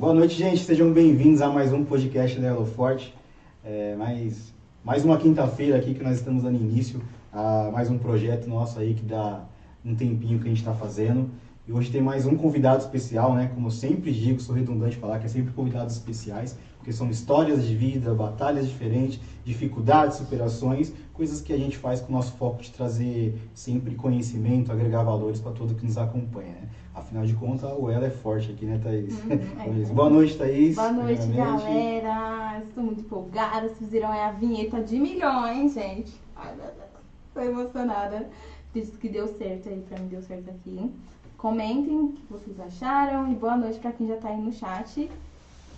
[0.00, 0.64] Boa noite, gente.
[0.64, 3.14] Sejam bem-vindos a mais um podcast da Elo Forte.
[3.62, 4.50] É, mais,
[4.82, 8.94] mais uma quinta-feira aqui que nós estamos dando início a mais um projeto nosso aí
[8.94, 9.44] que dá
[9.84, 11.28] um tempinho que a gente está fazendo.
[11.68, 13.50] E hoje tem mais um convidado especial, né?
[13.54, 17.76] Como sempre digo, sou redundante falar que é sempre convidados especiais, porque são histórias de
[17.76, 22.70] vida, batalhas diferentes, dificuldades, superações, coisas que a gente faz com o nosso foco de
[22.70, 26.68] trazer sempre conhecimento, agregar valores para todo que nos acompanha, né?
[26.94, 29.14] Afinal de contas, o ela é forte aqui, né, Thaís?
[29.24, 29.92] Uhum, é.
[29.92, 30.74] Boa noite, Thaís.
[30.74, 32.62] Boa noite, galera.
[32.66, 33.68] Estou muito empolgada.
[33.68, 36.18] Vocês viram é a vinheta de milhões, gente.
[36.34, 36.88] Ai, meu Deus.
[37.28, 38.26] Estou emocionada.
[38.74, 40.90] Isso que deu certo aí, pra mim deu certo aqui.
[41.36, 45.10] Comentem o que vocês acharam e boa noite para quem já está aí no chat.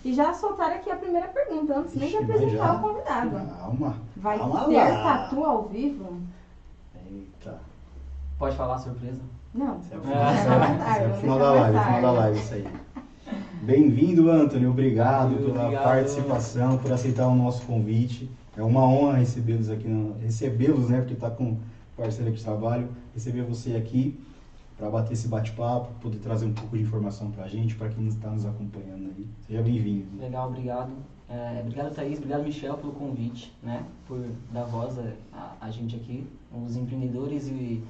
[0.03, 3.31] E já soltaram aqui a primeira pergunta, antes nem de apresentar o convidado.
[3.57, 3.95] Calma.
[4.17, 5.03] Vai calma ter lá.
[5.03, 6.17] tatu ao vivo?
[7.09, 7.57] Eita.
[8.37, 9.21] Pode falar surpresa?
[9.53, 9.79] Não.
[9.79, 12.67] Isso é o final, é o final da live, final da live, isso aí.
[13.61, 14.65] Bem-vindo, Anthony.
[14.67, 15.83] Obrigado Muito pela obrigado.
[15.83, 18.29] participação, por aceitar o nosso convite.
[18.57, 20.97] É uma honra recebê-los aqui, no- recebê-los, né?
[20.99, 21.57] Porque está com
[21.95, 24.19] parceiro aqui de trabalho, receber você aqui
[24.83, 28.05] para bater esse bate-papo, poder trazer um pouco de informação para a gente, para quem
[28.05, 29.25] está nos acompanhando aí.
[29.47, 30.19] Seja bem-vindo.
[30.19, 30.91] Legal, obrigado.
[31.29, 32.17] É, obrigado, Thaís.
[32.17, 33.85] Obrigado, Michel, pelo convite, né?
[34.05, 34.99] Por dar voz
[35.31, 37.81] a, a gente aqui, os empreendedores e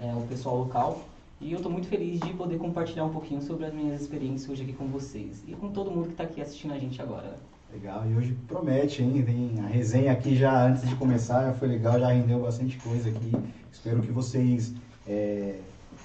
[0.00, 1.02] é, o pessoal local.
[1.42, 4.62] E eu estou muito feliz de poder compartilhar um pouquinho sobre as minhas experiências hoje
[4.62, 5.44] aqui com vocês.
[5.46, 7.36] E com todo mundo que está aqui assistindo a gente agora.
[7.70, 9.22] Legal, e hoje promete, hein?
[9.22, 13.10] Tem a resenha aqui já antes de começar, já foi legal, já rendeu bastante coisa
[13.10, 13.30] aqui.
[13.70, 14.74] Espero que vocês
[15.06, 15.58] é,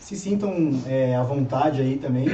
[0.06, 0.53] se sintam
[0.86, 2.28] é, à vontade aí também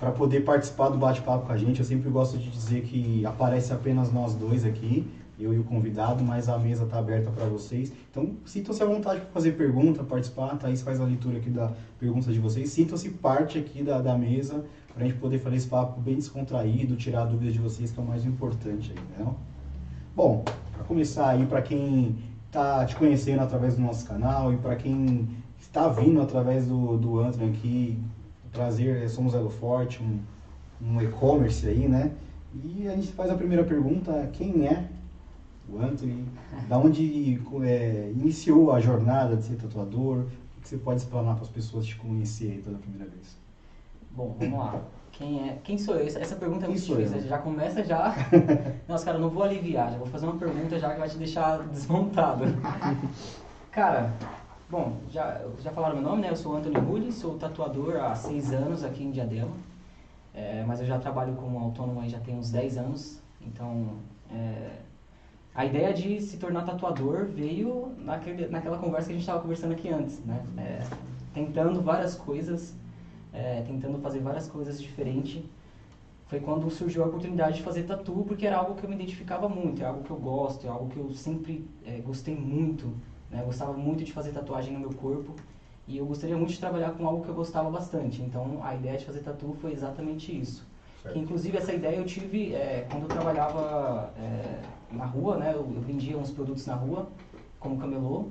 [0.00, 1.78] para poder participar do bate-papo com a gente.
[1.78, 5.06] Eu sempre gosto de dizer que aparece apenas nós dois aqui,
[5.38, 7.92] eu e o convidado, mas a mesa está aberta para vocês.
[8.10, 10.52] Então, sintam-se à vontade para fazer pergunta, participar.
[10.52, 12.70] A Thaís faz a leitura aqui da pergunta de vocês.
[12.70, 16.96] Sintam-se parte aqui da, da mesa para a gente poder fazer esse papo bem descontraído,
[16.96, 19.30] tirar dúvidas de vocês, que é o mais importante aí, né?
[20.16, 24.76] Bom, para começar aí, para quem está te conhecendo através do nosso canal e para
[24.76, 25.28] quem
[25.72, 27.98] está vindo através do, do Antron aqui,
[28.52, 30.18] trazer, somos Elo Forte, um,
[30.86, 32.12] um e-commerce aí, né?
[32.54, 34.86] E a gente faz a primeira pergunta, quem é
[35.66, 36.26] o Anthony?
[36.68, 40.26] Da onde é, iniciou a jornada de ser tatuador?
[40.58, 43.34] O que você pode explanar para as pessoas te conhecerem pela primeira vez?
[44.10, 44.78] Bom, vamos lá.
[45.10, 45.58] Quem é?
[45.64, 46.06] Quem sou eu?
[46.06, 47.20] Essa- pergunta é muito difícil.
[47.22, 48.14] Já começa já.
[48.86, 49.90] Nossa, cara, eu não vou aliviar.
[49.90, 52.44] Já vou fazer uma pergunta já que vai te deixar desmontado.
[53.72, 54.12] Cara,
[54.72, 56.30] bom, já, já falaram meu nome, né?
[56.30, 59.52] Eu sou Anthony Rulli, sou tatuador há seis anos aqui em Diadema.
[60.34, 63.20] É, mas eu já trabalho como autônomo aí já tem uns 10 anos.
[63.42, 63.98] Então,
[64.30, 64.78] é,
[65.54, 69.72] a ideia de se tornar tatuador veio naquele, naquela conversa que a gente estava conversando
[69.72, 70.42] aqui antes, né?
[70.56, 70.80] É,
[71.34, 72.74] tentando várias coisas,
[73.30, 75.44] é, tentando fazer várias coisas diferentes.
[76.28, 79.50] Foi quando surgiu a oportunidade de fazer tatu, porque era algo que eu me identificava
[79.50, 82.90] muito, é algo que eu gosto, é algo que eu sempre é, gostei muito,
[83.32, 83.40] né?
[83.40, 85.34] Eu gostava muito de fazer tatuagem no meu corpo
[85.88, 88.22] e eu gostaria muito de trabalhar com algo que eu gostava bastante.
[88.22, 90.64] Então, a ideia de fazer tatu foi exatamente isso.
[91.02, 94.60] Que, inclusive essa ideia eu tive é, quando eu trabalhava é,
[94.92, 95.52] na rua, né?
[95.52, 97.08] Eu, eu vendia uns produtos na rua
[97.58, 98.28] como camelô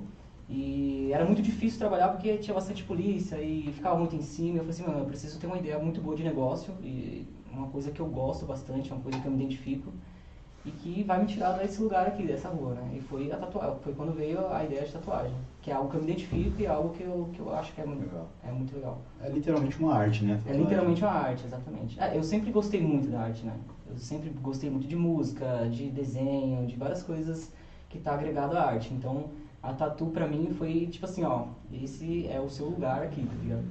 [0.48, 4.58] e era muito difícil trabalhar porque tinha bastante polícia e ficava muito em cima.
[4.58, 7.66] Eu falei assim, mano, eu preciso ter uma ideia muito boa de negócio e uma
[7.66, 9.92] coisa que eu gosto bastante, uma coisa que eu me identifico
[10.64, 12.92] e que vai me tirar desse lugar aqui, dessa rua, né?
[12.94, 15.96] E foi a tatuagem, foi quando veio a ideia de tatuagem, que é algo que
[15.96, 18.28] eu me identifico e é algo que eu, que eu acho que é muito, Legal.
[18.44, 18.98] é muito legal.
[19.20, 20.40] É literalmente uma arte, né?
[20.46, 22.00] É literalmente uma arte, exatamente.
[22.00, 23.54] É, eu sempre gostei muito da arte, né?
[23.90, 27.52] Eu sempre gostei muito de música, de desenho, de várias coisas
[27.88, 28.94] que tá agregado à arte.
[28.94, 29.30] Então,
[29.62, 33.34] a tatu pra mim foi tipo assim, ó, esse é o seu lugar aqui, tá
[33.42, 33.64] ligado?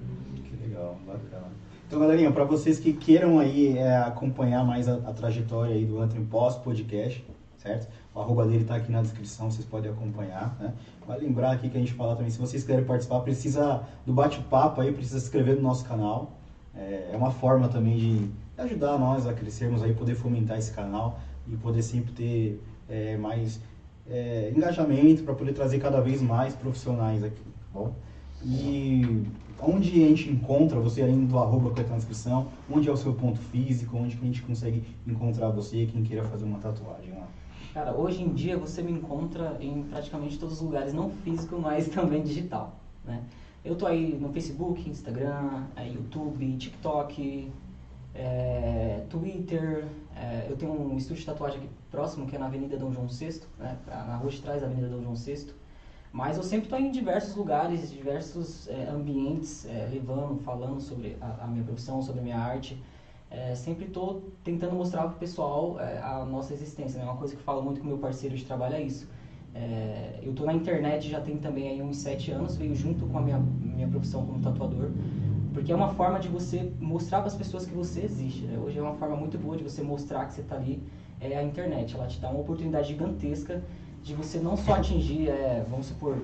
[0.43, 1.47] Que legal, bacana.
[1.91, 5.99] Então, galerinha, para vocês que queiram aí é, acompanhar mais a, a trajetória aí do
[5.99, 7.21] Antrim Pós Podcast,
[7.57, 7.91] certo?
[8.15, 10.73] O arroba dele tá aqui na descrição, vocês podem acompanhar, né?
[11.19, 14.93] Lembrar aqui que a gente fala também, se vocês querem participar, precisa do bate-papo aí,
[14.93, 16.31] precisa se inscrever no nosso canal.
[16.73, 21.19] É, é uma forma também de ajudar nós a crescermos aí, poder fomentar esse canal
[21.45, 23.59] e poder sempre ter é, mais
[24.09, 27.93] é, engajamento para poder trazer cada vez mais profissionais aqui, tá bom?
[28.45, 29.25] E
[29.61, 32.97] onde a gente encontra você além do arroba que está na descrição, onde é o
[32.97, 37.11] seu ponto físico, onde que a gente consegue encontrar você, quem queira fazer uma tatuagem
[37.13, 37.27] lá.
[37.73, 41.87] Cara, hoje em dia você me encontra em praticamente todos os lugares, não físico, mas
[41.89, 42.75] também digital,
[43.05, 43.23] né?
[43.63, 47.51] Eu tô aí no Facebook, Instagram, é, YouTube, TikTok,
[48.15, 49.85] é, Twitter.
[50.15, 53.07] é, eu tenho um estúdio de tatuagem aqui próximo, que é na Avenida Dom João
[53.07, 55.53] VI, né, na rua de trás da Avenida Dom João VI.
[56.11, 61.45] Mas eu sempre estou em diversos lugares, diversos é, ambientes, é, levando, falando sobre a,
[61.45, 62.77] a minha profissão, sobre a minha arte.
[63.31, 66.99] é, sempre estou tentando mostrar para o pessoal é, a nossa existência.
[66.99, 67.05] Né?
[67.05, 69.07] Uma coisa que eu falo muito com meu parceiro de trabalho é isso.
[69.55, 73.17] É, eu estou na internet já tem também aí uns sete anos, veio junto com
[73.17, 74.89] a minha, minha profissão como tatuador,
[75.53, 78.43] porque é uma forma de você mostrar para as pessoas que você existe.
[78.45, 78.57] Né?
[78.57, 80.81] Hoje é uma forma muito boa de você mostrar que você está ali,
[81.19, 81.95] é a internet.
[81.95, 83.61] Ela te dá uma oportunidade gigantesca
[84.03, 86.17] de você não só atingir, é, vamos supor,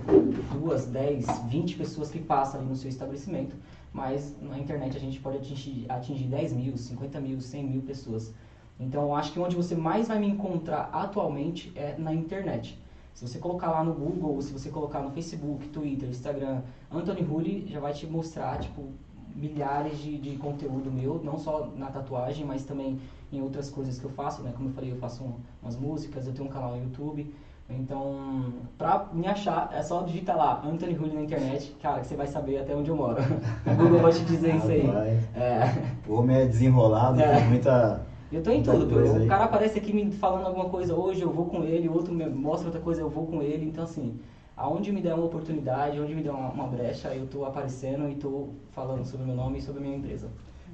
[0.51, 3.55] duas, dez, vinte pessoas que passam ali no seu estabelecimento,
[3.93, 8.33] mas na internet a gente pode atingir, atingir 10 mil, 50 mil, 100 mil pessoas.
[8.79, 12.79] Então acho que onde você mais vai me encontrar atualmente é na internet.
[13.13, 17.67] Se você colocar lá no Google, se você colocar no Facebook, Twitter, Instagram, Anthony Hulli
[17.67, 18.89] já vai te mostrar, tipo,
[19.35, 22.99] milhares de, de conteúdo meu, não só na tatuagem, mas também
[23.31, 24.51] em outras coisas que eu faço, né?
[24.55, 27.33] Como eu falei, eu faço um, umas músicas, eu tenho um canal no YouTube.
[27.69, 32.15] Então, pra me achar, é só digitar lá, Anthony Hulli na internet, cara, que você
[32.15, 33.17] vai saber até onde eu moro.
[33.67, 34.87] o Google vai te dizer isso aí.
[35.35, 35.73] É.
[36.07, 37.35] O homem é desenrolado, é.
[37.35, 38.05] tem muita...
[38.31, 39.23] Eu tô em tudo, pô.
[39.23, 42.13] O cara aparece aqui me falando alguma coisa hoje, eu vou com ele, o outro
[42.13, 43.65] me mostra outra coisa, eu vou com ele.
[43.65, 44.19] Então, assim,
[44.55, 48.15] aonde me der uma oportunidade, onde me der uma, uma brecha, eu tô aparecendo e
[48.15, 50.29] tô falando sobre o meu nome e sobre a minha empresa.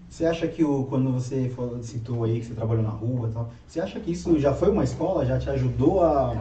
[0.10, 3.32] Você acha que o, quando você falou, citou aí que você trabalhou na rua e
[3.32, 6.32] tal, você acha que isso já foi uma escola, já te ajudou a,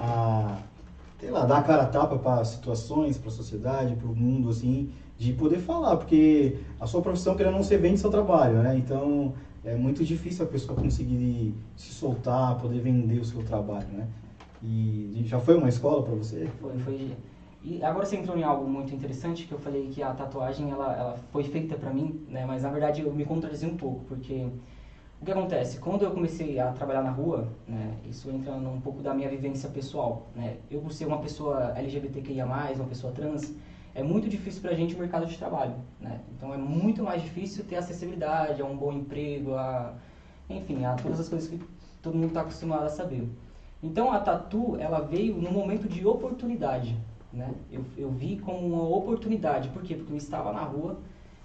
[0.00, 0.58] a
[1.20, 4.48] sei lá, dar a cara a tapa para situações, para a sociedade, para o mundo,
[4.48, 8.74] assim, de poder falar, porque a sua profissão, querendo não, você vende seu trabalho, né?
[8.76, 14.08] Então, é muito difícil a pessoa conseguir se soltar, poder vender o seu trabalho, né?
[14.62, 16.46] E já foi uma escola para você?
[16.60, 17.12] Foi, foi
[17.62, 20.96] e agora você entrou em algo muito interessante, que eu falei que a tatuagem ela,
[20.96, 22.44] ela foi feita para mim, né?
[22.46, 24.48] Mas na verdade eu me contradizi um pouco, porque
[25.20, 25.78] o que acontece?
[25.78, 27.94] Quando eu comecei a trabalhar na rua, né?
[28.08, 30.56] Isso entra um pouco da minha vivência pessoal, né?
[30.70, 33.54] Eu por ser uma pessoa LGBTQIA+, uma pessoa trans,
[33.94, 36.20] é muito difícil para a gente o mercado de trabalho, né?
[36.34, 39.92] Então é muito mais difícil ter acessibilidade a um bom emprego, a,
[40.48, 41.60] enfim, a todas as coisas que
[42.00, 43.28] todo mundo está acostumado a saber.
[43.82, 46.96] Então a tatu, ela veio no momento de oportunidade,
[47.32, 47.54] né?
[47.70, 49.68] Eu, eu vi como uma oportunidade.
[49.68, 49.94] Por quê?
[49.94, 50.98] Porque eu estava na rua,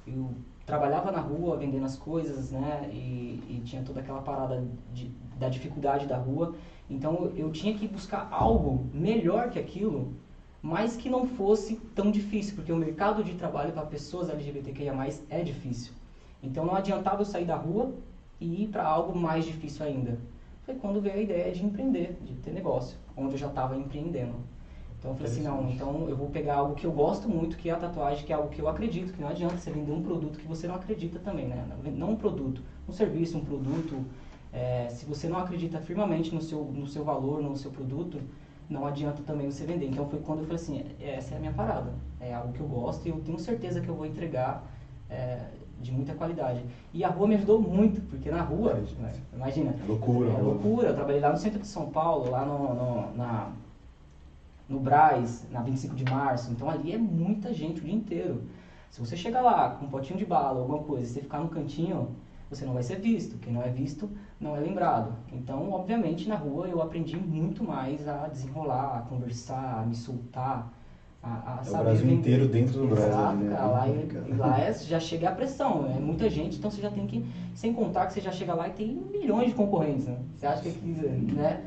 [0.07, 0.29] eu
[0.65, 2.89] trabalhava na rua vendendo as coisas, né?
[2.91, 6.55] E, e tinha toda aquela parada de, da dificuldade da rua.
[6.89, 10.13] Então eu tinha que buscar algo melhor que aquilo,
[10.61, 14.93] mas que não fosse tão difícil, porque o mercado de trabalho para pessoas LGBTQIA+,
[15.29, 15.93] é difícil.
[16.41, 17.93] Então não adiantava eu sair da rua
[18.39, 20.17] e ir para algo mais difícil ainda.
[20.63, 24.33] Foi quando veio a ideia de empreender, de ter negócio, onde eu já estava empreendendo.
[24.99, 27.69] Então eu falei assim, não, então eu vou pegar algo que eu gosto muito, que
[27.69, 30.01] é a tatuagem, que é algo que eu acredito, que não adianta você vender um
[30.01, 31.63] produto que você não acredita também, né?
[31.95, 34.03] Não um produto, um serviço, um produto.
[34.51, 38.19] É, se você não acredita firmemente no seu, no seu valor, no seu produto,
[38.69, 39.87] não adianta também você vender.
[39.87, 41.93] Então foi quando eu falei assim, essa é a minha parada.
[42.19, 44.63] É algo que eu gosto e eu tenho certeza que eu vou entregar
[45.09, 45.39] é,
[45.79, 46.63] de muita qualidade.
[46.93, 49.75] E a rua me ajudou muito, porque na rua, é, né, imagina.
[49.83, 50.29] É loucura.
[50.31, 50.87] É loucura.
[50.87, 53.51] Eu trabalhei lá no centro de São Paulo, lá no, no na
[54.67, 56.51] no Braz, na 25 de março.
[56.51, 58.43] Então ali é muita gente o dia inteiro.
[58.89, 61.49] Se você chegar lá com um potinho de bala, alguma coisa, e você ficar no
[61.49, 62.15] cantinho,
[62.49, 63.37] você não vai ser visto.
[63.39, 64.09] Quem não é visto
[64.39, 65.13] não é lembrado.
[65.33, 70.71] Então, obviamente, na rua eu aprendi muito mais a desenrolar, a conversar, a me soltar.
[71.21, 72.19] A, a é o Brasil vender.
[72.19, 73.07] inteiro dentro do Brasil.
[73.07, 73.55] Exato, né?
[73.55, 76.91] cara, lá, é, lá é, já chega a pressão, é muita gente, então você já
[76.91, 77.25] tem que,
[77.55, 80.19] sem contar que você já chega lá e tem milhões de concorrentes, né?
[80.37, 81.63] Você acha que, né?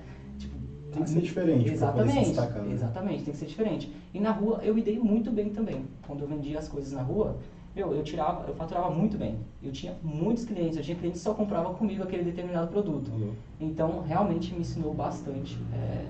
[0.93, 1.71] Tem que ser diferente.
[1.71, 2.27] Exatamente.
[2.27, 2.73] Destacar, né?
[2.73, 3.95] Exatamente, tem que ser diferente.
[4.13, 5.85] E na rua eu me dei muito bem também.
[6.07, 7.37] Quando eu vendia as coisas na rua,
[7.79, 9.39] meu, eu tirava, eu faturava muito bem.
[9.63, 13.09] Eu tinha muitos clientes, eu tinha clientes que só compravam comigo aquele determinado produto.
[13.11, 13.33] Uhum.
[13.61, 16.07] Então, realmente me ensinou bastante é,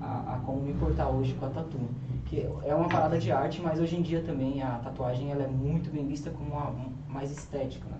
[0.00, 1.78] a, a, como me portar hoje com a tatu.
[2.24, 5.48] Que é uma parada de arte, mas hoje em dia também a tatuagem ela é
[5.48, 6.74] muito bem vista como uma,
[7.08, 7.98] mais estética, né?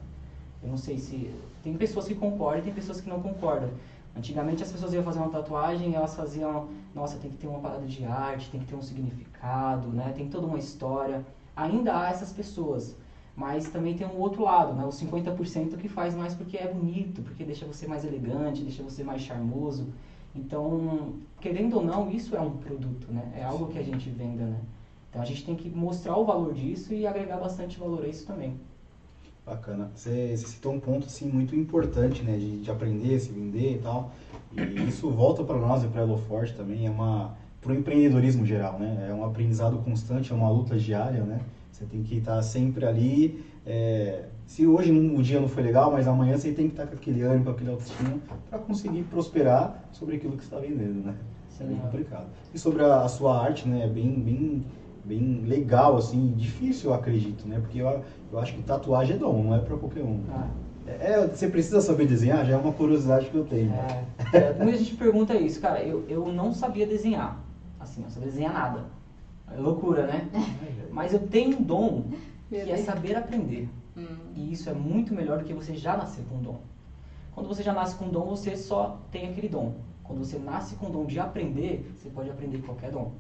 [0.63, 1.31] Eu não sei se...
[1.63, 3.69] Tem pessoas que concordam e tem pessoas que não concordam.
[4.17, 7.61] Antigamente as pessoas iam fazer uma tatuagem e elas faziam, nossa, tem que ter uma
[7.61, 10.13] parada de arte, tem que ter um significado, né?
[10.17, 11.25] Tem toda uma história.
[11.55, 12.97] Ainda há essas pessoas,
[13.37, 14.85] mas também tem um outro lado, né?
[14.85, 19.05] Os 50% que faz mais porque é bonito, porque deixa você mais elegante, deixa você
[19.05, 19.87] mais charmoso.
[20.35, 23.33] Então, querendo ou não, isso é um produto, né?
[23.37, 24.59] É algo que a gente venda, né?
[25.09, 28.27] Então a gente tem que mostrar o valor disso e agregar bastante valor a isso
[28.27, 28.59] também.
[29.45, 29.91] Bacana.
[29.95, 33.79] Você, você citou um ponto assim muito importante, né, de, de aprender, se vender e
[33.79, 34.13] tal.
[34.53, 38.47] E isso volta para nós e para a Forte também é uma para o empreendedorismo
[38.47, 39.07] geral, né?
[39.11, 41.41] É um aprendizado constante, é uma luta diária, né?
[41.71, 43.45] Você tem que estar sempre ali.
[43.67, 46.95] É, se hoje o dia não foi legal, mas amanhã você tem que estar com
[46.95, 48.19] aquele ânimo, com aquele autoestima
[48.49, 51.15] para conseguir prosperar sobre aquilo que você está vendendo, né?
[51.51, 52.27] Isso é bem complicado.
[52.55, 53.85] E sobre a, a sua arte, né?
[53.85, 54.65] É bem, bem
[55.05, 57.59] bem legal, assim, difícil, eu acredito, né?
[57.61, 58.03] Porque eu,
[58.33, 60.23] eu acho que tatuagem é dom, não é para qualquer um.
[60.31, 60.49] Ah.
[60.87, 62.45] É, você precisa saber desenhar?
[62.45, 63.73] Já é uma curiosidade que eu tenho.
[63.73, 65.83] É, é, muita gente pergunta isso, cara.
[65.83, 67.39] Eu, eu não sabia desenhar.
[67.79, 68.85] Assim, eu não sabia desenhar nada.
[69.53, 70.29] É loucura, né?
[70.91, 72.05] Mas eu tenho um dom
[72.49, 73.69] que é saber aprender.
[73.97, 74.07] Hum.
[74.35, 76.61] E isso é muito melhor do que você já nascer com um dom.
[77.35, 79.77] Quando você já nasce com um dom, você só tem aquele dom.
[80.03, 83.13] Quando você nasce com o dom de aprender, você pode aprender qualquer dom.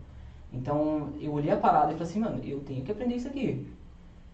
[0.53, 3.67] Então, eu olhei a parada e falei assim, mano, eu tenho que aprender isso aqui.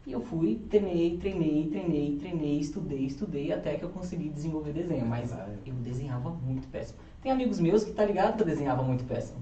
[0.06, 5.04] E eu fui, treinei, treinei, treinei, treinei, estudei, estudei, até que eu consegui desenvolver desenho.
[5.04, 5.34] Mas
[5.66, 6.98] eu desenhava muito péssimo.
[7.22, 9.38] Tem amigos meus que tá ligado que eu desenhava muito péssimo.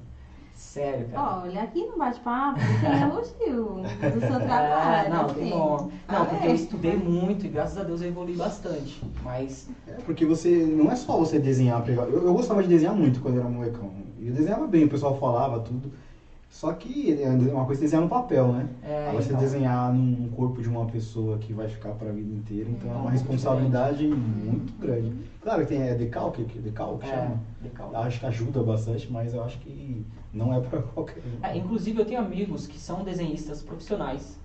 [0.55, 1.43] Sério, cara.
[1.43, 5.07] Olha, aqui no bate-papo tem elogio do seu trabalho.
[5.07, 5.35] É, não, assim.
[5.35, 5.91] tem bom.
[6.09, 6.51] Não, Ah, porque é?
[6.51, 9.03] eu estudei muito e graças a Deus eu evolui bastante.
[9.23, 12.05] Mas É, porque você não é só você desenhar, pegar.
[12.05, 13.91] Eu, eu gostava de desenhar muito quando era molecão.
[14.19, 15.93] E eu desenhava bem, o pessoal falava tudo.
[16.55, 18.69] Só que é uma coisa é desenhar no papel, né?
[18.81, 19.41] É, Agora você então.
[19.41, 22.93] desenhar num corpo de uma pessoa que vai ficar para a vida inteira, então é
[22.93, 25.13] É uma responsabilidade muito grande.
[25.43, 27.41] Claro que tem é decalque, que decalque é, chama.
[27.61, 27.97] decalque.
[27.97, 31.45] Acho que ajuda bastante, mas eu acho que não é para qualquer um.
[31.45, 34.39] É, inclusive eu tenho amigos que são desenhistas profissionais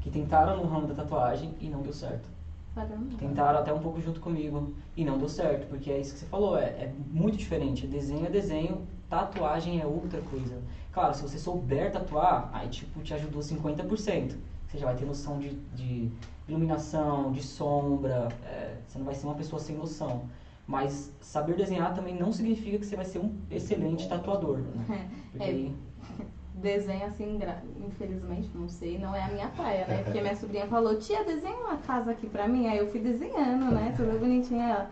[0.00, 2.28] que tentaram no ramo da tatuagem e não deu certo.
[2.76, 3.16] Caramba.
[3.18, 6.26] Tentaram até um pouco junto comigo e não deu certo, porque é isso que você
[6.26, 7.88] falou, é, é muito diferente.
[7.88, 10.56] Desenho é desenho, tatuagem é outra coisa.
[10.92, 14.34] Claro, se você souber tatuar, aí tipo te ajudou 50%.
[14.66, 16.10] Você já vai ter noção de, de
[16.48, 20.28] iluminação, de sombra, é, você não vai ser uma pessoa sem noção.
[20.66, 24.58] Mas saber desenhar também não significa que você vai ser um excelente tatuador.
[24.58, 25.08] Né?
[25.32, 26.24] Porque É.
[26.52, 27.38] Desenho assim,
[27.80, 30.02] infelizmente, não sei, não é a minha praia, né?
[30.02, 32.66] Porque minha sobrinha falou, tia, desenha uma casa aqui pra mim.
[32.66, 33.94] Aí eu fui desenhando, né?
[33.96, 34.60] Tudo bonitinho.
[34.60, 34.90] Ela,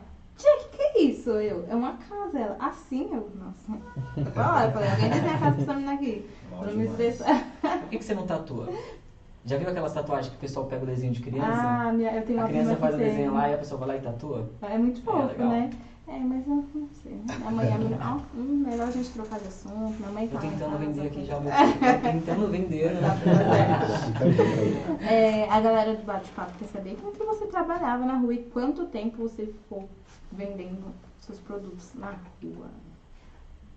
[0.88, 1.30] que, que é isso?
[1.30, 2.38] Eu, é uma casa.
[2.38, 3.09] Ela, assim?
[3.12, 3.73] Eu, nossa.
[4.37, 6.25] Olha, eu falei, alguém desenha a casa pra essa menina aqui.
[6.59, 7.45] Pra me estressar.
[7.62, 8.68] Por que, que você não tatua?
[9.45, 11.47] Já viu aquelas tatuagens que o pessoal pega o desenho de criança?
[11.47, 13.78] Ah, minha, eu tenho a uma criança prima faz o desenho lá e a pessoa
[13.78, 14.47] vai lá e tatua?
[14.61, 15.49] É muito fofo, legal.
[15.49, 15.71] né?
[16.07, 17.21] É, mas eu não sei.
[17.47, 19.95] Amanhã, a menina, ó, hum, melhor a gente trocar de assunto.
[19.99, 23.00] Minha mãe Tô tá tentando casa, vender aqui tá- já meu Tô tentando vender, né?
[23.07, 23.11] A
[24.59, 25.07] aí.
[25.07, 28.87] É, a galera do bate-papo quer saber como que você trabalhava na rua e quanto
[28.87, 29.87] tempo você ficou
[30.32, 32.66] vendendo seus produtos na rua.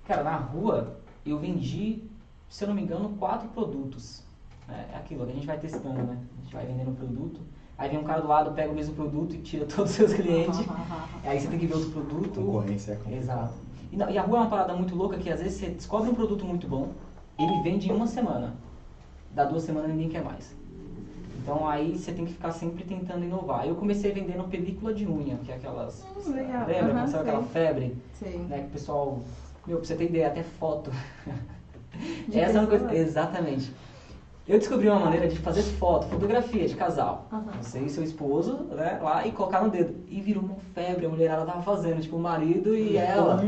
[0.06, 2.04] Cara, na rua eu vendi,
[2.50, 4.24] se eu não me engano, quatro produtos.
[4.70, 6.18] É aquilo que a gente vai testando, né?
[6.38, 7.42] A gente vai vendendo um produto.
[7.78, 10.14] Aí vem um cara do lado, pega o mesmo produto e tira todos os seus
[10.14, 10.60] clientes.
[11.24, 12.30] Aí você tem que ver outro produto.
[12.42, 13.20] Concorrência é complicado.
[13.22, 13.54] Exato.
[13.92, 16.10] E, na- e a rua é uma parada muito louca que às vezes você descobre
[16.10, 16.92] um produto muito bom,
[17.38, 18.56] ele vende em uma semana.
[19.32, 20.56] Dá duas semanas ninguém quer mais.
[21.42, 23.68] Então aí você tem que ficar sempre tentando inovar.
[23.68, 26.06] Eu comecei vendendo película de unha, que é aquelas.
[26.16, 26.68] Hum, legal.
[26.68, 26.94] Lembra?
[26.94, 27.96] Aham, Sabe aquela febre?
[28.14, 28.38] Sei.
[28.38, 29.20] Né, que o pessoal.
[29.66, 30.92] Meu, pra você ter ideia, até foto.
[32.28, 32.96] De Essa é uma coisa.
[32.96, 33.74] Exatamente.
[34.48, 37.28] Eu descobri uma maneira de fazer foto, fotografia de casal.
[37.32, 37.52] Aham.
[37.62, 39.96] Você e seu esposo, né, lá e colocar no dedo.
[40.08, 43.42] E virou uma febre, a mulherada tava fazendo, tipo, o marido e ela.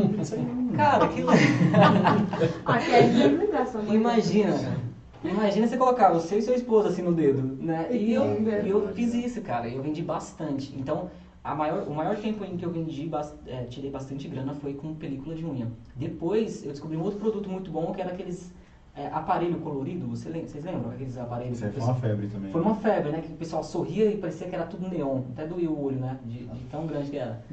[0.75, 1.29] Cara, aquilo.
[2.65, 3.81] Aqui é desligação.
[3.93, 4.77] Imagina,
[5.23, 7.87] imagina você colocar você e seu esposo assim no dedo, né?
[7.95, 8.23] E eu,
[8.65, 9.67] eu fiz isso, cara.
[9.67, 10.73] Eu vendi bastante.
[10.77, 11.09] Então,
[11.43, 13.09] a maior, o maior tempo em que eu vendi,
[13.47, 15.67] é, tirei bastante grana foi com película de unha.
[15.95, 18.53] Depois, eu descobri um outro produto muito bom que era aqueles
[18.95, 20.07] é, aparelho colorido.
[20.07, 20.91] Você lem- vocês lembram?
[20.91, 22.51] Aqueles aparelhos Isso foi uma pessoal- febre também.
[22.51, 23.21] foi uma febre, né?
[23.21, 25.21] Que o pessoal sorria e parecia que era tudo neon.
[25.33, 26.17] Até doía o olho, né?
[26.25, 27.43] De, de tão grande que era.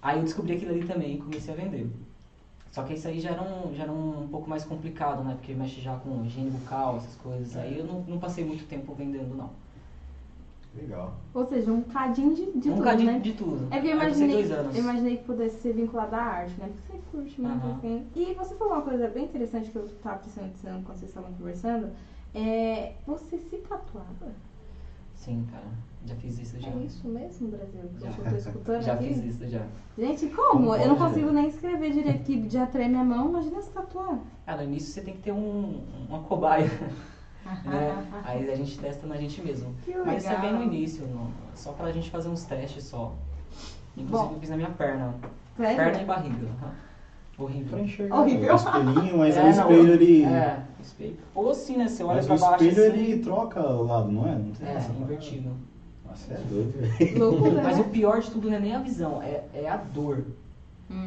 [0.00, 1.86] Aí eu descobri aquilo ali também e comecei a vender.
[2.72, 5.34] Só que isso aí já era um, já era um pouco mais complicado, né?
[5.34, 7.54] Porque mexe já com higiene bucal, essas coisas.
[7.54, 9.50] Aí eu não, não passei muito tempo vendendo, não.
[10.74, 11.12] Legal.
[11.34, 13.18] Ou seja, um cadinho de, de um tudo, bocadinho né?
[13.18, 13.68] de tudo.
[13.70, 14.74] É que eu imaginei, dois anos.
[14.74, 16.72] eu imaginei que pudesse ser vinculado à arte, né?
[16.74, 17.76] Porque você curte muito, Aham.
[17.76, 18.06] assim.
[18.16, 21.30] E você falou uma coisa bem interessante que eu tava prestando atenção quando vocês estavam
[21.34, 21.90] conversando.
[22.34, 24.32] É, você se tatuava?
[25.14, 25.91] Sim, cara.
[26.04, 26.68] Já fiz isso já.
[26.68, 27.80] É isso mesmo, Brasil?
[27.96, 28.08] Que Já.
[28.10, 29.06] eu tô escutando Já aqui?
[29.14, 29.62] fiz isso já.
[29.96, 30.48] Gente, como?
[30.50, 33.28] Como eu não consigo nem escrever direito, que já treme a mão.
[33.28, 34.18] Imagina se tatuar.
[34.46, 36.66] Ah, no início você tem que ter um, uma cobaia,
[37.64, 38.08] né?
[38.24, 39.74] Aí a gente testa na gente mesmo.
[39.84, 40.66] Que Mas isso é bem legal.
[40.66, 43.14] no início, não- só pra gente fazer uns testes só.
[43.96, 44.34] Inclusive Bom.
[44.34, 45.14] eu fiz na minha perna.
[45.56, 45.76] Sério?
[45.76, 46.48] Perna e barriga.
[47.38, 47.68] Horrível.
[47.70, 48.52] Pra enxergar Horrível.
[48.52, 50.24] o espelhinho, mas É, o não, espelho ele.
[50.24, 51.16] É, espelho.
[51.34, 51.88] Ou assim, né?
[51.88, 53.02] Você olha Mas pra o baixo espelho assim.
[53.04, 54.34] ele troca o lado, não é?
[54.34, 55.50] Não tem É, essa invertido.
[56.12, 59.68] Nossa, é doido, Mas o pior de tudo não é nem a visão, é, é
[59.68, 60.24] a dor.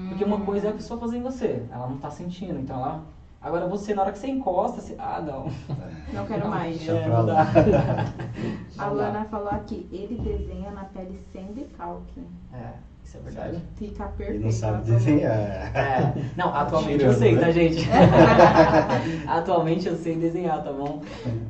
[0.10, 0.46] Porque uma Hum.
[0.46, 3.04] coisa é a pessoa fazer em você, ela não tá sentindo, então ela.
[3.40, 4.96] Agora você, na hora que você encosta, você...
[4.98, 5.46] ah, não.
[6.12, 6.78] Não quero mais.
[6.78, 7.46] Deixa É, pra não lá.
[8.80, 8.88] A.
[8.88, 12.22] Lana falou aqui, ele desenha na pele sem decalque.
[12.52, 12.72] É,
[13.16, 13.64] isso é verdade.
[13.76, 14.34] Fica perfeito.
[14.34, 15.32] Ele não sabe desenhar.
[15.76, 17.42] É, não, atualmente Tirando, eu sei, né?
[17.42, 17.90] tá, gente?
[19.28, 21.02] atualmente eu sei desenhar, tá bom?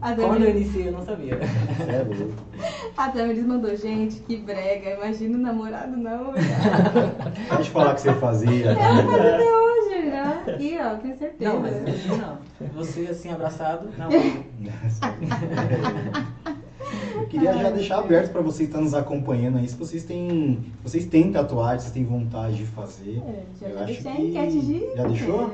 [0.02, 1.36] A Quando eu iniciei, eu não sabia.
[1.36, 2.34] É louco.
[2.98, 4.92] a Damiris mandou, gente, que brega.
[4.92, 6.34] Imagina o namorado não.
[7.50, 8.72] Pode falar o que você fazia.
[8.72, 10.44] Até hoje, né?
[10.48, 11.54] Aqui, ó, tenho certeza.
[11.54, 12.40] Não, mas imagina,
[12.74, 14.10] você assim, abraçado, não.
[17.16, 20.60] Eu queria já deixar aberto para vocês que estão nos acompanhando aí, se vocês têm,
[20.84, 23.22] vocês têm tatuagem, vocês têm vontade de fazer.
[23.26, 24.96] É, Já, Eu acho deixei a que- enquete de...
[24.96, 25.52] Já deixou?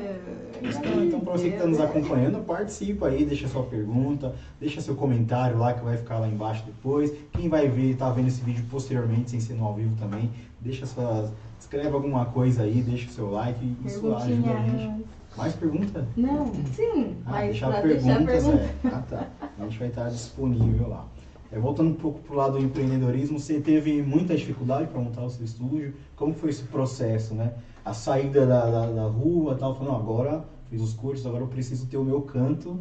[0.63, 4.93] Então, então para você que está nos acompanhando, participa aí, deixa sua pergunta, deixa seu
[4.95, 7.11] comentário lá que vai ficar lá embaixo depois.
[7.33, 10.85] Quem vai ver, tá vendo esse vídeo posteriormente, sem ser no ao vivo também, deixa
[10.85, 11.31] suas.
[11.59, 15.05] Escreve alguma coisa aí, deixa o seu like, isso ajuda a gente.
[15.37, 16.05] Mais pergunta?
[16.17, 18.63] Não, sim, Ah, deixar perguntas, deixar pergunta.
[18.83, 18.87] é.
[18.87, 19.27] Ah, tá.
[19.59, 21.05] A gente vai estar disponível lá.
[21.51, 25.29] É, voltando um pouco pro lado do empreendedorismo, você teve muita dificuldade para montar o
[25.29, 25.93] seu estúdio.
[26.15, 27.53] Como foi esse processo, né?
[27.83, 31.47] A saída da, da, da rua, tal, falando, "Não, agora fiz os cursos, agora eu
[31.47, 32.79] preciso ter o meu canto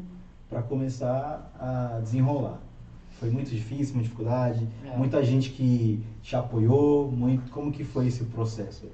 [0.48, 2.60] para começar a desenrolar.
[3.18, 4.96] Foi muito difícil, muita dificuldade, É.
[4.96, 8.86] muita gente que te apoiou, muito, como que foi esse processo?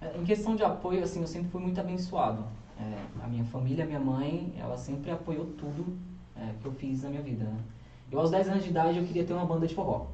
[0.00, 2.44] É, Em questão de apoio, assim, eu sempre fui muito abençoado.
[2.78, 5.84] É, a minha família, a minha mãe, ela sempre apoiou tudo
[6.36, 7.44] é, que eu fiz na minha vida.
[7.44, 7.56] Né?
[8.10, 10.06] Eu, aos 10 anos de idade, eu queria ter uma banda de forró.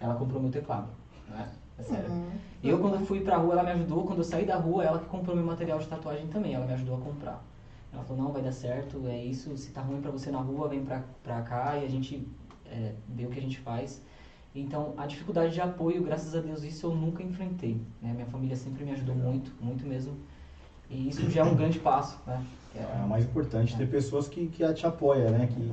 [0.00, 0.88] Ela comprou meu teclado.
[1.28, 1.48] Né?
[1.78, 2.10] É sério.
[2.10, 2.30] Uhum.
[2.62, 4.04] Eu, quando fui pra rua, ela me ajudou.
[4.04, 6.54] Quando eu saí da rua, ela que comprou meu material de tatuagem também.
[6.54, 7.42] Ela me ajudou a comprar.
[7.92, 9.56] Ela falou, não, vai dar certo, é isso.
[9.56, 12.26] Se tá ruim pra você na rua, vem pra, pra cá e a gente
[12.66, 14.02] é, vê o que a gente faz.
[14.54, 17.80] Então, a dificuldade de apoio, graças a Deus, isso eu nunca enfrentei.
[18.00, 18.12] Né?
[18.12, 20.14] Minha família sempre me ajudou muito, muito mesmo.
[20.88, 22.44] E isso já é um grande passo, né?
[22.72, 23.78] Que É o mais importante, É.
[23.78, 25.46] ter pessoas que, que te apoiam, né?
[25.46, 25.72] Que,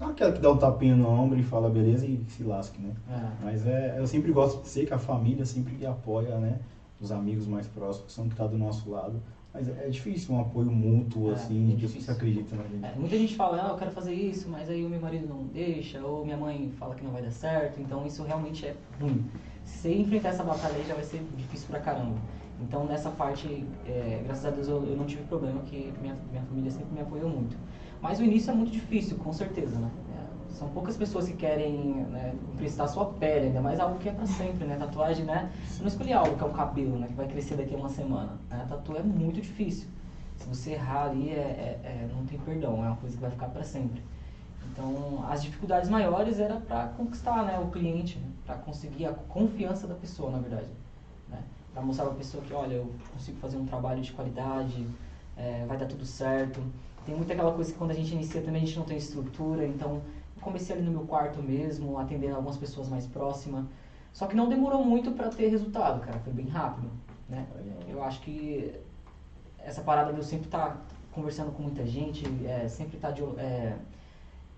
[0.00, 2.92] não aquela que dá um tapinha no ombro e fala beleza e se lasque, né?
[3.10, 3.44] É.
[3.44, 6.58] Mas é, eu sempre gosto de ser que a família sempre apoia, né?
[7.00, 9.20] Os amigos mais próximos que são que tá do nosso lado.
[9.52, 12.02] Mas é, é difícil um apoio mútuo, É, assim, é que difícil.
[12.02, 12.84] você acredita, né, gente?
[12.84, 15.44] É, muita gente fala, ah, eu quero fazer isso, mas aí o meu marido não
[15.44, 19.24] deixa, ou minha mãe fala que não vai dar certo, então isso realmente é ruim.
[19.64, 22.16] Se você enfrentar essa batalha aí já vai ser difícil pra caramba.
[22.60, 26.42] Então nessa parte, é, graças a Deus eu, eu não tive problema, que minha, minha
[26.42, 27.56] família sempre me apoiou muito.
[28.00, 29.90] Mas o início é muito difícil, com certeza, né?
[30.16, 34.12] É, são poucas pessoas que querem né, emprestar sua pele, ainda mais algo que é
[34.12, 34.76] pra sempre, né?
[34.76, 35.50] Tatuagem, né?
[35.76, 37.08] Eu não escolhi algo que é o cabelo, né?
[37.08, 38.38] Que vai crescer daqui a uma semana.
[38.48, 38.64] Né?
[38.68, 39.88] Tatu é muito difícil.
[40.36, 43.30] Se você errar ali, é, é- é- não tem perdão, é uma coisa que vai
[43.30, 44.00] ficar para sempre.
[44.72, 49.86] Então, as dificuldades maiores era para conquistar né, o cliente, né, para conseguir a confiança
[49.88, 50.68] da pessoa, na verdade.
[51.28, 51.42] Né,
[51.74, 54.86] para mostrar para a pessoa que, olha, eu consigo fazer um trabalho de qualidade,
[55.36, 56.60] é, vai dar tudo certo.
[57.08, 59.66] Tem muita aquela coisa que quando a gente inicia também a gente não tem estrutura,
[59.66, 60.02] então
[60.36, 63.64] eu comecei ali no meu quarto mesmo, atendendo algumas pessoas mais próximas.
[64.12, 66.90] Só que não demorou muito para ter resultado, cara, foi bem rápido.
[67.26, 67.46] Né?
[67.88, 68.74] Eu acho que
[69.58, 73.14] essa parada de eu sempre estar conversando com muita gente, é, sempre estar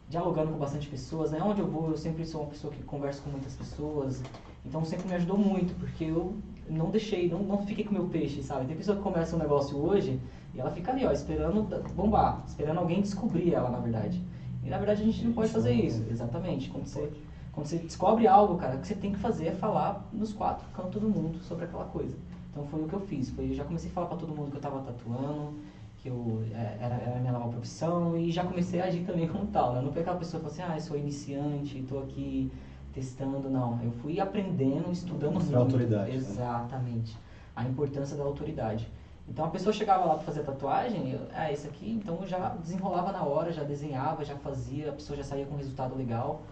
[0.09, 1.41] dialogando com bastante pessoas, né?
[1.41, 4.25] Onde eu vou, eu sempre sou uma pessoa que conversa com muitas pessoas,
[4.67, 6.35] então sempre me ajudou muito, porque eu
[6.69, 8.67] não deixei, não, não fiquei com meu peixe, sabe?
[8.67, 10.21] Tem pessoa que começa um negócio hoje
[10.55, 11.63] e ela fica ali, ó, esperando
[11.95, 14.23] bombar, esperando alguém descobrir ela, na verdade.
[14.65, 16.69] E na verdade a gente não pode fazer isso, exatamente.
[16.69, 17.11] Quando você,
[17.53, 20.67] quando você descobre algo, cara, o que você tem que fazer é falar nos quatro
[20.75, 22.17] cantos do mundo sobre aquela coisa.
[22.51, 23.31] Então foi o que eu fiz.
[23.31, 25.55] Foi, eu já comecei a falar pra todo mundo que eu tava tatuando,
[25.99, 29.29] que eu, é, era, era a minha nova profissão e já comecei a agir também
[29.29, 29.75] como tal.
[29.75, 29.83] Né?
[29.83, 32.51] Não foi aquela pessoa que falou assim, ah, eu sou iniciante, tô aqui
[32.93, 33.79] testando, não.
[33.83, 35.75] Eu fui aprendendo, estudando Mostrar muito.
[35.75, 36.17] autoridade, né?
[36.17, 37.17] Exatamente.
[37.55, 38.89] A importância da autoridade.
[39.31, 42.49] Então a pessoa chegava lá para fazer tatuagem, eu, ah, esse aqui, então eu já
[42.61, 46.43] desenrolava na hora, já desenhava, já fazia, a pessoa já saía com um resultado legal.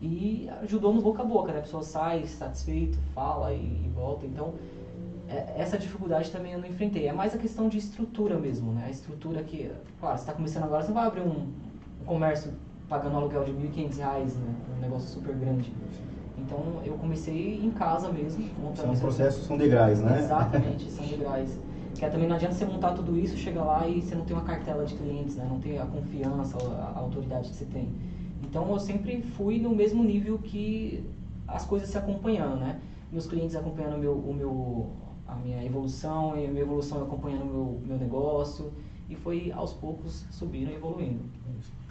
[0.00, 1.58] E ajudou no boca a boca, né?
[1.58, 4.26] A pessoa sai satisfeito, fala e, e volta.
[4.26, 4.54] Então,
[5.28, 7.06] é- essa dificuldade também eu não enfrentei.
[7.06, 8.84] É mais a questão de estrutura mesmo, né?
[8.86, 11.46] A estrutura que, claro, você está começando agora, você não vai abrir um,
[12.00, 12.50] um comércio
[12.88, 14.54] pagando aluguel de 1.500 reais, né?
[14.78, 15.72] Um negócio super grande.
[16.36, 20.18] Então, eu comecei em casa mesmo, São processos, são degraus, né?
[20.18, 21.50] Exatamente, são degraus.
[22.02, 24.34] Que é, também não adianta você montar tudo isso, chega lá e você não tem
[24.34, 25.46] uma cartela de clientes, né?
[25.48, 27.94] Não tem a confiança, a, a autoridade que você tem.
[28.42, 31.08] Então eu sempre fui no mesmo nível que
[31.46, 32.80] as coisas se acompanhando, né?
[33.12, 34.90] Meus clientes acompanhando meu, o meu,
[35.28, 38.72] a minha evolução, e a minha evolução acompanhando o meu, meu negócio.
[39.08, 41.20] E foi aos poucos subindo e evoluindo.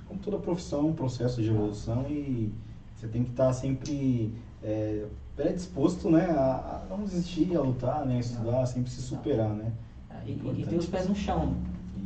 [0.09, 2.51] Como toda profissão, um processo de evolução e
[2.97, 5.05] você tem que estar sempre é,
[5.37, 9.71] predisposto, né, a, a não desistir, a lutar, né, a estudar, sempre se superar, né?
[10.25, 11.55] E, ter os pés no chão.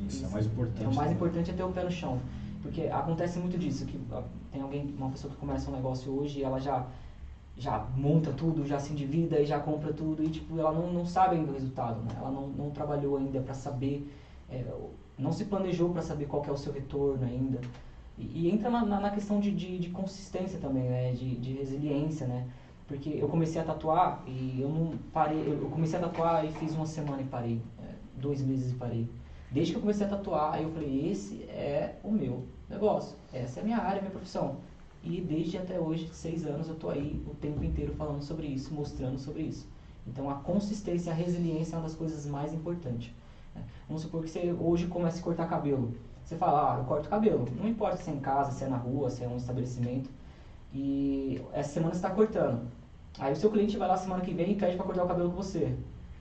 [0.08, 0.84] Isso, é o mais importante.
[0.84, 1.16] É, o mais né?
[1.16, 2.20] importante é ter o pé no chão.
[2.62, 4.00] Porque acontece muito disso, que
[4.52, 6.86] tem alguém, uma pessoa que começa um negócio hoje e ela já,
[7.56, 11.06] já monta tudo, já se endivida e já compra tudo e tipo, ela não, não
[11.06, 12.16] sabe ainda o resultado, né?
[12.18, 14.12] Ela não, não trabalhou ainda para saber,
[14.50, 14.66] é,
[15.18, 17.62] não se planejou para saber qual é o seu retorno ainda.
[18.18, 21.12] E, e entra na, na, questão de, de, de, consistência também, né?
[21.12, 22.48] De, de resiliência, né?
[22.88, 26.74] Porque eu comecei a tatuar e eu não parei, eu comecei a tatuar e fiz
[26.74, 27.62] uma semana e parei,
[28.18, 29.10] dois meses e parei.
[29.52, 33.62] Desde que eu comecei a tatuar, eu falei, esse é o meu negócio, essa é
[33.62, 34.58] a minha área, a minha profissão.
[35.04, 38.74] E desde até hoje, seis anos, eu tô aí o tempo inteiro falando sobre isso,
[38.74, 39.68] mostrando sobre isso.
[40.08, 43.14] Então a consistência, a resiliência é uma das coisas mais importantes.
[43.54, 43.64] Né?
[43.88, 45.94] Vamos supor que você hoje comece a cortar cabelo.
[46.24, 47.48] Você fala, ah, eu corto cabelo.
[47.56, 50.10] Não importa se é em casa, se é na rua, se é um estabelecimento.
[50.74, 52.68] E essa semana você está cortando.
[53.20, 55.30] Aí o seu cliente vai lá semana que vem e pede para cortar o cabelo
[55.30, 55.76] com você.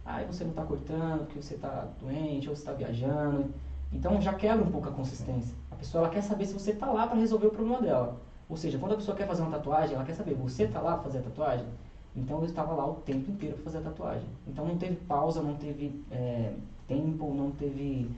[0.04, 3.54] Aí você não está cortando porque você está doente ou você está viajando.
[3.92, 5.54] Então já quebra um pouco a consistência.
[5.70, 8.20] A pessoa ela quer saber se você está lá para resolver o problema dela.
[8.48, 10.94] Ou seja, quando a pessoa quer fazer uma tatuagem, ela quer saber, você está lá
[10.94, 11.66] para fazer a tatuagem?
[12.14, 14.28] Então eu estava lá o tempo inteiro para fazer a tatuagem.
[14.46, 16.52] Então não teve pausa, não teve é,
[16.86, 18.10] tempo, não teve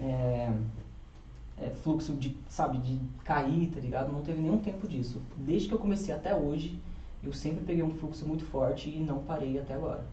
[0.00, 0.52] é,
[1.60, 4.12] é, fluxo de, sabe, de cair, tá ligado?
[4.12, 5.20] Não teve nenhum tempo disso.
[5.36, 6.80] Desde que eu comecei até hoje,
[7.22, 10.04] eu sempre peguei um fluxo muito forte e não parei até agora.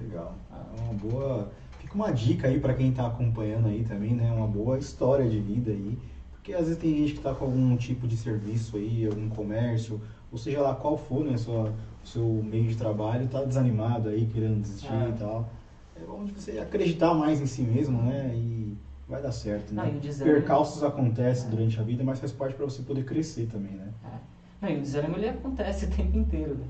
[0.00, 0.34] Legal.
[0.52, 1.52] É uma boa.
[1.78, 4.32] Fica uma dica aí para quem está acompanhando aí também, né?
[4.32, 5.98] Uma boa história de vida aí.
[6.32, 10.00] Porque às vezes tem gente que está com algum tipo de serviço aí, algum comércio,
[10.30, 11.36] ou seja lá qual for, né?
[11.36, 11.72] Sua,
[12.04, 15.08] o seu meio de trabalho, está desanimado aí, querendo desistir é.
[15.08, 15.48] e tal.
[15.96, 18.32] É bom você acreditar mais em si mesmo, né?
[18.34, 18.76] E
[19.08, 19.90] vai dar certo, né?
[19.90, 20.36] Não, desânimo...
[20.36, 21.50] Percalços acontecem é.
[21.50, 23.92] durante a vida, mas faz parte para você poder crescer também, né?
[24.04, 24.18] É.
[24.60, 26.66] Não, e o desânimo ele acontece o tempo inteiro, né?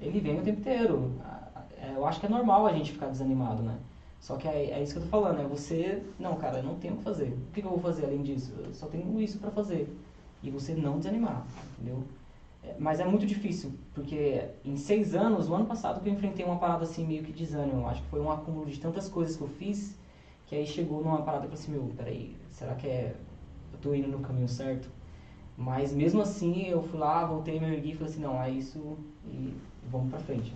[0.00, 1.12] Ele vem o tempo inteiro.
[1.94, 3.78] Eu acho que é normal a gente ficar desanimado, né?
[4.20, 6.76] Só que é, é isso que eu tô falando, é você, não, cara, eu não
[6.76, 7.28] tenho o que fazer.
[7.28, 8.54] O que, eu vou fazer além disso?
[8.56, 9.94] Eu só tenho isso para fazer.
[10.42, 11.44] E você não desanimar,
[11.74, 12.02] entendeu?
[12.62, 16.44] É, mas é muito difícil, porque em seis anos, o ano passado que eu enfrentei
[16.44, 19.42] uma parada assim meio que desânimo, acho que foi um acúmulo de tantas coisas que
[19.42, 19.98] eu fiz,
[20.46, 23.14] que aí chegou numa parada e falei assim, meu, peraí, será que é,
[23.74, 24.88] eu tô indo no caminho certo?
[25.54, 28.96] Mas mesmo assim, eu fui lá, voltei, me ergui e falei assim, não, é isso
[29.26, 29.54] e
[29.90, 30.50] vamos pra frente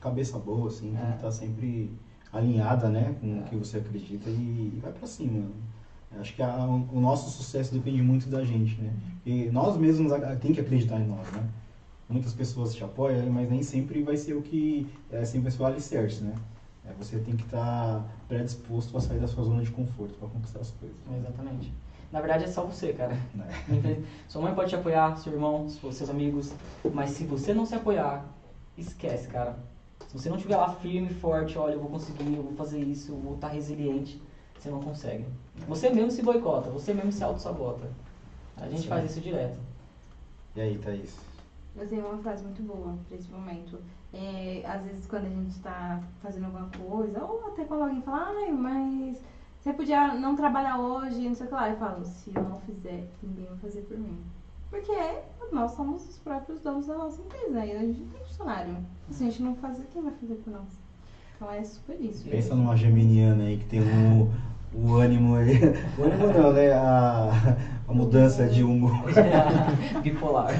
[0.00, 1.12] cabeça boa, assim, é.
[1.12, 1.90] que tá sempre
[2.32, 3.40] alinhada, né, com é.
[3.40, 5.48] o que você acredita e, vai para cima.
[6.18, 8.92] Acho que a, o nosso sucesso depende muito da gente, né?
[9.24, 11.48] E nós mesmos tem que acreditar em nós, né?
[12.08, 15.72] Muitas pessoas te apoiam, mas nem sempre vai ser o que é sempre vai o
[15.72, 16.34] alicerce, né?
[16.84, 17.60] É, você tem que estar
[18.00, 20.96] tá predisposto a sair da sua zona de conforto para conquistar as coisas.
[21.16, 21.72] Exatamente.
[22.10, 23.16] Na verdade é só você, cara.
[23.38, 24.00] É.
[24.26, 26.52] Sua mãe pode te apoiar, seu irmão, seus amigos,
[26.92, 28.24] mas se você não se apoiar,
[28.76, 29.58] esquece, cara.
[30.10, 33.12] Se você não estiver lá firme, forte, olha, eu vou conseguir, eu vou fazer isso,
[33.12, 34.20] eu vou estar resiliente,
[34.58, 35.24] você não consegue.
[35.68, 37.88] Você mesmo se boicota, você mesmo se auto-sabota.
[38.56, 38.88] A gente Sim.
[38.88, 39.56] faz isso direto.
[40.56, 41.16] E aí, Thaís?
[41.76, 43.78] Eu tenho uma frase muito boa para esse momento.
[44.12, 48.32] É, às vezes, quando a gente está fazendo alguma coisa, ou até quando alguém fala,
[48.36, 49.22] ai, mas
[49.60, 51.70] você podia não trabalhar hoje, não sei o que lá.
[51.70, 54.18] Eu falo, se eu não fizer, ninguém vai fazer por mim.
[54.70, 54.92] Porque
[55.52, 58.76] nós somos os próprios donos da nossa empresa e a gente não tem funcionário.
[59.10, 60.68] Se a gente não fazer, quem vai fazer por nós?
[61.36, 62.28] Então é super isso.
[62.28, 64.30] Pensa numa geminiana aí que tem um,
[64.72, 65.58] o ânimo aí.
[65.98, 66.72] O ânimo não, né?
[66.72, 67.56] A,
[67.88, 68.92] a mudança de humor.
[70.02, 70.54] Bipolar.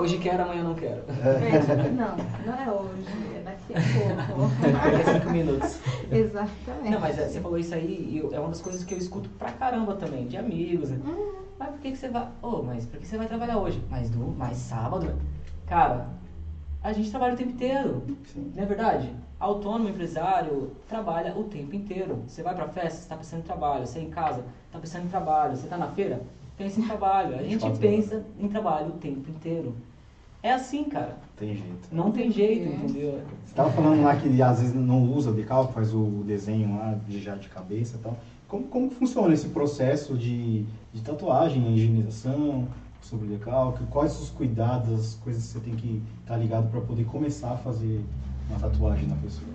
[0.00, 1.02] Hoje quero, amanhã não quero.
[1.22, 4.50] É, não, não é hoje, é daqui a pouco.
[4.62, 5.78] Daqui a cinco minutos.
[6.10, 6.90] Exatamente.
[6.90, 9.28] Não, mas é, você falou isso aí e é uma das coisas que eu escuto
[9.30, 10.88] pra caramba também, de amigos.
[10.88, 10.98] Né?
[11.04, 11.45] Uhum.
[11.58, 12.24] Mas por que, que você vai.
[12.42, 13.82] Ô, oh, mas por que você vai trabalhar hoje?
[13.90, 15.14] Mas do mais sábado?
[15.66, 16.08] Cara,
[16.82, 18.02] a gente trabalha o tempo inteiro.
[18.26, 18.52] Sim.
[18.54, 19.12] Não é verdade?
[19.40, 22.22] Autônomo, empresário, trabalha o tempo inteiro.
[22.26, 23.86] Você vai pra festa, você está pensando em trabalho.
[23.86, 25.56] Você é em casa, está pensando em trabalho.
[25.56, 26.22] Você está na feira,
[26.56, 27.36] pensa em trabalho.
[27.36, 29.74] A gente pensa em trabalho o tempo inteiro.
[30.42, 31.16] É assim, cara.
[31.36, 31.88] Tem jeito.
[31.90, 32.72] Não tem jeito, é.
[32.72, 33.20] entendeu?
[33.44, 36.96] Você estava falando lá que às vezes não usa o decalque, faz o desenho lá
[37.06, 38.16] de já de cabeça e tal.
[38.48, 42.68] Como, como funciona esse processo de, de tatuagem, higienização?
[43.06, 43.84] sobre decalque?
[43.86, 47.52] Quais os cuidados, as coisas que você tem que estar tá ligado para poder começar
[47.52, 48.04] a fazer
[48.48, 49.48] uma tatuagem na pessoa?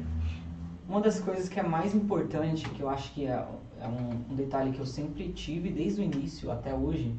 [0.88, 3.46] Uma das coisas que é mais importante, que eu acho que é,
[3.80, 7.14] é um, um, detalhe que eu sempre tive desde o início até hoje,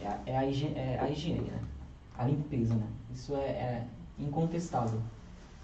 [0.00, 1.60] é a, é a, higiene, é a higiene, né?
[2.16, 2.86] A limpeza, né?
[3.12, 3.86] Isso é, é
[4.18, 5.00] incontestável.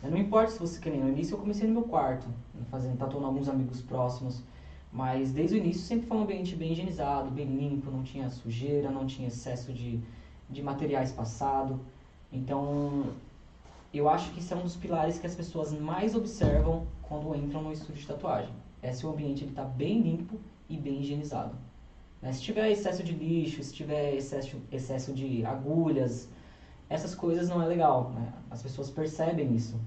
[0.03, 2.29] Não importa se você quer no início eu comecei no meu quarto,
[2.71, 4.43] fazendo tatuando alguns amigos próximos,
[4.93, 8.91] mas desde o início sempre foi um ambiente bem higienizado, bem limpo, não tinha sujeira,
[8.91, 10.01] não tinha excesso de,
[10.49, 11.81] de materiais passado.
[12.33, 13.13] Então,
[13.93, 17.63] eu acho que isso é um dos pilares que as pessoas mais observam quando entram
[17.63, 18.53] no estúdio de tatuagem.
[18.83, 21.55] É se o ambiente está bem limpo e bem higienizado.
[22.21, 22.33] Né?
[22.33, 26.29] Se tiver excesso de lixo, se tiver excesso, excesso de agulhas,
[26.89, 28.11] essas coisas não é legal.
[28.11, 28.33] Né?
[28.51, 29.79] As pessoas percebem isso.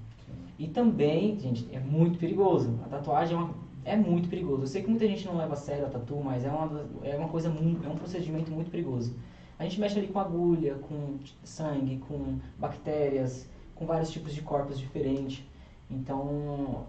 [0.58, 2.78] E também, gente, é muito perigoso.
[2.84, 3.54] A tatuagem é, uma,
[3.84, 4.62] é muito perigoso.
[4.62, 7.16] Eu sei que muita gente não leva a sério a tatu, mas é uma, é
[7.16, 9.14] uma coisa, é um procedimento muito perigoso.
[9.58, 14.78] A gente mexe ali com agulha, com sangue, com bactérias, com vários tipos de corpos
[14.78, 15.44] diferentes.
[15.90, 16.86] Então,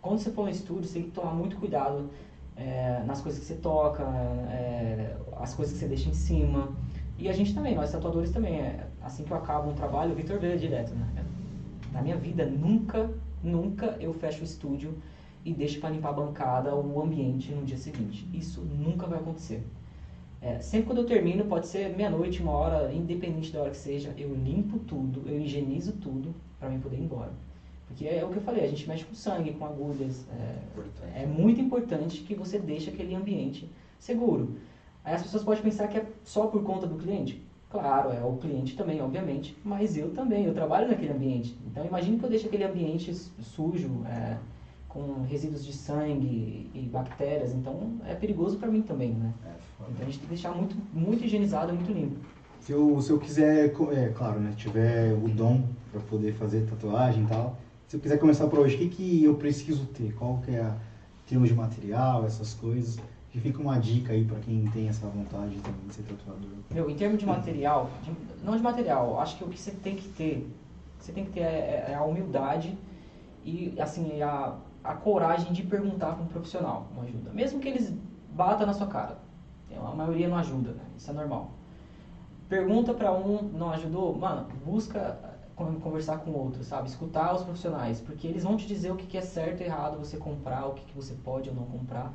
[0.00, 2.10] quando você for no estúdio, você tem que tomar muito cuidado
[2.56, 6.68] é, nas coisas que você toca, é, as coisas que você deixa em cima.
[7.18, 8.60] E a gente também, nós tatuadores também.
[8.60, 11.24] É, assim que eu acabo um trabalho, o Victor vê direto, né?
[11.92, 13.10] Na minha vida, nunca,
[13.42, 14.96] nunca eu fecho o estúdio
[15.44, 18.26] e deixo para limpar a bancada ou o ambiente no dia seguinte.
[18.32, 19.62] Isso nunca vai acontecer.
[20.40, 24.14] É, sempre quando eu termino, pode ser meia-noite, uma hora, independente da hora que seja,
[24.18, 27.32] eu limpo tudo, eu higienizo tudo para mim poder ir embora.
[27.86, 30.26] Porque é o que eu falei, a gente mexe com sangue, com agulhas.
[31.14, 34.56] É, é muito importante que você deixe aquele ambiente seguro.
[35.04, 37.42] Aí as pessoas podem pensar que é só por conta do cliente.
[37.70, 41.58] Claro, é o cliente também, obviamente, mas eu também, eu trabalho naquele ambiente.
[41.66, 44.38] Então imagine que eu deixo aquele ambiente sujo, é,
[44.94, 49.34] com resíduos de sangue e bactérias, então é perigoso para mim também, né?
[49.44, 49.50] É,
[49.90, 52.16] então a gente tem que deixar muito, muito higienizado, muito limpo.
[52.60, 57.24] Se eu, se eu quiser, é claro, né, tiver o dom para poder fazer tatuagem
[57.24, 60.14] e tal, se eu quiser começar por hoje, o que, que eu preciso ter?
[60.14, 60.76] Qual que é a
[61.26, 62.98] termos de material, essas coisas?
[63.34, 66.48] que fica uma dica aí para quem tem essa vontade também de ser tatuador.
[66.70, 68.12] Meu, em termos de material, de,
[68.44, 70.48] não de material, acho que o que você tem que ter,
[71.00, 72.78] você tem que ter é, é a humildade
[73.44, 77.92] e assim a, a coragem de perguntar para um profissional uma ajuda, mesmo que eles
[78.30, 79.18] batam na sua cara.
[79.76, 80.84] A maioria não ajuda, né?
[80.96, 81.50] Isso é normal.
[82.48, 85.18] Pergunta para um, não ajudou, mano, busca
[85.56, 86.88] conversar com outro, sabe?
[86.88, 90.16] Escutar os profissionais, porque eles vão te dizer o que é certo e errado você
[90.16, 92.12] comprar, o que você pode ou não comprar.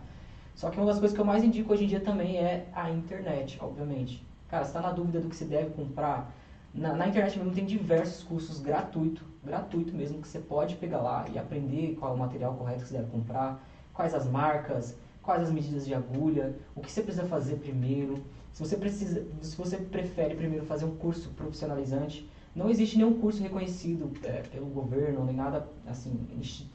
[0.56, 2.90] Só que uma das coisas que eu mais indico hoje em dia também é a
[2.90, 4.26] internet, obviamente.
[4.50, 6.32] Cara, está na dúvida do que você deve comprar,
[6.74, 11.26] na, na, internet mesmo tem diversos cursos gratuito, gratuito mesmo, que você pode pegar lá
[11.34, 15.44] e aprender qual é o material correto que você deve comprar, quais as marcas, quais
[15.44, 18.24] as medidas de agulha, o que você precisa fazer primeiro.
[18.54, 23.42] Se você precisa, se você prefere primeiro fazer um curso profissionalizante, não existe nenhum curso
[23.42, 26.28] reconhecido é, pelo governo nem nada assim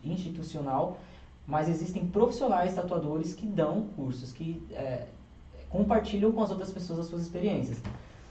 [0.03, 0.99] institucional
[1.47, 5.07] mas existem profissionais tatuadores que dão cursos, que é,
[5.69, 7.79] compartilham com as outras pessoas as suas experiências.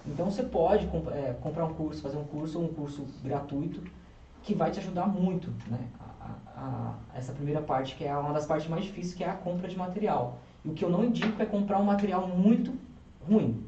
[0.06, 3.82] Então você pode comp é, comprar um curso, fazer um curso ou um curso gratuito
[4.42, 5.80] que vai te ajudar muito, né?
[6.00, 9.30] A, a, a, essa primeira parte, que é uma das partes mais difíceis, que é
[9.30, 10.40] a compra de material.
[10.66, 12.74] E o que eu não indico é comprar um material muito
[13.26, 13.66] ruim.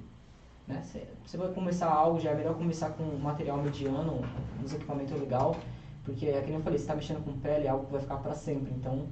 [0.68, 0.82] Né?
[1.26, 4.22] Você vai começar algo, já é melhor começar com um material mediano,
[4.64, 5.56] uns equipamentos legal,
[6.04, 8.18] porque, é que eu falei, você está mexendo com pele, é algo que vai ficar
[8.18, 8.72] para sempre.
[8.76, 9.08] Então,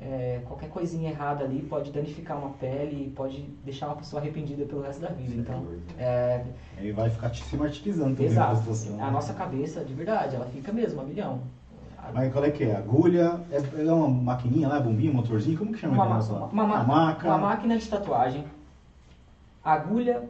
[0.00, 4.64] é, qualquer coisinha errada ali pode danificar uma pele e pode deixar uma pessoa arrependida
[4.66, 5.34] pelo resto da vida.
[5.34, 5.66] Então,
[5.98, 6.44] é,
[6.76, 8.56] Ele vai ficar se martirizando também Exato.
[8.58, 11.40] Situação, a nossa cabeça, de verdade, ela fica mesmo a milhão.
[12.12, 12.76] Mas qual é que é?
[12.76, 13.40] Agulha?
[13.50, 15.58] É, é uma maquininha lá, bombinha, motorzinho?
[15.58, 17.26] Como que chama uma, uma, uma, uma, maca.
[17.26, 18.44] uma máquina de tatuagem.
[19.64, 20.22] Agulha,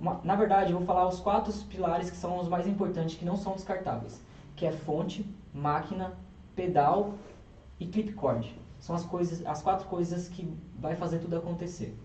[0.00, 3.24] uma, na verdade, eu vou falar os quatro pilares que são os mais importantes, que
[3.24, 4.20] não são descartáveis.
[4.56, 6.12] Que é fonte, máquina,
[6.56, 7.12] pedal
[7.78, 8.52] e clip cord.
[8.82, 11.96] São as coisas, as quatro coisas que vai fazer tudo acontecer.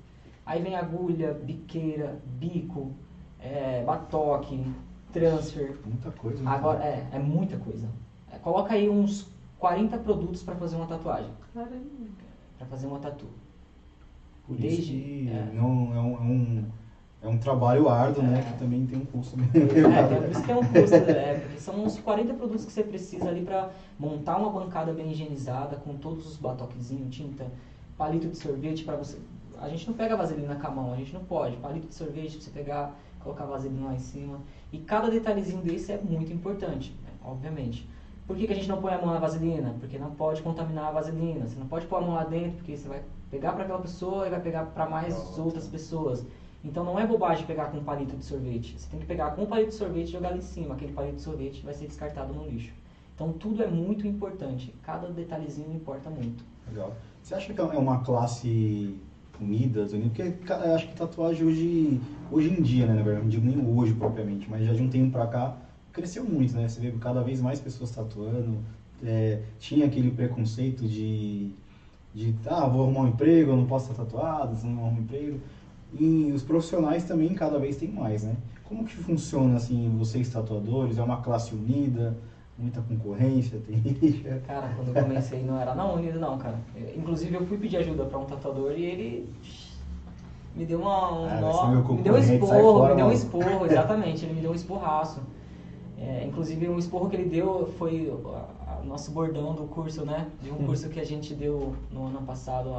[0.46, 2.94] Aí vem agulha, biqueira, bico,
[3.40, 4.64] é, batoque,
[5.12, 5.76] transfer.
[5.84, 6.44] Muita coisa.
[6.44, 6.52] Né?
[6.52, 7.90] Agora, é, é muita coisa.
[8.32, 11.32] É, coloca aí uns 40 produtos para fazer uma tatuagem.
[12.60, 13.26] Para fazer uma tatu.
[14.46, 15.52] Por Desde, isso que é.
[15.52, 16.66] não é um, é um
[17.22, 18.32] é um trabalho árduo, né, é.
[18.36, 18.52] né?
[18.52, 19.38] Que também tem um custo.
[19.40, 21.40] É, por isso que tem um custo, né?
[21.40, 25.78] Porque são uns 40 produtos que você precisa ali para montar uma bancada bem higienizada,
[25.78, 27.48] com todos os batoquezinhos, tinta,
[27.98, 29.18] palito de sorvete para você.
[29.60, 31.58] A gente não pega vaselina com a mão, a gente não pode.
[31.58, 34.40] Palito de sorvete pra você pegar, colocar vaselina lá em cima.
[34.72, 37.10] E cada detalhezinho desse é muito importante, né?
[37.24, 37.90] obviamente.
[38.28, 39.74] Por que, que a gente não põe a mão na vaselina?
[39.80, 41.48] Porque não pode contaminar a vaselina.
[41.48, 43.02] Você não pode pôr a mão lá dentro, porque você vai
[43.32, 46.26] pegar para aquela pessoa e vai pegar para mais outras pessoas.
[46.64, 48.78] Então não é bobagem pegar com um palito de sorvete.
[48.78, 50.76] Você tem que pegar com um palito de sorvete e jogar ali em cima.
[50.76, 52.74] Aquele palito de sorvete vai ser descartado no lixo.
[53.16, 54.74] Então tudo é muito importante.
[54.84, 56.44] Cada detalhezinho importa muito.
[56.68, 56.94] Legal.
[57.22, 58.96] Você acha que é uma classe
[59.40, 63.78] unida, Porque acho que tatuagem hoje, hoje em dia, né, na verdade, não digo nem
[63.78, 65.56] hoje propriamente, mas já de um tempo pra cá,
[65.92, 66.68] cresceu muito, né?
[66.68, 68.58] Você vê cada vez mais pessoas tatuando.
[69.04, 71.52] É, tinha aquele preconceito de,
[72.14, 75.04] de, ah, vou arrumar um emprego, eu não posso estar tatuado, não vou arrumar um
[75.04, 75.40] emprego.
[75.94, 78.36] E os profissionais também cada vez tem mais, né?
[78.64, 80.98] Como que funciona, assim, vocês tatuadores?
[80.98, 82.18] É uma classe unida?
[82.58, 83.60] Muita concorrência?
[83.66, 83.80] Tem
[84.46, 86.60] Cara, quando eu comecei não era não unido não, cara.
[86.96, 89.34] Inclusive eu fui pedir ajuda para um tatuador e ele
[90.56, 93.12] me deu uma, um Ah, nó, meu me deu um esporro, fora, me deu um
[93.12, 95.22] esporro, exatamente, ele me deu um esporraço.
[96.00, 100.28] É, inclusive, um esporro que ele deu foi o nosso bordão do curso, né?
[100.42, 100.66] De um Hum.
[100.66, 102.70] curso que a gente deu no ano passado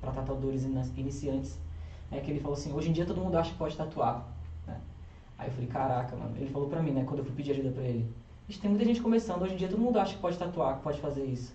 [0.00, 0.64] para tatuadores
[0.96, 1.58] iniciantes.
[2.12, 4.26] É que ele falou assim, hoje em dia todo mundo acha que pode tatuar.
[4.66, 4.76] né?
[5.38, 6.32] Aí eu falei, caraca, mano.
[6.36, 8.06] Ele falou pra mim, né, quando eu fui pedir ajuda pra ele.
[8.60, 11.00] Tem muita gente começando, hoje em dia todo mundo acha que pode tatuar, que pode
[11.00, 11.54] fazer isso.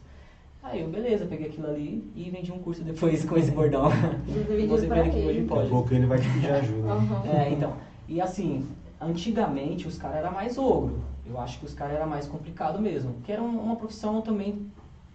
[0.64, 3.84] Aí eu, beleza, peguei aquilo ali e vendi um curso depois com esse bordão.
[3.88, 5.42] Você pra vê que hoje ele.
[5.42, 5.70] Daqui a pode.
[5.70, 6.92] pouco ele vai te pedir ajuda.
[6.92, 7.28] Aham.
[7.30, 7.74] É, então.
[8.08, 8.66] E assim,
[9.00, 11.00] antigamente os caras eram mais ogro.
[11.26, 13.14] Eu acho que os caras eram mais complicado mesmo.
[13.24, 14.66] Que era um- uma profissão também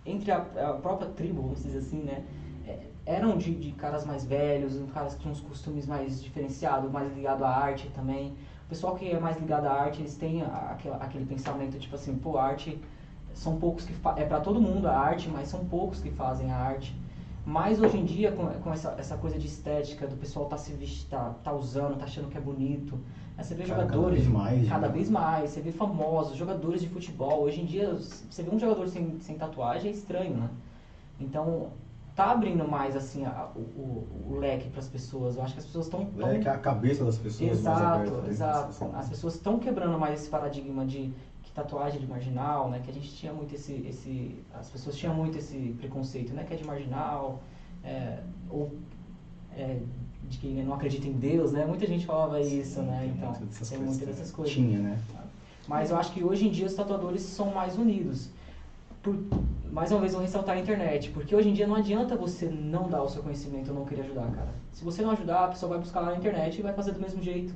[0.07, 2.23] entre a, a própria tribo, vamos dizer assim, né?
[3.05, 7.43] Eram de, de caras mais velhos, caras que tinham uns costumes mais diferenciados, mais ligado
[7.45, 8.33] à arte também.
[8.67, 11.95] O pessoal que é mais ligado à arte, eles têm a- aquela- aquele pensamento tipo
[11.95, 12.79] assim, pô, arte
[13.35, 16.57] são poucos que é para todo mundo a arte, mas são poucos que fazem a
[16.57, 16.95] arte.
[17.45, 20.73] Mas hoje em dia, com, com essa, essa coisa de estética, do pessoal tá se
[20.73, 22.97] vestindo, tá, tá usando, tá achando que é bonito.
[23.37, 24.21] Aí você vê Cada- cada jogadores.
[24.21, 24.93] vez mais, Cada né?
[24.93, 25.51] vez mais.
[25.51, 27.43] Você vê famosos, jogadores de futebol.
[27.43, 30.49] Hoje em dia, você vê um jogador sem, sem tatuagem é estranho, né?
[31.19, 31.71] Então,
[32.15, 33.61] tá abrindo mais, assim, a- o,
[34.31, 35.37] o, leque para as pessoas.
[35.37, 36.09] Eu acho que as pessoas estão.
[36.21, 38.29] É que a cabeça das pessoas Exato, aberta, né?
[38.29, 38.91] exato.
[38.95, 42.81] As pessoas estão quebrando mais esse paradigma de que tatuagem é de marginal, né?
[42.85, 46.45] Que a gente tinha muito esse, esse as pessoas tinham muito esse preconceito, né?
[46.45, 47.43] Que é de marginal,
[47.83, 48.19] é,
[48.51, 48.73] ou
[49.57, 49.79] é,
[50.29, 51.65] de que não acredita em Deus, né?
[51.65, 53.01] Muita gente falava isso, né?
[53.01, 54.35] Tem Então, muito dessas tem muitas dessas também.
[54.37, 54.55] coisas.
[54.55, 54.99] Tinha, né?
[55.67, 58.29] Mas eu acho que hoje em dia os tatuadores são mais unidos.
[59.03, 59.17] Por,
[59.73, 62.91] mais uma vez, vou ressaltar a internet, porque hoje em dia não adianta você não
[62.91, 64.53] dar o seu conhecimento ou não querer ajudar, cara.
[64.71, 67.01] Se você não ajudar, a pessoa vai buscar lá na internet e vai fazer do
[67.01, 67.55] mesmo jeito.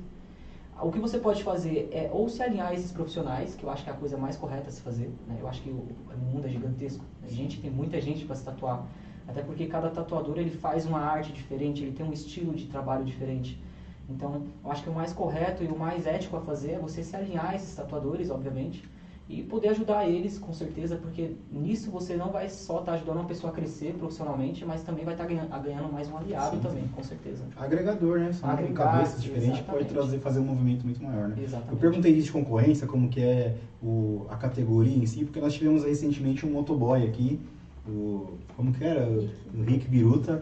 [0.81, 3.83] O que você pode fazer é ou se alinhar a esses profissionais, que eu acho
[3.83, 5.13] que é a coisa mais correta a se fazer.
[5.27, 5.37] Né?
[5.39, 5.85] Eu acho que o,
[6.33, 7.05] mundo é gigantesco.
[7.23, 8.83] A gente tem muita gente para se tatuar.
[9.27, 13.05] Até porque cada tatuador ele faz uma arte diferente, ele tem um estilo de trabalho
[13.05, 13.61] diferente.
[14.09, 17.03] Então, eu acho que o mais correto e o mais ético a fazer é você
[17.03, 18.83] se alinhar a esses tatuadores, obviamente,
[19.29, 23.25] e poder ajudar eles, com certeza, porque nisso você não vai só estar ajudando uma
[23.25, 26.83] pessoa a crescer profissionalmente, mas também vai estar ganhando, ganhando mais um aliado Sim, também,
[26.83, 26.89] sim.
[26.95, 27.43] com certeza.
[27.57, 28.31] Agregador, né?
[28.31, 29.93] São Agregar, cabeças diferentes que pode exatamente.
[29.93, 31.35] trazer, fazer um movimento muito maior, né?
[31.43, 31.73] Exatamente.
[31.73, 35.53] Eu perguntei isso de concorrência, como que é o, a categoria em si, porque nós
[35.53, 37.37] tivemos recentemente um motoboy aqui,
[37.85, 39.09] o, como que era?
[39.09, 40.41] O, Rick Biruta.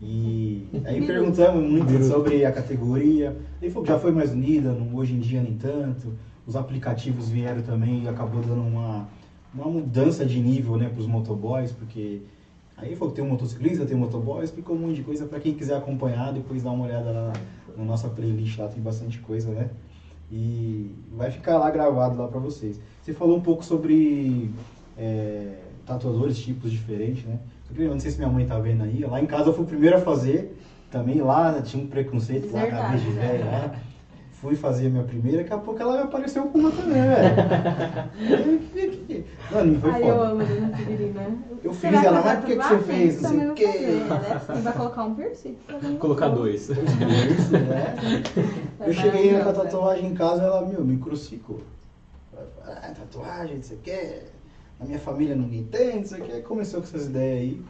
[0.00, 3.36] E aí perguntamos muito sobre a categoria.
[3.60, 6.14] Ele falou que já foi mais unida, hoje em dia nem tanto.
[6.46, 9.08] Os aplicativos vieram também e acabou dando uma,
[9.54, 12.22] uma mudança de nível né, para os motoboys, porque
[12.76, 15.54] aí que tem um motociclista, tem um motoboy, explicou um monte de coisa para quem
[15.54, 17.32] quiser acompanhar, depois dá uma olhada lá
[17.76, 19.68] na nossa playlist, lá tem bastante coisa, né?
[20.32, 22.80] E vai ficar lá gravado lá para vocês.
[23.02, 24.50] Você falou um pouco sobre
[24.96, 27.38] é, tatuadores, tipos diferentes, né?
[27.76, 29.04] Eu não sei se minha mãe tá vendo aí.
[29.04, 30.56] Lá em casa eu fui o primeiro a fazer.
[30.90, 33.28] Também lá tinha um preconceito lá, Verdade, cabeça de né?
[33.28, 33.74] velho lá.
[34.40, 37.36] Fui fazer a minha primeira, daqui a pouco ela apareceu com uma também, velho.
[39.52, 40.28] Mano, foi Ai, eu foda.
[40.30, 41.38] amo Dona Severina.
[41.62, 43.20] Eu Você fiz, ela, mas por que que você fez?
[43.20, 43.66] Não sei o quê.
[43.66, 44.40] né?
[44.46, 45.56] Você vai colocar um piercing?
[45.98, 46.70] Colocar dois.
[46.70, 47.94] Isso, né?
[48.80, 51.60] Eu cheguei com a tatuagem em casa ela, meu, me crucificou.
[52.64, 54.22] Ah, tatuagem, não sei o quê.
[54.78, 56.40] Na minha família ninguém tem, não sei o quê.
[56.40, 57.62] Começou com essas ideias aí.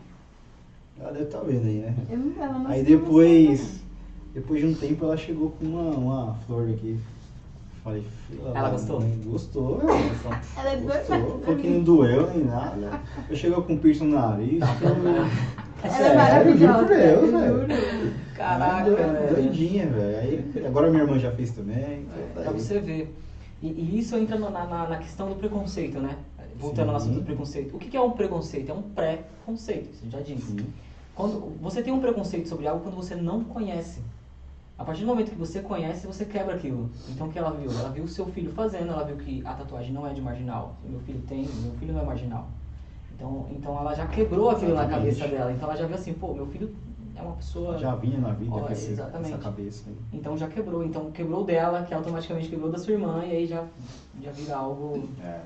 [1.01, 1.95] Ela deve estar vendo aí, né?
[2.09, 3.80] Eu não, ela não Aí depois,
[4.35, 6.99] depois de um tempo ela chegou com uma, uma flor aqui.
[7.83, 9.01] Falei, filha Ela gostou?
[9.01, 9.91] mãe, Gostou, velho.
[10.59, 10.77] Ela é.
[10.77, 11.41] Gostou.
[11.41, 13.01] Falou que não doeu nem nada.
[13.29, 14.61] Eu chegou com piercing no nariz.
[15.83, 16.75] Ela é Sério, maravilhosa.
[16.75, 18.15] juro por Deus, eu velho.
[18.35, 19.35] Caraca, Doi- velho.
[19.35, 20.19] Doidinha, velho.
[20.19, 22.03] Aí, agora minha irmã já fez também.
[22.03, 23.17] então tá Pra você ver.
[23.63, 26.17] E, e isso entra no- na, na, na questão do preconceito, né?
[26.59, 27.75] Voltando ao assunto do preconceito.
[27.75, 28.71] O que que é um preconceito?
[28.71, 30.53] É um pré-conceito, você já disse.
[30.53, 30.67] Sim.
[31.15, 34.01] Quando você tem um preconceito sobre algo quando você não conhece.
[34.81, 36.89] A partir do momento que você conhece, você quebra aquilo.
[37.11, 37.71] Então o que ela viu?
[37.71, 40.75] Ela viu o seu filho fazendo, ela viu que a tatuagem não é de marginal.
[40.83, 42.49] Meu filho tem, meu filho não é marginal.
[43.15, 45.17] Então, então ela já quebrou aquilo na Exatamente.
[45.19, 45.53] cabeça dela.
[45.53, 46.75] Então ela já viu assim, pô, meu filho
[47.15, 47.77] é uma pessoa.
[47.77, 49.35] Já vinha na vida Ó, com esse- exatamente.
[49.35, 49.85] essa cabeça.
[49.91, 49.97] aí.
[50.15, 50.83] Então já quebrou.
[50.83, 53.67] Então quebrou dela, que automaticamente quebrou da sua irmã, e aí já,
[54.23, 55.11] já vira algo.
[55.23, 55.41] É.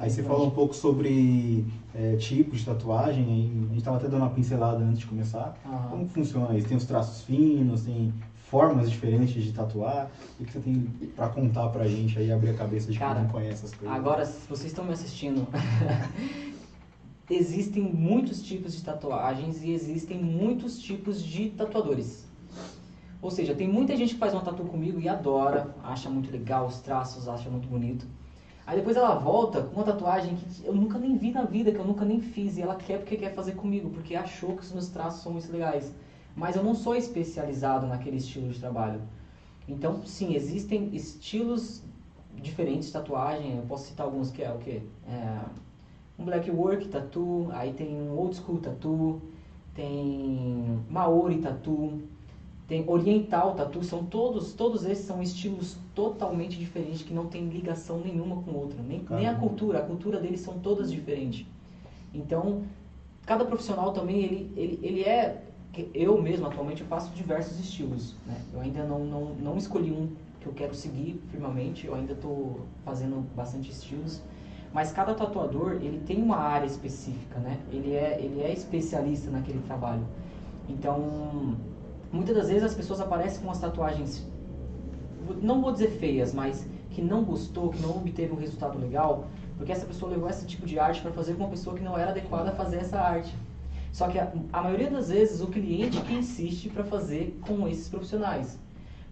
[0.00, 4.22] Aí você falou um pouco sobre é, tipos de tatuagem, a gente estava até dando
[4.22, 5.56] uma pincelada antes de começar.
[5.90, 6.66] Como funciona isso?
[6.66, 8.12] Tem os traços finos, tem
[8.50, 10.10] formas diferentes de tatuar.
[10.38, 10.80] O que você tem
[11.14, 13.96] pra contar pra gente aí, abrir a cabeça de Cara, quem não conhece essas coisas?
[13.96, 15.46] Agora, se vocês estão me assistindo,
[17.28, 22.24] existem muitos tipos de tatuagens e existem muitos tipos de tatuadores.
[23.20, 26.66] Ou seja, tem muita gente que faz uma tatu comigo e adora, acha muito legal
[26.66, 28.06] os traços, acha muito bonito.
[28.66, 31.78] Aí depois ela volta com uma tatuagem que eu nunca nem vi na vida, que
[31.78, 34.72] eu nunca nem fiz, e ela quer porque quer fazer comigo, porque achou que os
[34.72, 35.94] meus traços são muito legais.
[36.36, 39.00] Mas eu não sou especializado naquele estilo de trabalho.
[39.68, 41.82] Então, sim, existem estilos
[42.34, 43.56] diferentes de tatuagem.
[43.56, 44.82] Eu posso citar alguns que é o quê?
[45.08, 45.40] É,
[46.18, 49.20] um black work tattoo, aí tem um old school tattoo,
[49.74, 52.02] tem maori tattoo,
[52.66, 57.98] tem oriental tattoo, são todos, todos esses são estilos totalmente diferentes que não tem ligação
[57.98, 61.46] nenhuma com outra, nem, nem a cultura, a cultura deles são todas diferentes.
[62.12, 62.62] Então,
[63.26, 65.42] cada profissional também ele, ele, ele é
[65.94, 68.40] eu mesmo atualmente faço diversos estilos, né?
[68.52, 70.08] Eu ainda não, não, não escolhi um
[70.40, 74.22] que eu quero seguir firmemente, eu ainda estou fazendo bastante estilos,
[74.72, 77.58] mas cada tatuador ele tem uma área específica, né?
[77.72, 80.06] Ele é ele é especialista naquele trabalho.
[80.68, 81.56] Então,
[82.12, 84.26] muitas das vezes as pessoas aparecem com as tatuagens
[85.40, 89.72] não vou dizer feias, mas que não gostou, que não obteve um resultado legal, porque
[89.72, 92.10] essa pessoa levou esse tipo de arte para fazer com uma pessoa que não era
[92.10, 93.34] adequada a fazer essa arte.
[93.94, 97.88] Só que a, a maioria das vezes o cliente que insiste para fazer com esses
[97.88, 98.58] profissionais.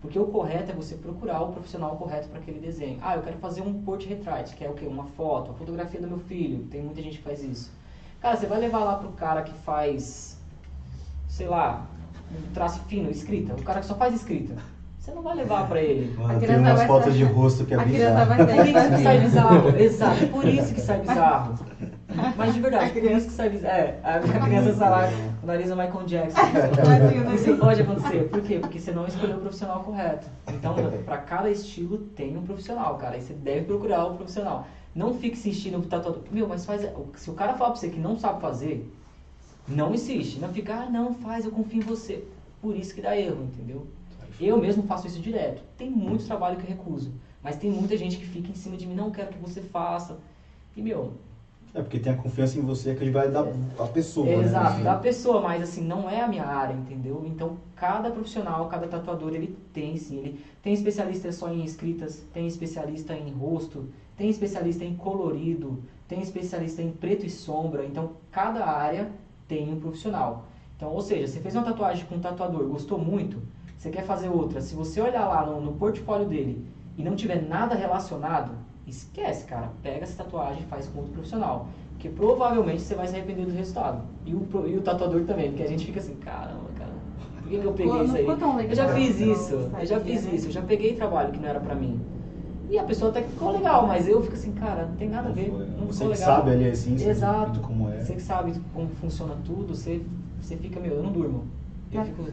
[0.00, 2.98] Porque o correto é você procurar o profissional correto para aquele desenho.
[3.00, 4.84] Ah, eu quero fazer um portrait, que é o quê?
[4.84, 6.64] Uma foto, a fotografia do meu filho.
[6.64, 7.70] Tem muita gente que faz isso.
[8.20, 10.36] Cara, você vai levar lá pro cara que faz,
[11.28, 11.86] sei lá,
[12.36, 13.54] um traço fino, escrita.
[13.54, 14.56] O cara que só faz escrita.
[14.98, 16.12] Você não vai levar para ele.
[16.16, 18.26] Mano, tem umas fotos de rosto que é a bizarro.
[18.26, 19.76] Vai por isso que sai bizarro.
[19.76, 21.54] Exato, por isso que sai bizarro.
[22.36, 23.76] Mas de verdade, isso que bizarro.
[23.76, 26.40] É, a criança nariz é Michael Jackson.
[27.34, 28.28] Isso pode acontecer.
[28.28, 28.58] Por quê?
[28.58, 30.28] Porque você não escolheu o profissional correto.
[30.48, 33.16] Então, para cada estilo tem um profissional, cara.
[33.16, 34.66] E você deve procurar o profissional.
[34.94, 36.22] Não fique insistindo no tatuador.
[36.30, 36.86] Meu, mas faz.
[37.16, 38.92] Se o cara falar pra você que não sabe fazer,
[39.66, 40.38] não insiste.
[40.38, 42.24] Não fica, ah, não, faz, eu confio em você.
[42.60, 43.86] Por isso que dá erro, entendeu?
[44.40, 45.62] Eu mesmo faço isso direto.
[45.76, 47.12] Tem muito trabalho que eu recuso.
[47.42, 50.18] Mas tem muita gente que fica em cima de mim, não quero que você faça.
[50.76, 51.12] E, meu.
[51.74, 53.46] É porque tem a confiança em você que ele vai dar
[53.78, 54.26] a pessoa.
[54.26, 54.44] Né?
[54.44, 57.24] Exato, da pessoa, mas assim, não é a minha área, entendeu?
[57.26, 60.18] Então, cada profissional, cada tatuador, ele tem sim.
[60.18, 66.20] Ele tem especialista só em escritas, tem especialista em rosto, tem especialista em colorido, tem
[66.20, 67.86] especialista em preto e sombra.
[67.86, 69.10] Então, cada área
[69.48, 70.44] tem um profissional.
[70.76, 73.40] Então, ou seja, você fez uma tatuagem com um tatuador, gostou muito,
[73.78, 76.66] você quer fazer outra, se você olhar lá no, no portfólio dele
[76.98, 79.70] e não tiver nada relacionado, esquece, cara.
[79.82, 81.68] Pega essa tatuagem e faz com outro profissional.
[81.92, 84.02] Porque provavelmente você vai se arrepender do resultado.
[84.26, 86.90] E o, e o tatuador também, porque a gente fica assim, caramba, cara,
[87.40, 88.26] por que eu peguei Pô, isso aí?
[88.26, 90.34] legal, eu já fiz não, isso, eu já fiz né?
[90.34, 92.00] isso, eu já peguei trabalho que não era pra mim.
[92.68, 95.28] E a pessoa até que ficou legal, mas eu fico assim, cara, não tem nada
[95.28, 96.36] a ver, Não Você ficou que legal.
[96.36, 97.60] sabe ali a essência Exato.
[97.60, 98.00] como é.
[98.00, 100.00] Você que sabe como funciona tudo, você,
[100.40, 101.44] você fica, meu, eu não durmo.
[101.92, 102.24] Eu Mas fico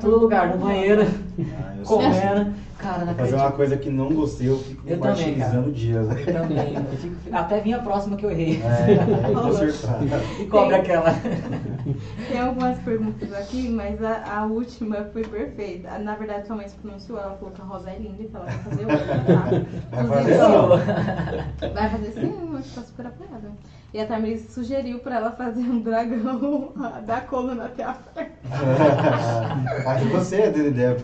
[0.00, 1.02] todo lugar, no banheiro,
[1.38, 2.68] Ah, eu comendo.
[2.78, 6.06] Cara, não fazer uma coisa que não gostei, eu fico Eu também, martirizando dias.
[6.06, 6.22] né?
[6.24, 6.74] Eu também.
[6.76, 8.62] Eu fico, até vir a próxima que eu errei.
[8.62, 10.00] É, aí consertar.
[10.38, 11.10] E cobra aquela.
[12.28, 15.98] Tem algumas perguntas aqui, mas a, a última foi perfeita.
[15.98, 18.36] Na verdade, sua mãe se pronunciou, ela falou que a Rosa é linda e que
[18.36, 20.02] ela vai fazer outra, tá?
[20.02, 23.50] Vai fazer ó, Vai fazer sim, acho que tá super apoiada.
[23.92, 26.72] E a Tamiris sugeriu pra ela fazer um dragão
[27.06, 28.34] da coluna até a perna.
[29.90, 30.96] Acho que você é dando ideia.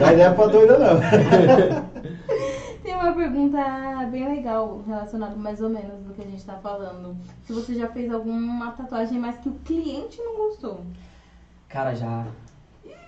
[0.00, 1.00] Dá ideia pra doida, não.
[2.82, 3.58] Tem uma pergunta
[4.10, 7.16] bem legal relacionada mais ou menos do que a gente tá falando.
[7.44, 10.84] Se você já fez alguma tatuagem, mas que o cliente não gostou.
[11.68, 12.26] Cara, já.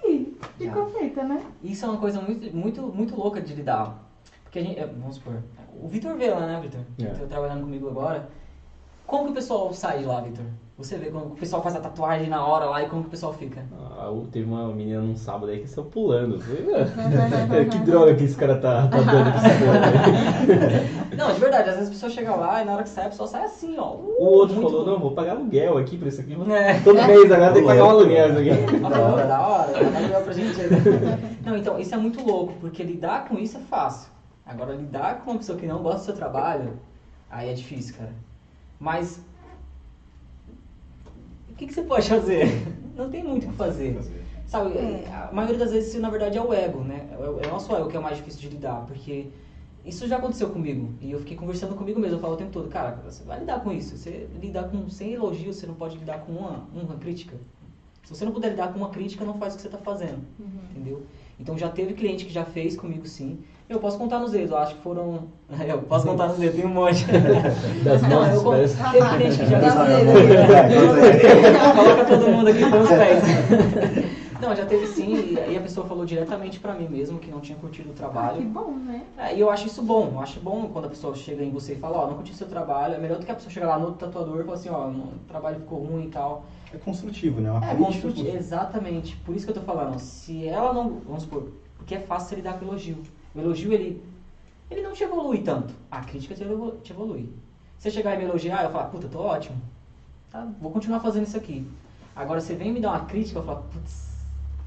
[0.04, 1.42] Ih, ficou feita, né?
[1.64, 3.98] Isso é uma coisa muito, muito, muito louca de lidar.
[4.44, 4.78] Porque a gente.
[4.78, 5.42] é, Vamos supor.
[5.82, 6.80] O Vitor vê lá, né, Vitor?
[7.00, 7.06] É.
[7.06, 8.28] Tá trabalhando comigo agora.
[9.06, 10.44] Como que o pessoal sai de lá, Vitor?
[10.76, 13.10] Você vê quando o pessoal faz a tatuagem na hora lá e como que o
[13.10, 13.62] pessoal fica?
[13.96, 16.34] Ah, teve uma menina num sábado aí que saiu pulando.
[16.34, 21.16] Eu falei, "Ah, que droga que esse cara tá, tá dando pra esse povo aí?"
[21.16, 23.10] Não, de verdade, às vezes a pessoa chega lá e na hora que sai, a
[23.10, 23.92] pessoa sai assim, ó.
[23.92, 24.90] Uh, O outro falou, bom.
[24.90, 26.36] não, vou pagar aluguel aqui pra isso aqui.
[26.50, 26.80] É.
[26.80, 28.50] Todo mês agora tem que pagar um aluguel isso aqui.
[28.84, 30.58] Ah, da hora, da hora, dá melhor pra gente.
[31.46, 34.10] Não, então, isso é muito louco, porque lidar com isso é fácil.
[34.44, 36.72] Agora, lidar com uma pessoa que não gosta do seu trabalho,
[37.30, 38.10] aí é difícil, cara.
[38.78, 39.20] Mas,
[41.50, 42.46] o que, que você pode fazer?
[42.96, 43.98] Não tem muito o que fazer.
[44.46, 44.74] Sabe,
[45.10, 47.08] a maioria das vezes, isso, na verdade, é o ego, né?
[47.10, 49.26] É o é o nosso ego que é o mais difícil de lidar, porque
[49.84, 50.92] isso já aconteceu comigo.
[51.00, 53.60] E eu fiquei conversando comigo mesmo, eu falo o tempo todo, cara, você vai lidar
[53.60, 53.96] com isso.
[53.96, 57.36] Você lidar com sem elogio, você não pode lidar com uma, uma crítica.
[58.04, 60.22] Se você não puder lidar com uma crítica, não faz o que você está fazendo.
[60.70, 61.06] Entendeu?
[61.38, 63.38] Então já teve cliente que já fez comigo sim.
[63.68, 65.20] Eu posso contar nos dedos, eu acho que foram.
[65.66, 67.06] Eu posso contar nos dedos, tem um monte.
[67.82, 68.76] Das Não, mãos, eu parece.
[68.92, 69.60] Teve cliente que já.
[71.74, 73.22] Coloca todo mundo aqui pelos pés.
[74.40, 77.40] Não, já teve sim, e aí a pessoa falou diretamente pra mim mesmo que não
[77.40, 78.42] tinha curtido o Ah, que trabalho.
[78.42, 79.02] bom, né?
[79.16, 81.72] É, e eu acho isso bom, eu acho bom quando a pessoa chega em você
[81.72, 83.78] e fala, ó, não curti seu trabalho, é melhor do que a pessoa chegar lá
[83.78, 86.44] no outro tatuador e falar assim, ó, o trabalho ficou ruim e tal.
[86.74, 87.50] É construtivo, né?
[87.50, 89.16] Uma É, construtivo, exatamente.
[89.24, 89.98] Por isso que eu tô falando.
[89.98, 90.98] Se ela não.
[91.06, 91.48] Vamos supor,
[91.78, 92.96] porque é fácil você lidar com elogio.
[93.34, 94.02] O elogio, ele,
[94.70, 95.74] ele não te evolui tanto.
[95.90, 97.28] A crítica te evolu- te evolui.
[97.78, 99.60] Você chegar e me elogiar, eu falar, puta, tô ótimo.
[100.30, 101.66] Tá, vou continuar fazendo isso aqui.
[102.14, 104.14] Agora você vem me dar uma crítica, eu falo, putz,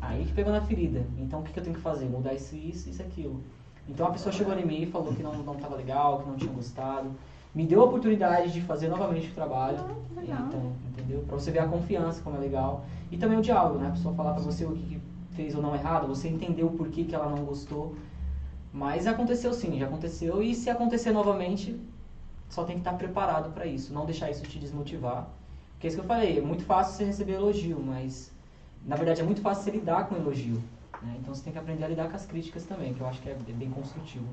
[0.02, 1.06] aí que pegou na ferida.
[1.18, 2.06] Então o que, que eu tenho que fazer?
[2.06, 3.42] Mudar isso, isso, isso, aquilo.
[3.88, 6.36] Então a pessoa chegou em mim e falou que não, não tava legal, que não
[6.36, 7.10] tinha gostado.
[7.56, 9.78] Me deu a oportunidade de fazer novamente o trabalho.
[9.80, 10.46] Ah.
[10.48, 11.24] Então, entendeu?
[11.26, 12.84] Pra você ver a confiança, como é legal.
[13.10, 13.88] E também o diálogo, né?
[13.88, 15.00] A pessoa falar pra você o que que
[15.32, 17.96] fez ou não errado, você entender o porquê que ela não gostou.
[18.74, 20.42] Mas aconteceu sim, já aconteceu.
[20.44, 21.80] E se acontecer novamente,
[22.50, 23.94] só tem que estar preparado pra isso.
[23.94, 25.28] Não deixar isso te desmotivar.
[25.74, 28.32] Porque é isso que eu falei, é muito fácil você receber elogio, mas
[28.86, 30.60] na verdade é muito fácil você lidar com elogio.
[31.02, 31.16] né?
[31.20, 33.30] Então você tem que aprender a lidar com as críticas também, que eu acho que
[33.30, 34.26] é é bem construtivo.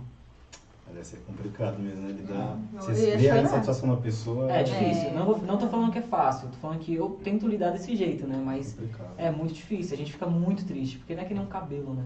[0.87, 2.13] Deve ser complicado mesmo, né?
[2.13, 2.59] Lidar.
[2.73, 4.53] Não, Você vê a insatisfação da pessoa.
[4.53, 5.09] É difícil.
[5.09, 5.15] É.
[5.15, 7.97] Não, vou, não tô falando que é fácil, tô falando que eu tento lidar desse
[7.97, 8.41] jeito, né?
[8.45, 9.15] Mas complicado.
[9.17, 11.95] É muito difícil, a gente fica muito triste, porque não é que nem um cabelo,
[11.95, 12.05] né?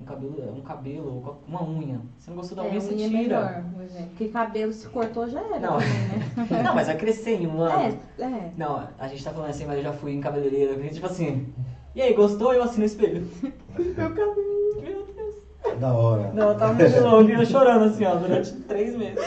[0.00, 2.00] Um cabelo, um cabelo ou uma unha.
[2.18, 3.20] Você não gostou da É, unha, você unha é tira.
[3.20, 4.08] melhor, por exemplo.
[4.10, 5.58] Porque cabelo se cortou já era.
[5.58, 5.78] Não.
[5.78, 6.62] também, né?
[6.64, 7.98] Não, mas vai crescer em um ano.
[8.18, 8.52] É, é.
[8.56, 11.52] Não, a gente tá falando assim, mas eu já fui em cabeleireira, tipo assim.
[11.96, 12.54] E aí, gostou?
[12.54, 13.26] Eu assino o espelho.
[13.76, 14.34] Meu cabelo,
[14.80, 15.78] meu Deus.
[15.80, 16.32] Da hora.
[16.32, 19.18] Não, tava muito longo e eu chorando assim, ó, durante três meses.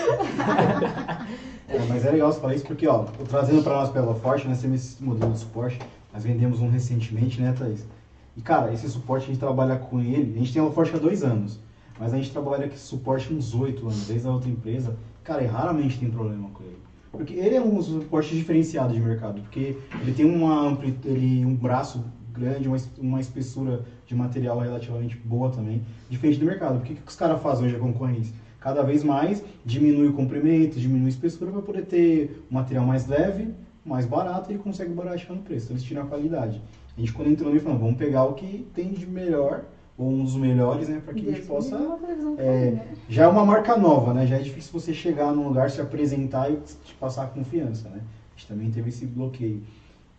[1.67, 4.61] É, mas é legal você falar isso porque, ó, trazendo pra nós pela Forte, nós
[4.61, 5.80] temos esse modelo de suporte,
[6.13, 7.86] nós vendemos um recentemente, né, Thaís?
[8.36, 10.99] E, cara, esse suporte a gente trabalha com ele, a gente tem a Forte há
[10.99, 11.59] dois anos,
[11.99, 15.43] mas a gente trabalha com esse suporte uns oito anos, desde a outra empresa, cara,
[15.43, 16.77] e raramente tem problema com ele.
[17.11, 22.05] Porque ele é um suporte diferenciado de mercado, porque ele tem uma ele, um braço
[22.32, 26.79] grande, uma, uma espessura de material relativamente boa também, diferente do mercado.
[26.79, 28.34] Porque o que que os caras fazem hoje a concorrência?
[28.61, 33.07] Cada vez mais diminui o comprimento, diminui a espessura para poder ter um material mais
[33.07, 33.49] leve,
[33.86, 35.65] mais barato e ele consegue baratear no preço.
[35.65, 36.61] Então eles tiram a qualidade.
[36.97, 39.63] A gente quando entrou nele falou, vamos pegar o que tem de melhor,
[39.97, 41.75] ou um dos melhores, né, para que a gente Deus possa
[42.37, 42.95] é, né?
[43.07, 44.25] já é uma marca nova, né?
[44.25, 48.01] Já é difícil você chegar num lugar, se apresentar e te passar confiança, né?
[48.35, 49.61] A gente também teve esse bloqueio.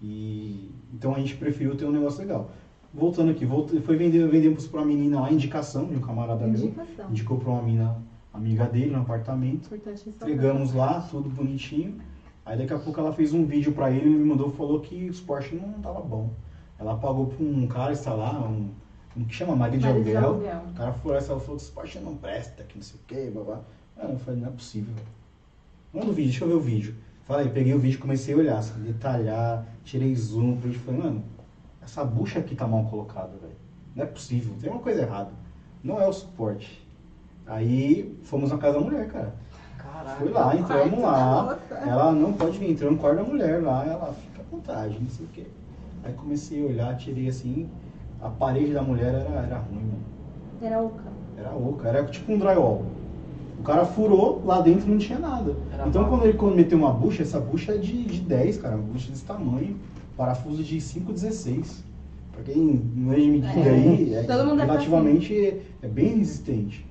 [0.00, 2.50] E então a gente preferiu ter um negócio legal.
[2.94, 6.62] Voltando aqui, volta, foi vender, vendemos para uma menina lá, indicação de um camarada meu.
[6.62, 7.10] Indicação.
[7.10, 7.96] Indicou para uma mina
[8.32, 9.66] amiga dele no apartamento.
[9.66, 10.08] Importante.
[10.08, 11.96] Entregamos lá, tudo bonitinho.
[12.44, 15.08] Aí daqui a pouco ela fez um vídeo pra ele e me mandou falou que
[15.08, 16.30] o suporte não tava bom.
[16.82, 18.68] Ela pagou pra um cara instalar, um,
[19.16, 20.42] um que chama marido de aluguel.
[20.68, 23.06] O cara foi essa, ela falou que o suporte não presta, que não sei o
[23.06, 23.60] que, babá.
[23.96, 24.94] Ah, eu falei, não é possível.
[25.94, 26.94] Manda o vídeo, deixa eu ver o vídeo.
[27.24, 30.80] Falei, peguei o vídeo, comecei a olhar, assim, detalhar, tirei zoom pro vídeo.
[30.84, 31.24] Falei, mano,
[31.80, 33.54] essa bucha aqui tá mal colocada, velho.
[33.94, 35.30] Não é possível, tem uma coisa errada.
[35.84, 36.84] Não é o suporte.
[37.46, 39.34] Aí fomos na casa da mulher, cara.
[39.78, 40.16] Caraca.
[40.16, 41.58] Fui lá, entramos lá.
[41.70, 45.10] Ela não pode vir, entrou no quarto da mulher lá, ela fica à vontade, não
[45.10, 45.46] sei o quê.
[46.04, 47.68] Aí comecei a olhar, tirei assim,
[48.20, 50.02] a parede da mulher era, era ruim, mano.
[50.60, 51.02] Era oca.
[51.36, 52.84] Era oca, era tipo um drywall.
[53.58, 55.54] O cara furou, lá dentro não tinha nada.
[55.72, 58.76] Era então quando ele quando meteu uma bucha, essa bucha é de, de 10, cara,
[58.76, 59.76] uma bucha desse tamanho,
[60.16, 61.84] parafuso de 5,16.
[62.32, 63.68] Pra quem não é de medida É.
[63.70, 66.86] aí, é é relativamente é, bem resistente.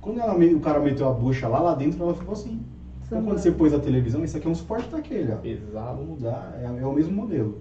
[0.00, 2.60] Quando ela o cara meteu a bucha lá, lá dentro ela ficou assim.
[3.06, 5.36] Então quando você pôs a televisão, isso aqui é um suporte daquele, ó.
[5.36, 5.96] Pesado.
[5.98, 7.58] Vamos mudar, é, é o mesmo modelo.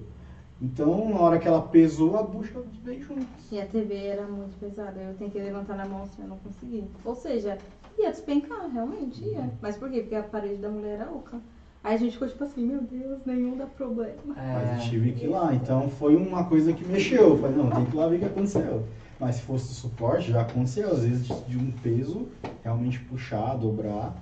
[0.61, 3.25] Então, na hora que ela pesou, a bucha veio junto.
[3.51, 4.99] E a TV era muito pesada.
[4.99, 6.83] Eu tentei levantar na mão, assim, eu não consegui.
[7.05, 7.57] Ou seja,
[7.97, 9.49] ia despencar, realmente ia.
[9.61, 10.01] Mas por quê?
[10.01, 11.39] Porque a parede da mulher era oca.
[11.81, 14.13] Aí a gente ficou tipo assim, meu Deus, nenhum dá problema.
[14.25, 15.53] Mas eu É, tive que ir lá.
[15.53, 17.29] Então foi uma coisa que mexeu.
[17.29, 18.83] Eu falei, não, tem que ir lá ver o que aconteceu.
[19.17, 20.91] Mas se fosse suporte, já aconteceu.
[20.91, 22.27] Às vezes de, de um peso
[22.63, 24.13] realmente puxar, dobrar.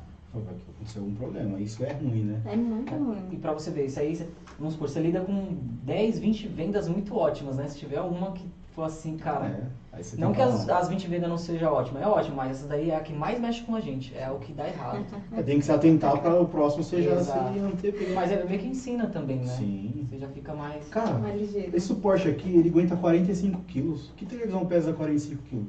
[0.41, 1.59] Falei, "Vai, aconteceu algum problema.
[1.59, 2.41] Isso é ruim, né?
[2.45, 3.39] É muito E ruim.
[3.41, 4.15] pra você ver, isso aí,
[4.59, 7.67] vamos supor, você lida com 10, 20 vendas muito ótimas, né?
[7.67, 9.45] Se tiver uma que for assim, cara.
[9.47, 9.63] É.
[9.97, 12.67] Aí você Não que as, as 20 vendas não sejam ótimas, é ótimo, mas essa
[12.67, 15.03] daí é a que mais mexe com a gente, é o que dá errado.
[15.35, 17.53] É, tem que se atentar para o próximo você já Exato.
[17.53, 18.13] se antever.
[18.13, 19.45] Mas é meio que ensina também, né?
[19.47, 20.05] Sim.
[20.07, 20.87] Você já fica mais.
[20.89, 21.75] Cara, Mais ligeiro.
[21.75, 24.11] esse suporte aqui, ele aguenta 45 quilos.
[24.15, 25.67] Que televisão pesa 45 quilos?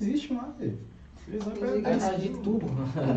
[0.00, 0.74] Existe mais.
[1.26, 2.66] Televisão pesa Tem Aí 45 faz de tudo.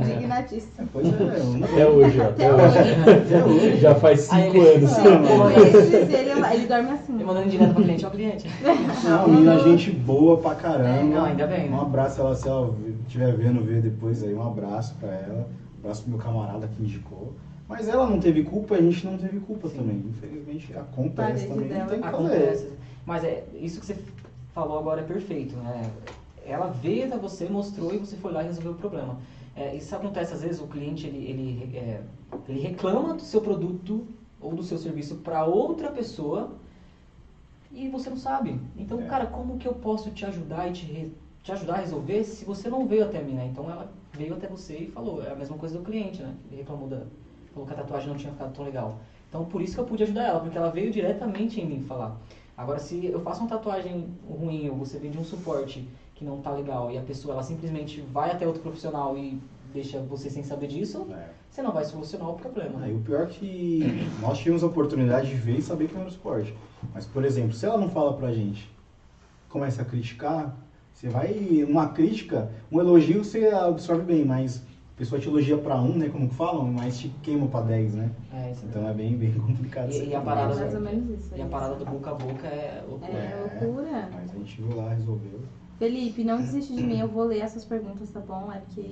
[0.04, 0.88] Indignadíssima.
[0.92, 2.80] Pois é, eu não- Até hoje, Até até hoje.
[3.26, 3.78] Até hoje.
[3.78, 4.94] Já faz cinco ele- anos.
[4.98, 7.20] Conheço ele, ele dorme assim.
[7.20, 8.48] E mandando direto pro cliente, ó, cliente.
[9.04, 10.90] Não, menina, gente boa pra caramba.
[10.90, 11.76] É, não, ainda bem, né?
[11.78, 15.48] Um abraço, ela, se ela estiver vendo, ver depois aí, um abraço pra ela.
[15.78, 17.34] Um abraço pro meu camarada que indicou.
[17.68, 19.78] Mas ela não teve culpa, a gente não teve culpa Sim.
[19.78, 20.04] também.
[20.10, 22.00] Infelizmente, acontece Parede também, não tem.
[22.04, 22.70] Acontece.
[23.06, 23.96] Mas é, isso que você
[24.52, 25.84] falou agora é perfeito, né?
[26.52, 29.18] Ela veio até você, mostrou e você foi lá e resolveu o problema.
[29.56, 32.02] É, isso acontece às vezes, o cliente ele, ele, é,
[32.48, 34.08] ele reclama do seu produto
[34.40, 36.52] ou do seu serviço para outra pessoa
[37.72, 38.60] e você não sabe.
[38.78, 39.06] Então, É.
[39.06, 41.12] cara, como que eu posso te ajudar e te,
[41.44, 43.50] te ajudar a resolver se você não veio até mim, né?
[43.52, 46.34] Então ela veio até você e falou, é a mesma coisa do cliente, né?
[46.50, 47.02] Ele reclamou da,
[47.54, 48.98] falou que a tatuagem não tinha ficado tão legal.
[49.28, 52.18] Então por isso que eu pude ajudar ela, porque ela veio diretamente em mim falar.
[52.58, 55.88] Agora se eu faço uma tatuagem ruim ou você vem de um suporte
[56.20, 59.42] que não tá legal e a pessoa ela simplesmente vai até outro profissional e
[59.74, 61.30] deixa você sem saber disso, É.
[61.50, 62.98] você não vai solucionar o problema, Aí né?
[62.98, 66.10] o pior é que nós tivemos a oportunidade de ver e saber que não era
[66.10, 66.54] o esporte.
[66.94, 68.70] Mas, por exemplo, se ela não fala pra gente,
[69.48, 70.54] começa a criticar,
[70.94, 71.64] você vai.
[71.66, 74.62] Uma crítica, um elogio você absorve bem, mas
[74.96, 76.10] a pessoa te elogia pra um, né?
[76.10, 78.10] Como que falam, mas te queima pra 10, né?
[78.34, 79.90] É, isso Então é bem, bem complicado.
[79.90, 81.34] E- isso e a parada- mais ou menos isso.
[81.36, 81.86] E a é parada isso.
[81.86, 83.12] do boca a boca é loucura.
[83.18, 84.10] É loucura.
[84.14, 85.40] Mas a gente viu lá, resolveu.
[85.80, 88.52] Felipe, não desiste de mim, eu vou ler essas perguntas, tá bom?
[88.54, 88.86] É porque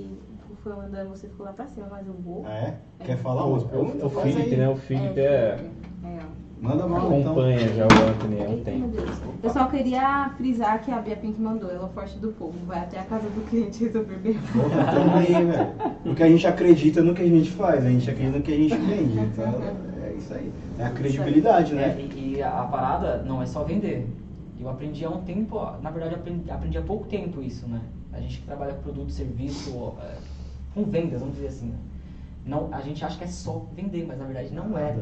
[0.64, 2.46] foi mandando você ficou lá pra cima, mas eu vou.
[2.48, 2.74] Ah, é?
[3.04, 4.04] Quer falar umas O, perguntas?
[4.04, 4.70] o Faz Felipe, né?
[4.70, 5.60] O Felipe é,
[6.04, 6.20] É,
[6.60, 7.34] Manda mal então.
[7.34, 8.88] acompanha já o Anthony há um tempo.
[8.88, 9.22] Deus.
[9.44, 12.80] Eu só queria frisar que a Bia Pink mandou, ela é forte do povo, vai
[12.80, 14.34] até a casa do cliente resolver bem.
[14.34, 15.70] Também, velho.
[16.04, 18.58] Porque a gente acredita no que a gente faz, a gente acredita no que a
[18.58, 19.20] gente vende.
[19.20, 19.54] Então,
[20.04, 20.52] é isso aí.
[20.80, 21.98] É a credibilidade, É, né?
[22.16, 24.08] e, e a, a parada não é só vender.
[24.60, 27.82] Eu aprendi há um tempo, na verdade aprendi, aprendi há pouco tempo isso, né?
[28.12, 30.18] A gente que trabalha com produto, serviço, é,
[30.74, 31.68] com vendas, vamos dizer assim.
[31.68, 31.78] Né?
[32.46, 34.98] Não, a gente acha que é só vender, mas na verdade não é.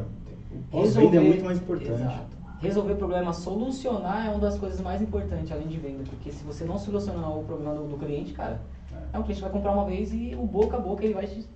[0.52, 1.92] O pós-venda é muito mais importante.
[1.92, 2.36] Exato.
[2.60, 6.64] Resolver problema, solucionar é uma das coisas mais importantes além de venda, porque se você
[6.64, 8.60] não solucionar o problema do, do cliente, cara,
[9.12, 11.46] é um cliente vai comprar uma vez e o boca a boca ele vai te,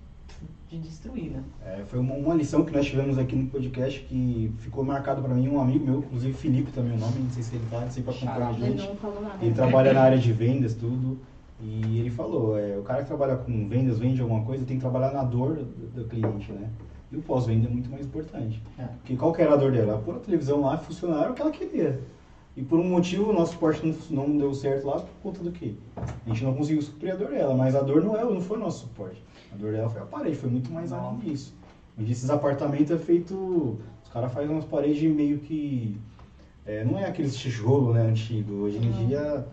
[0.71, 1.43] te destruir, né?
[1.65, 5.33] É, foi uma, uma lição que nós tivemos aqui no podcast que ficou marcado pra
[5.33, 8.11] mim, um amigo meu, inclusive Felipe também o nome, não sei se ele tá, sempre
[8.11, 8.87] acompanha a gente.
[8.87, 9.37] não falou nada.
[9.41, 11.19] Ele trabalha na área de vendas, tudo.
[11.59, 14.81] E ele falou, é, o cara que trabalha com vendas, vende alguma coisa, tem que
[14.81, 16.69] trabalhar na dor do, do cliente, né?
[17.11, 18.63] E o pós-venda é muito mais importante.
[18.79, 18.83] É.
[18.83, 19.93] Porque qual que era a dor dela?
[19.93, 21.99] Ela pôr a televisão lá, funcionar era o que ela queria.
[22.55, 25.51] E por um motivo o nosso suporte não, não deu certo lá por conta do
[25.51, 25.73] quê?
[25.95, 28.57] A gente não conseguiu suprir a dor dela, mas a dor não, é, não foi
[28.57, 29.23] o nosso suporte.
[29.53, 31.53] A dor dela foi a parede, foi muito mais além disso.
[31.97, 33.79] E esses apartamentos é feito.
[34.03, 35.97] Os caras fazem umas paredes meio que.
[36.65, 38.53] é, não é aqueles tijolo né, antigo.
[38.63, 39.45] Hoje em dia,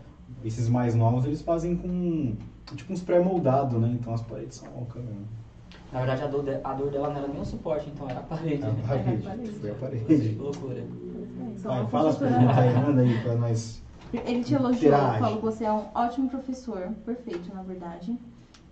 [0.44, 2.34] esses mais novos eles fazem com.
[2.74, 3.96] Tipo uns pré-moldados, né?
[3.98, 5.26] Então as paredes são ocas mesmo.
[5.92, 8.20] Na verdade, a dor, de- a dor dela não era nem o suporte, então era
[8.20, 8.62] a parede.
[8.66, 9.50] A parede, parede.
[9.52, 10.34] foi a Que parede.
[10.34, 10.86] loucura.
[11.56, 13.82] Só Vai, fala as perguntas aí, manda aí pra nós.
[14.12, 18.16] Ele te elogiou, falou que você é um ótimo professor, perfeito na verdade.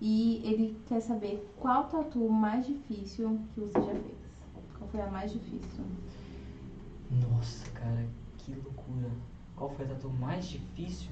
[0.01, 4.17] E ele quer saber qual tatu mais difícil que você já fez.
[4.79, 5.85] Qual foi a mais difícil?
[7.11, 8.05] Nossa, cara,
[8.39, 9.09] que loucura.
[9.57, 11.11] Qual foi a tatu mais difícil?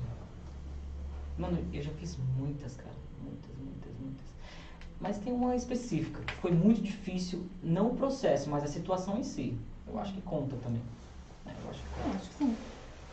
[1.39, 2.94] Mano, eu já fiz muitas, cara.
[5.05, 9.23] Mas tem uma específica, que foi muito difícil, não o processo, mas a situação em
[9.23, 9.55] si.
[9.87, 10.81] Eu acho que conta também.
[11.47, 12.57] É, eu acho que É, acho que sim.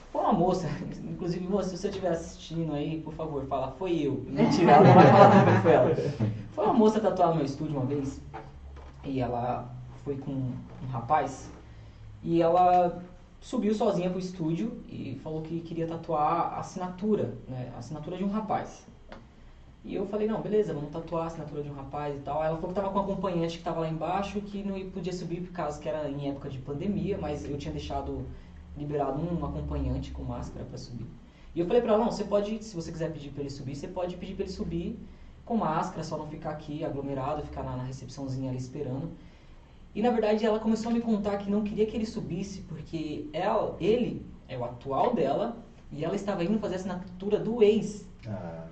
[0.10, 0.70] Foi uma moça,
[1.04, 4.24] inclusive, moça, se você estiver assistindo aí, por favor, fala, foi eu.
[4.26, 5.96] Mentira, ela não vai falar nunca que foi ela.
[6.54, 8.22] Foi uma moça tatuar no meu estúdio uma vez,
[9.04, 9.76] e ela
[10.06, 11.52] foi com um rapaz,
[12.24, 13.04] e ela
[13.42, 18.24] subiu sozinha pro estúdio e falou que queria tatuar a assinatura, né, a assinatura de
[18.24, 18.88] um rapaz.
[19.84, 22.40] E eu falei, não, beleza, vamos tatuar a assinatura de um rapaz e tal.
[22.40, 25.12] Aí ela falou que tava com um acompanhante que tava lá embaixo, que não podia
[25.12, 28.24] subir por causa que era em época de pandemia, mas eu tinha deixado
[28.78, 31.08] liberado um acompanhante com máscara para subir.
[31.56, 33.76] E eu falei pra ela, não, você pode, se você quiser pedir pra ele subir,
[33.76, 35.00] você pode pedir pra ele subir
[35.44, 39.10] com máscara, só não ficar aqui aglomerado, ficar na, na recepçãozinha ali esperando.
[39.94, 43.28] E na verdade ela começou a me contar que não queria que ele subisse porque
[43.34, 45.58] ela, ele é o atual dela
[45.92, 48.08] e ela estava indo fazer a assinatura do ex.
[48.26, 48.68] Ah,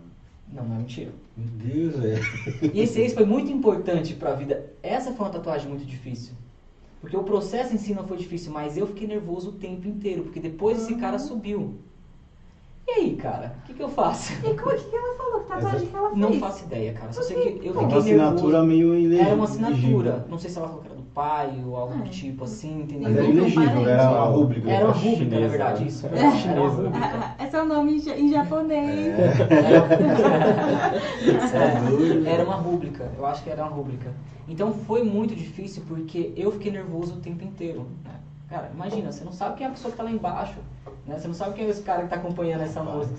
[0.52, 1.12] Não, não é mentira.
[1.38, 2.24] meu Deus, velho.
[2.74, 4.66] E esse ex foi muito importante pra vida.
[4.82, 6.34] Essa foi uma tatuagem muito difícil.
[7.02, 10.24] Porque o processo em si não foi difícil, mas eu fiquei nervoso o tempo inteiro,
[10.24, 11.76] porque depois esse cara subiu.
[12.88, 14.34] E aí, cara, o que, que eu faço?
[14.34, 15.42] E como que ela falou?
[15.42, 16.20] Que tatuagem que ela fez?
[16.20, 17.14] Não faço ideia, cara.
[17.14, 18.66] Só sei que eu É uma fiquei assinatura nervoso.
[18.68, 19.26] meio ilegível.
[19.28, 20.26] Era uma assinatura.
[20.28, 22.08] Não sei se ela falou que era pai ou algo do Ah.
[22.08, 23.10] tipo assim, entendeu?
[23.10, 24.70] Mas era ilegível, era uma rúbrica.
[24.72, 25.88] Era uma rúbrica, na Chinesa, verdade, né?
[25.88, 26.06] isso.
[26.08, 26.60] É, Era uma chinesa.
[26.62, 26.98] rúbrica.
[26.98, 29.16] Ah, ah, Esse é o nome em ja- em japonês.
[32.26, 34.14] É, era uma rúbrica, eu acho que era uma rúbrica.
[34.48, 37.86] Então foi muito difícil porque eu fiquei nervoso o tempo inteiro.
[38.04, 38.12] né?
[38.50, 40.56] Cara, imagina, você não sabe quem é a pessoa que tá lá embaixo,
[41.06, 41.20] né?
[41.20, 43.16] Você não sabe quem é esse cara que tá acompanhando essa música.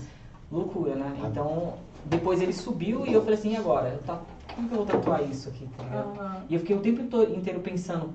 [0.51, 1.13] Loucura, né?
[1.29, 3.89] Então, depois ele subiu e eu falei assim, e agora?
[3.89, 4.19] Eu tá,
[4.55, 5.83] como que eu vou tatuar isso aqui, tá?
[5.83, 6.43] Aham.
[6.49, 8.13] E eu fiquei o tempo inteiro pensando,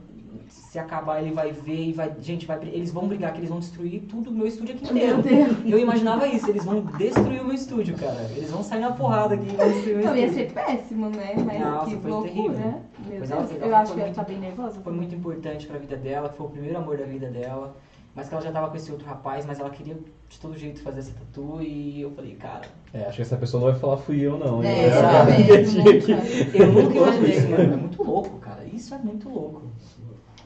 [0.48, 2.12] se acabar ele vai ver e vai.
[2.20, 5.18] Gente, vai, eles vão brigar que eles vão destruir tudo o meu estúdio aqui inteiro.
[5.64, 8.28] Eu imaginava isso, eles vão destruir o meu estúdio, cara.
[8.36, 11.08] Eles vão sair na porrada aqui e vão destruir o meu Não, ia ser péssimo,
[11.10, 11.34] né?
[11.44, 12.32] Mas Nossa, que foi loucura.
[12.34, 12.80] terrível.
[13.06, 14.80] Meu Deus, ela- eu ela acho que ela muito- tá bem nervosa.
[14.80, 17.76] Foi muito importante pra vida dela, foi o primeiro amor da vida dela.
[18.16, 19.94] Mas que ela já tava com esse outro rapaz, mas ela queria
[20.28, 22.62] de todo jeito fazer essa tatu e eu falei, cara,
[22.94, 24.64] É, acho que essa pessoa não vai falar fui eu, não.
[24.64, 24.70] hein?
[24.70, 27.74] É, que- eu nunca imaginei, mano.
[27.74, 28.64] É muito louco, cara.
[28.64, 29.62] Isso é muito louco.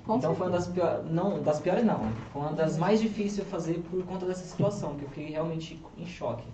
[0.04, 0.86] Com então foi uma das certeza.
[0.88, 2.00] piores, não, das piores não,
[2.32, 5.80] foi uma das mais difíceis de fazer por conta dessa situação, que eu fiquei realmente
[5.96, 6.44] em choque.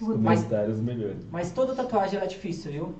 [0.00, 0.46] Os Mas-
[0.80, 1.26] melhores.
[1.32, 2.94] Mas toda tatuagem é difícil, viu?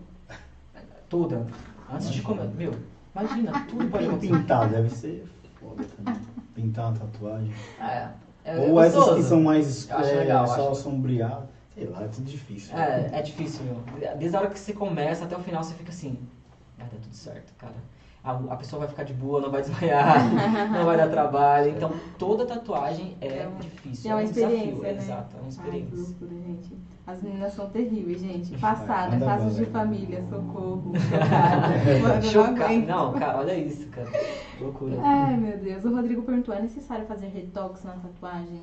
[1.09, 1.47] Toda.
[1.92, 2.72] Antes de comer, meu,
[3.14, 4.32] imagina, tudo pode acontecer.
[4.32, 5.24] Pintar deve ser
[5.61, 6.20] foda também.
[6.57, 7.52] Pintar uma tatuagem.
[7.78, 8.09] É,
[8.46, 10.80] é Ou essas que são mais acho é, legal, só acho.
[10.80, 11.50] sombreadas.
[11.74, 12.74] Sei lá, é tudo difícil.
[12.74, 13.82] É, é difícil, meu.
[14.16, 16.18] Desde a hora que você começa até o final, você fica assim,
[16.78, 17.74] vai dar tudo certo, cara.
[18.24, 20.24] A, a pessoa vai ficar de boa, não vai desmaiar,
[20.72, 21.70] não vai dar trabalho.
[21.76, 24.11] Então, toda tatuagem é, É difícil.
[24.11, 25.02] É uma um desafio, experiência, né?
[25.02, 25.96] Exato, é uma Ai, experiência.
[25.96, 26.78] loucura, gente.
[27.07, 28.59] As meninas são terríveis, gente.
[28.59, 29.84] Passada, Manda casos de bala.
[29.84, 30.92] família, socorro.
[32.32, 32.74] chocada.
[32.74, 34.11] Não, cara, olha isso, cara.
[34.61, 34.96] Loucura.
[35.00, 35.84] Ai, meu Deus.
[35.84, 38.62] O Rodrigo perguntou, é necessário fazer retox na tatuagem?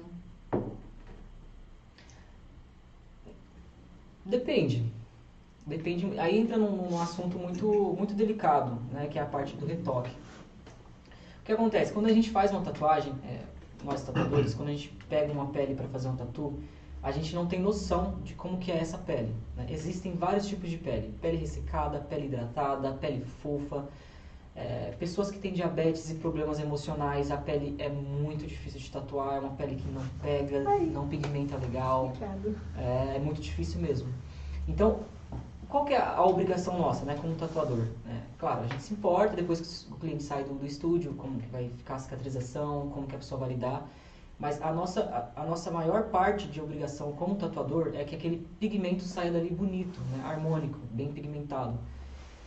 [4.25, 4.91] Depende.
[5.65, 6.19] Depende.
[6.19, 7.65] Aí entra num, num assunto muito,
[7.97, 9.07] muito delicado, né?
[9.07, 10.11] Que é a parte do retoque.
[10.11, 11.93] O que acontece?
[11.93, 13.39] Quando a gente faz uma tatuagem, é,
[13.83, 16.59] nós tatuadores, quando a gente pega uma pele para fazer um tatu,
[17.03, 19.35] a gente não tem noção de como que é essa pele.
[19.57, 19.67] né?
[19.69, 21.13] Existem vários tipos de pele.
[21.21, 23.85] Pele ressecada, pele hidratada, pele fofa.
[24.55, 29.35] É, pessoas que têm diabetes e problemas emocionais, a pele é muito difícil de tatuar,
[29.37, 30.85] é uma pele que não pega, Ai.
[30.85, 32.13] não pigmenta legal.
[32.77, 34.07] É, é muito difícil mesmo.
[34.67, 34.99] Então,
[35.67, 37.87] qual que é a obrigação nossa, né, como tatuador?
[38.05, 38.21] né?
[38.37, 41.47] Claro, a gente se importa depois que o cliente sai do, do estúdio, como que
[41.47, 43.89] vai ficar a cicatrização, como que a pessoa vai lidar.
[44.39, 48.47] Mas a nossa, a, a nossa maior parte de obrigação como tatuador é que aquele
[48.59, 51.77] pigmento saia dali bonito, né, harmônico, bem pigmentado.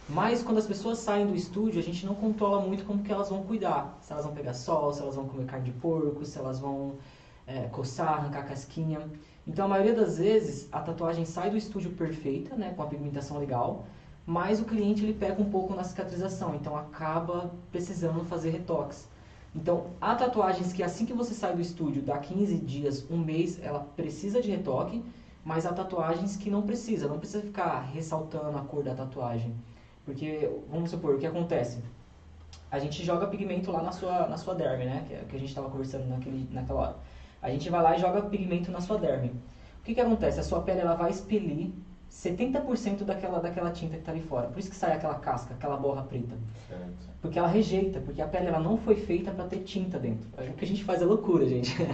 [0.08, 3.28] Mas quando as pessoas saem do estúdio, a gente não controla muito como que elas
[3.28, 3.98] vão cuidar.
[4.00, 6.96] Se elas vão pegar sol, se elas vão comer carne de porco, se elas vão
[7.46, 9.00] é, coçar, arrancar casquinha.
[9.46, 13.38] Então, a maioria das vezes, a tatuagem sai do estúdio perfeita, né, com a pigmentação
[13.38, 13.86] legal,
[14.24, 19.08] mas o cliente ele pega um pouco na cicatrização, então acaba precisando fazer retoques.
[19.56, 23.58] Então, há tatuagens que assim que você sai do estúdio, dá 15 dias, um mês,
[23.62, 25.02] ela precisa de retoque,
[25.42, 29.54] mas há tatuagens que não precisa, não precisa ficar ressaltando a cor da tatuagem.
[30.04, 31.82] Porque, vamos supor, o que acontece?
[32.70, 35.04] A gente joga pigmento lá na sua, na sua derme, né?
[35.08, 36.96] Que, é o que a gente estava conversando naquele, naquela hora.
[37.40, 39.28] A gente vai lá e joga pigmento na sua derme.
[39.80, 40.38] O que, que acontece?
[40.38, 41.72] A sua pele ela vai expelir
[42.10, 44.48] 70% daquela, daquela tinta que está ali fora.
[44.48, 46.36] Por isso que sai aquela casca, aquela borra preta.
[46.68, 47.08] Certo.
[47.20, 50.28] Porque ela rejeita, porque a pele ela não foi feita para ter tinta dentro.
[50.38, 51.74] O que a gente faz é loucura, gente.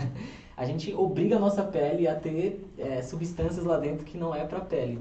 [0.55, 4.45] A gente obriga a nossa pele a ter é, substâncias lá dentro que não é
[4.45, 5.01] para a pele.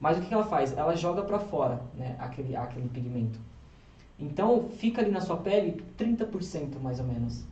[0.00, 0.76] Mas o que ela faz?
[0.76, 3.38] Ela joga para fora né, aquele, aquele pigmento.
[4.18, 7.44] Então fica ali na sua pele 30% mais ou menos.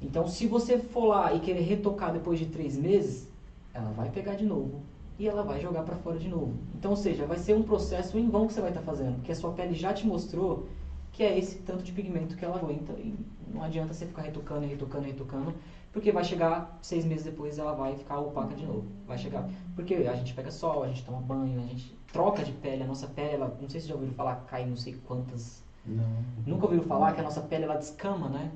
[0.00, 3.26] Então se você for lá e querer retocar depois de três meses,
[3.72, 4.82] ela vai pegar de novo
[5.18, 6.54] e ela vai jogar para fora de novo.
[6.74, 9.32] Então, ou seja, vai ser um processo em vão que você vai estar fazendo, porque
[9.32, 10.66] a sua pele já te mostrou
[11.12, 13.14] que é esse tanto de pigmento que ela aguenta e
[13.48, 15.54] não adianta você ficar retocando, retocando, retocando,
[15.92, 18.84] porque vai chegar seis meses depois ela vai ficar opaca de novo.
[19.06, 22.50] Vai chegar, porque a gente pega sol, a gente toma banho, a gente troca de
[22.50, 25.62] pele, a nossa pele, ela, não sei se já ouviram falar, cai não sei quantas
[25.86, 26.24] Não.
[26.44, 28.50] Nunca ouviram falar que a nossa pele ela descama, né?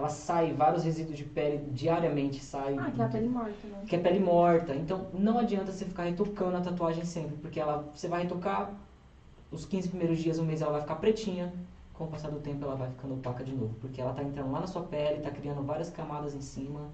[0.00, 2.78] Ela sai, vários resíduos de pele diariamente saem.
[2.78, 3.84] Ah, que é a pele morta, né?
[3.86, 4.74] Que é pele morta.
[4.74, 8.72] Então não adianta você ficar retocando a tatuagem sempre, porque ela, você vai retocar
[9.52, 11.52] os 15 primeiros dias, um mês ela vai ficar pretinha,
[11.92, 14.50] com o passar do tempo ela vai ficando opaca de novo, porque ela está entrando
[14.50, 16.88] lá na sua pele, está criando várias camadas em cima,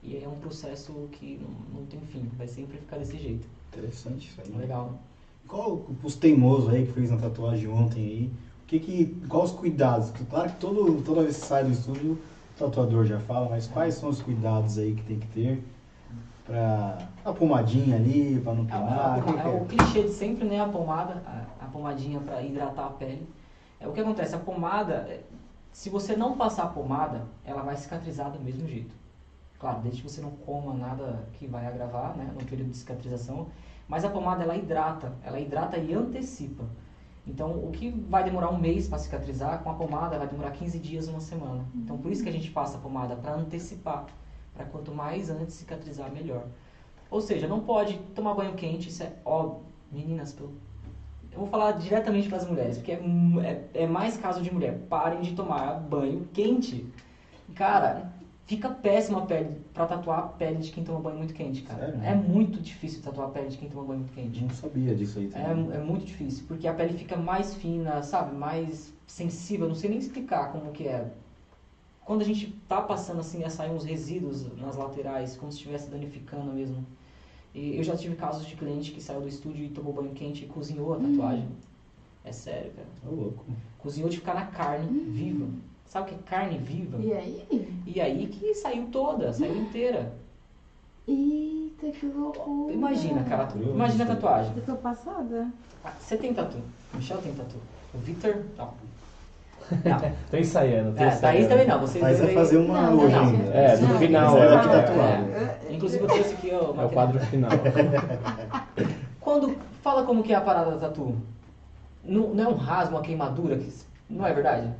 [0.00, 3.44] e é um processo que não, não tem fim, vai sempre ficar desse jeito.
[3.72, 4.56] Interessante isso aí.
[4.56, 5.00] Legal.
[5.48, 8.32] Qual os teimosos aí que fez na tatuagem ontem aí?
[8.62, 10.10] O que que, quais os cuidados?
[10.10, 12.18] Porque Claro que todo, toda vez que sai do estúdio,
[12.58, 15.64] tatuador já fala, mas quais são os cuidados aí que tem que ter
[16.44, 19.22] pra a pomadinha ali, pra não É, queimar?
[19.24, 19.56] que é, é?
[19.60, 20.60] o clichê de sempre, né?
[20.60, 23.28] A pomada, a, a pomadinha para hidratar a pele.
[23.80, 24.34] É, o que acontece?
[24.34, 25.22] A pomada, é,
[25.72, 28.94] se você não passar a pomada, ela vai cicatrizar do mesmo jeito.
[29.58, 32.28] Claro, desde que você não coma nada que vai agravar, né?
[32.34, 33.46] No período de cicatrização.
[33.88, 35.12] Mas a pomada, ela hidrata.
[35.24, 36.64] Ela hidrata e antecipa.
[37.26, 40.78] Então, o que vai demorar um mês para cicatrizar, com a pomada vai demorar 15
[40.78, 41.64] dias, uma semana.
[41.74, 44.06] Então, por isso que a gente passa a pomada, para antecipar.
[44.54, 46.44] Para quanto mais antes cicatrizar, melhor.
[47.10, 49.62] Ou seja, não pode tomar banho quente, isso é óbvio.
[49.90, 50.52] Meninas, pelo-
[51.30, 53.00] eu vou falar diretamente para as mulheres, porque é,
[53.74, 54.78] é, é mais caso de mulher.
[54.90, 56.86] Parem de tomar banho quente.
[57.54, 58.11] Cara,
[58.46, 61.86] Fica péssima a pele pra tatuar a pele de quem toma banho muito quente, cara.
[61.86, 62.00] Sério?
[62.02, 64.40] É muito difícil tatuar a pele de quem toma banho muito quente.
[64.40, 65.72] Não sabia disso aí também.
[65.72, 68.34] É, é muito difícil, porque a pele fica mais fina, sabe?
[68.34, 71.08] Mais sensível, não sei nem explicar como que é.
[72.04, 75.88] Quando a gente tá passando assim, a sair uns resíduos nas laterais, como se estivesse
[75.88, 76.84] danificando mesmo.
[77.54, 80.44] E eu já tive casos de cliente que saiu do estúdio e tomou banho quente
[80.44, 81.46] e cozinhou a tatuagem.
[82.24, 82.88] É sério, cara.
[83.06, 83.44] Ô, louco.
[83.78, 85.46] Cozinhou de ficar na carne viva.
[85.92, 86.96] Sabe o que é carne viva?
[87.02, 87.82] E aí?
[87.86, 90.10] E aí que saiu toda, saiu inteira.
[91.06, 92.72] Eita, que loucura.
[92.72, 93.44] Imagina, cara.
[93.44, 94.52] Curioso Imagina a tatuagem.
[94.56, 95.48] Eu tô passada.
[95.84, 96.56] Ah, Você tem tatu.
[96.94, 97.56] O Michel tem tatu.
[97.92, 98.68] O Victor, não.
[99.84, 100.00] Não.
[100.30, 101.20] Tô ensaiando, tô É, ensaiando.
[101.20, 101.80] Thaís também não.
[101.80, 103.24] Vocês Mas dois vai aí- fazer uma Não, hoje não.
[103.26, 103.44] ainda.
[103.54, 105.24] É, no Não, final, Mas é, aqui é, tatuado.
[105.30, 105.58] é.
[105.74, 107.50] Inclusive eu trouxe aqui ó, É o quadro final.
[109.20, 111.14] Quando fala como que é a parada da tatu,
[112.02, 113.70] não, não é um rasgo, uma queimadura, que,
[114.08, 114.72] não é verdade?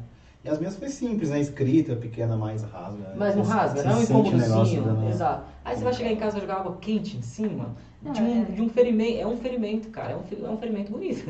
[0.45, 1.40] E as minhas foi simples, né?
[1.40, 3.14] Escrita, pequena, mais rasga.
[3.16, 5.09] Mas não rasga, não é um incômodozinho.
[5.09, 5.47] Exato.
[5.64, 8.45] Aí você vai chegar em casa e jogar água quente em cima de um, é.
[8.47, 9.20] de um ferimento.
[9.20, 10.12] É um ferimento, cara.
[10.12, 11.24] É um, é um ferimento bonito.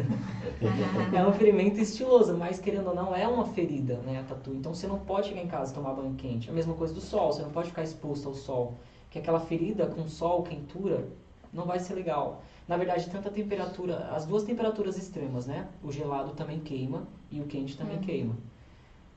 [1.12, 4.20] é um ferimento estiloso, mas querendo ou não, é uma ferida, né?
[4.20, 4.54] A tatu.
[4.54, 6.48] Então você não pode chegar em casa e tomar banho quente.
[6.48, 8.78] A mesma coisa do sol, você não pode ficar exposto ao sol.
[9.10, 11.06] Que aquela ferida com sol, quentura,
[11.52, 12.42] não vai ser legal.
[12.66, 15.66] Na verdade, tanta temperatura, as duas temperaturas extremas, né?
[15.82, 18.02] O gelado também queima e o quente também Uhum.
[18.02, 18.36] queima.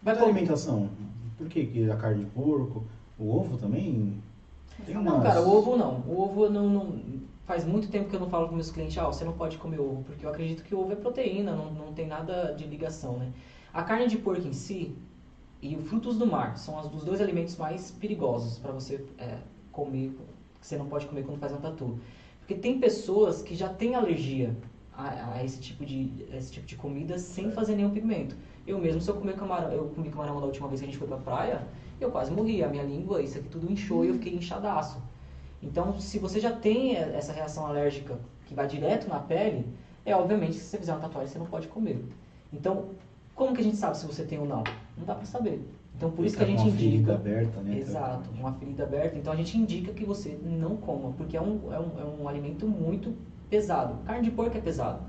[0.06, 0.90] Mas a alimentação,
[1.36, 2.84] por que, que a carne de porco,
[3.18, 4.14] o ovo também?
[4.86, 6.02] Tem Não, umas- cara, o ovo não.
[6.08, 9.06] O ovo não, não- Faz muito tempo que eu não falo com meus clientes, ah,
[9.06, 11.94] você não pode comer ovo, porque eu acredito que o ovo é proteína, não, não
[11.94, 13.32] tem nada de ligação, né?
[13.72, 14.96] A carne de porco em si
[15.62, 19.38] e os frutos do mar são os dois alimentos mais perigosos para você é,
[19.72, 20.10] comer,
[20.60, 22.00] que você não pode comer quando faz um tatu.
[22.40, 24.56] Porque tem pessoas que já têm alergia
[24.92, 28.36] a, a esse, tipo de, a esse tipo de comida sem fazer nenhum pigmento.
[28.66, 30.98] Eu mesmo, se eu comer camarão, eu comi camarão da última vez que a gente
[30.98, 31.62] foi pra praia,
[32.02, 32.64] eu quase morri.
[32.64, 35.02] A minha língua, isso aqui tudo inchou e eu fiquei inchadaço.
[35.62, 39.66] Então, se você já tem essa reação alérgica que vai direto na pele,
[40.06, 42.04] é obviamente que se você fizer uma tatuagem você não pode comer.
[42.52, 42.86] Então,
[43.36, 44.64] como que a gente sabe se você tem ou não?
[44.98, 45.62] Não dá pra saber.
[45.96, 47.14] Então, por isso que a Tá gente uma ferida indica.
[47.16, 47.78] aberta, né?
[47.78, 49.18] Exato, uma ferida aberta.
[49.18, 52.28] Então a gente indica que você não coma, porque é um, é um, é um
[52.28, 53.14] alimento muito
[53.50, 53.96] pesado.
[54.06, 55.00] Carne de porco é pesado.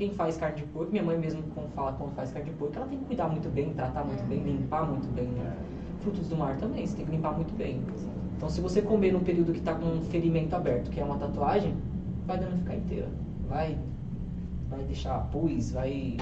[0.00, 2.74] Quem faz carne de porco, minha mãe mesmo quando fala quando faz carne de porco,
[2.74, 5.26] ela tem que cuidar muito bem, tratar muito bem, limpar muito bem.
[5.26, 5.54] Né?
[6.00, 7.82] Frutos do mar também, você tem que limpar muito bem.
[8.34, 11.18] Então se você comer no período que está com um ferimento aberto, que é uma
[11.18, 11.76] tatuagem,
[12.26, 13.08] vai danificar inteira.
[13.46, 13.78] Vai,
[14.70, 16.16] vai deixar pus, vai.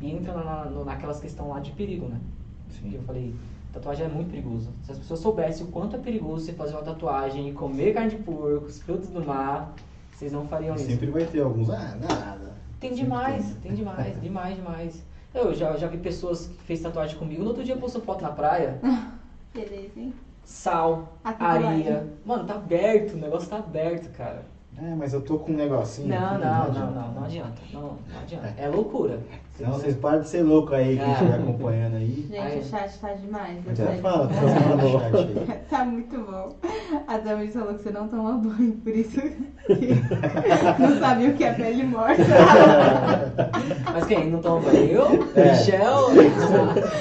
[0.00, 2.20] E entra na, na, naquelas questões lá de perigo, né?
[2.68, 2.90] Sim.
[2.90, 3.34] Que eu falei,
[3.72, 4.70] tatuagem é muito perigoso.
[4.82, 8.10] Se as pessoas soubessem o quanto é perigoso você fazer uma tatuagem e comer carne
[8.10, 9.74] de porco, os frutos do mar,
[10.12, 10.86] vocês não fariam isso.
[10.86, 12.59] Sempre vai ter alguns, ah, nada.
[12.80, 13.54] Tem demais, tem.
[13.62, 15.02] tem demais, demais, demais.
[15.34, 18.30] Eu já, já vi pessoas que fez tatuagem comigo, no outro dia postou foto na
[18.32, 18.78] praia,
[19.54, 20.14] Beleza, hein?
[20.44, 21.68] sal, A tatuagem.
[21.68, 22.08] areia.
[22.24, 24.44] Mano, tá aberto, o negócio tá aberto, cara.
[24.78, 26.08] É, mas eu tô com um negocinho.
[26.08, 26.80] Não, aqui, não, adianta.
[26.80, 27.62] não, não, não adianta.
[27.72, 28.54] Não, não adianta.
[28.56, 29.20] É loucura.
[29.60, 31.12] Não, vocês param de ser louco aí, quem Ah.
[31.12, 32.26] estiver acompanhando aí.
[32.30, 32.58] Gente, Ai.
[32.58, 33.58] o chat tá demais.
[33.66, 34.00] Então sério.
[34.02, 35.58] fala, tá aí.
[35.68, 36.56] Tá muito bom.
[37.06, 39.36] A Dami falou que você não toma banho, por isso que
[40.82, 42.22] não sabia o que é pele morta.
[43.92, 44.90] Mas quem não toma banho?
[44.90, 45.28] Eu?
[45.36, 45.50] É.
[45.52, 46.10] Michel?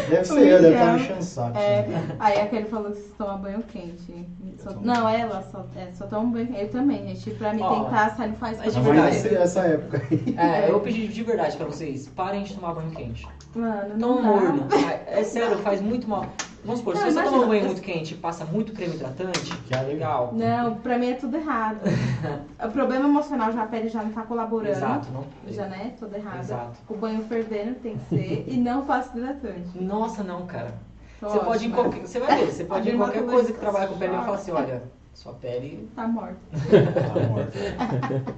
[0.09, 0.95] Deve ser eu, deve estar me Michel.
[0.97, 1.57] enchendo o saco.
[1.57, 1.87] É,
[2.19, 4.27] aí aquele falou que você toma banho quente.
[4.57, 6.55] Só- não, ela só, é, só toma banho.
[6.55, 7.29] Eu também, gente.
[7.31, 9.15] Pra me Ó, tentar, sai não faz mas Mas de verdade.
[9.15, 10.35] ser essa época aí.
[10.37, 13.27] É, eu pedi de verdade pra vocês, parem de tomar banho quente.
[13.55, 14.27] Mano, não Toma dá.
[14.27, 14.67] morno.
[15.07, 16.25] É sério, faz muito mal.
[16.63, 18.95] Vamos supor, se Não, você imagina, toma um banho muito quente e passa muito creme
[18.95, 20.33] hidratante, Já legal.
[20.33, 21.79] Não, pra mim é tudo errado.
[22.61, 24.69] o problema emocional já a pele já não tá colaborando.
[24.69, 25.25] Exato, não.
[25.47, 26.39] Já né, toda errada.
[26.39, 26.79] Exato.
[26.89, 29.81] O banho fervendo tem que ser e não faço hidratante.
[29.81, 30.73] Nossa, não, cara.
[31.19, 32.01] Tô Você pode ir em qualquer.
[32.01, 34.35] Você vai ver, você pode ir em qualquer coisa que trabalha com pele e falar
[34.35, 34.83] assim, olha,
[35.13, 35.89] sua pele.
[35.95, 36.39] Tá morta.
[36.51, 38.35] Tá morto.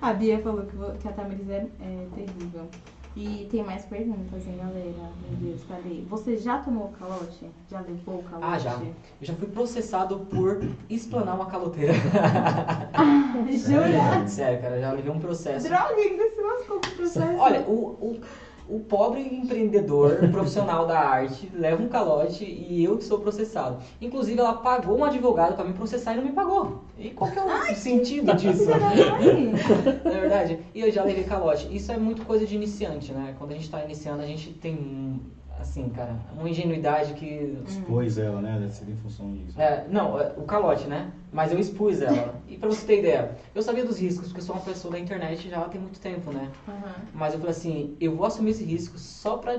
[0.00, 2.68] A Bia falou que, que a Tamiris é, é terrível.
[3.14, 5.12] E tem mais perguntas, hein, galera?
[5.28, 6.02] Meu Deus, cadê?
[6.08, 7.50] Você já tomou calote?
[7.70, 8.46] Já levou o calote?
[8.46, 8.72] Ah, já.
[8.72, 11.92] Eu já fui processado por explanar uma caloteira.
[13.52, 14.26] Jura?
[14.26, 15.68] Sério, cara, já levei um processo.
[15.68, 17.36] Droga, ainda se lascou com o processo.
[17.36, 18.20] Olha, o, o,
[18.72, 23.78] o pobre empreendedor profissional da arte leva um calote e eu que sou processado.
[24.00, 26.82] Inclusive, ela pagou um advogado pra me processar e não me pagou.
[26.98, 28.64] E qual que é o sentido disso?
[30.04, 30.58] Não é verdade?
[30.74, 31.68] E eu já levei calote.
[31.74, 33.34] Isso é muito coisa de iniciante, né?
[33.38, 35.20] Quando a gente tá iniciando, a gente tem,
[35.62, 37.62] assim, cara, uma ingenuidade que.
[37.66, 38.58] Expôs ela, né?
[38.58, 39.60] Deve ser em função disso.
[39.60, 41.10] É, não, é, o calote, né?
[41.32, 42.34] Mas eu expus ela.
[42.52, 44.98] E pra você ter ideia, eu sabia dos riscos, porque eu sou uma pessoa da
[44.98, 46.50] internet já tem muito tempo, né?
[46.68, 46.94] Aham.
[47.14, 49.58] Mas eu falei assim, eu vou assumir esse risco só pra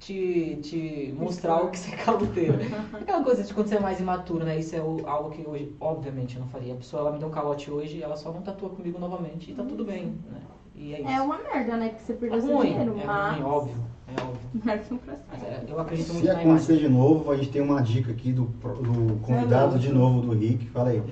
[0.00, 2.58] te, te mostrar o que você é caloteiro.
[3.00, 4.58] Aquela coisa de quando você é mais imaturo, né?
[4.58, 6.74] Isso é o- algo que hoje, obviamente, eu não faria.
[6.74, 9.50] A pessoa ela me deu um calote hoje e ela só não tatua comigo novamente
[9.50, 10.40] e tá tudo bem, né?
[10.74, 11.10] E é isso.
[11.10, 11.90] É uma merda, né?
[11.90, 13.32] Que você É perdeu seu ruim, dinheiro, é mas.
[13.36, 13.76] ruim, óbvio.
[14.16, 14.38] É óbvio.
[14.64, 15.22] Mas um processo.
[15.30, 16.88] Mas é, eu acredito muito Se acontecer imagem.
[16.88, 20.66] de novo, a gente tem uma dica aqui do, do convidado de novo do Rick.
[20.66, 21.02] Fala aí.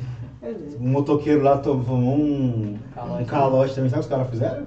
[0.80, 3.22] Um motoqueiro lá tomou um Calote.
[3.22, 3.90] um calote também.
[3.90, 4.66] Sabe o que os caras fizeram?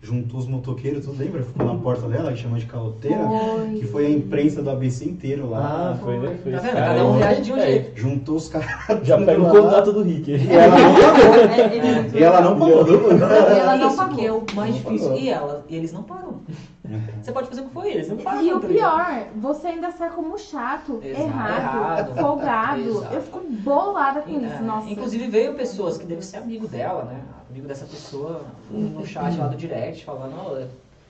[0.00, 1.42] Juntou os motoqueiros, tudo lembra?
[1.42, 3.18] Ficou na porta dela, que chama de caloteira.
[3.18, 3.78] Foi.
[3.80, 5.58] Que foi a imprensa do ABC inteiro lá.
[5.92, 6.38] Ah, foi, né?
[6.40, 6.72] Foi Tá vendo?
[6.72, 8.00] Cada um reage de um É, jeito.
[8.00, 8.68] Juntou os caras.
[9.02, 10.30] Já pega o contato do Rick.
[10.30, 11.34] E ela não pagou.
[11.50, 12.86] É, é E ela não pagou.
[12.88, 14.44] ela não pagou.
[14.64, 15.16] é difícil.
[15.16, 16.42] E, ela, e eles não pagam.
[17.22, 18.42] Você pode fazer o que for eles, não pagam.
[18.42, 18.68] E o ligado?
[18.72, 21.76] pior, você ainda sai como chato, Exato, errado,
[22.10, 22.14] errado.
[22.20, 22.80] folgado.
[22.80, 23.14] Exato.
[23.14, 24.88] Eu fico bolada com É, isso, nossa.
[24.90, 27.20] Inclusive veio pessoas que devem ser amigo dela, né?
[27.50, 30.66] Amigo dessa pessoa no chat lá do direct, falando, ó, o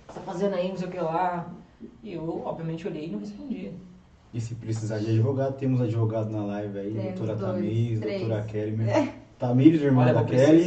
[0.09, 1.47] que tá fazendo aí, não sei o que lá.
[2.03, 3.72] E eu, obviamente, olhei e não respondia.
[4.35, 8.20] E se precisar de advogado, temos advogado na live aí, Temos doutora dois, Tamires, três.
[8.20, 8.72] doutora Kelly.
[8.76, 9.09] meu-
[9.39, 10.66] Tamires, irmã Olha, da Kelly.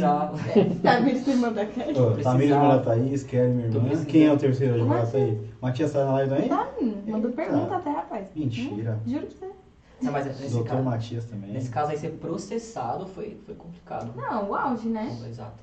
[1.04, 1.92] me irmã da Kelly.
[1.92, 2.22] Precisar.
[2.22, 4.04] Tamires, irmã da Thaís, Kelly, minha irmã.
[4.06, 5.16] Quem é o terceiro Como advogado assim?
[5.18, 5.50] aí?
[5.60, 6.48] Matias tá na live também?
[6.48, 6.68] Tá,
[7.06, 8.26] mandou pergunta até, rapaz.
[8.34, 8.98] Mentira.
[9.06, 9.52] Hum, juro pra você.
[10.00, 11.50] Não, mas nesse Doutor caso, Matias também.
[11.52, 14.10] nesse caso aí ser processado foi, foi complicado.
[14.16, 15.16] Não, o auge, né?
[15.28, 15.62] Exato.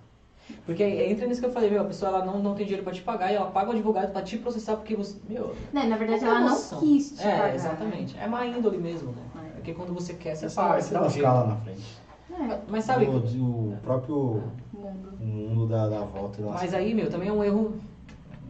[0.66, 2.93] Porque entra nisso que eu falei, meu, a pessoa ela não, não tem dinheiro pra
[2.93, 5.18] te pagar e ela paga o advogado pra te processar porque você.
[5.28, 7.55] Meu, Né, na verdade, que é ela não quis te É, pagar.
[7.55, 8.18] exatamente.
[8.18, 9.22] É má índole mesmo, né?
[9.47, 9.55] É.
[9.55, 11.26] Porque quando você quer, você Essa paga, vai você se dá um jeito.
[11.26, 11.97] lá na frente.
[12.32, 15.18] É, Mas sabe, O, o próprio mundo.
[15.20, 16.42] mundo da, da volta.
[16.44, 16.54] lá.
[16.54, 17.74] mas aí, meu, também é um erro,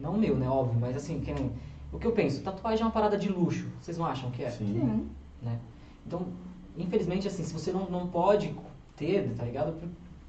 [0.02, 1.52] não meu, né, óbvio, mas assim, que nem,
[1.92, 4.50] o que eu penso, tatuagem é uma parada de luxo, vocês não acham que é?
[4.50, 4.74] Sim.
[4.74, 5.10] Sim.
[5.42, 5.58] Né?
[6.06, 6.28] Então,
[6.78, 8.54] infelizmente, assim, se você não, não pode
[8.96, 9.74] ter, tá ligado?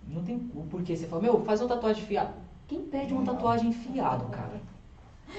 [0.09, 0.97] Não tem o porquê.
[0.97, 2.35] Você fala, meu, faz uma tatuagem fiada.
[2.67, 4.61] Quem pede uma tatuagem fiado, cara?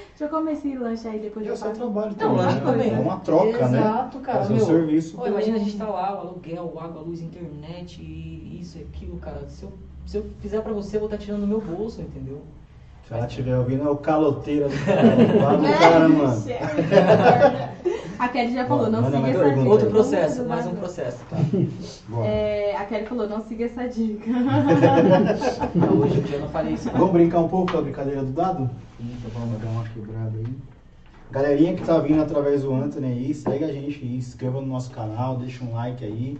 [0.09, 2.37] Deixa eu comer esse lanche aí depois E é eu o seu trabalho Não, também.
[2.37, 2.71] lanche né?
[2.71, 2.93] também.
[2.93, 3.79] É uma troca, né?
[3.79, 4.39] Exato, cara.
[4.39, 5.17] Fazer um meu, serviço.
[5.17, 9.17] Pô, imagina a gente tá lá, o aluguel, água, luz, internet, e isso e aquilo,
[9.17, 9.47] cara.
[9.47, 9.73] Se eu,
[10.05, 12.41] se eu fizer pra você, eu vou estar tirando do meu bolso, entendeu?
[13.12, 15.01] Se ela estiver ouvindo, é o caloteiro do cara.
[15.57, 16.43] Do cara, mano.
[18.18, 19.70] A Kelly já falou, não Manda siga essa dica.
[19.70, 21.26] Outro processo, mais um processo.
[21.30, 21.36] Tá.
[22.24, 24.32] É, a Kelly falou, não siga essa dica.
[24.32, 26.89] Ah, hoje em dia eu não falei isso.
[26.89, 28.70] Vamos brincar um pouco com a brincadeira do dado?
[28.97, 30.55] Eita, Vamos dar uma quebrada aí.
[31.32, 34.89] Galerinha que tá vindo através do Anthony aí, segue a gente aí, inscreva no nosso
[34.91, 36.38] canal, deixa um like aí,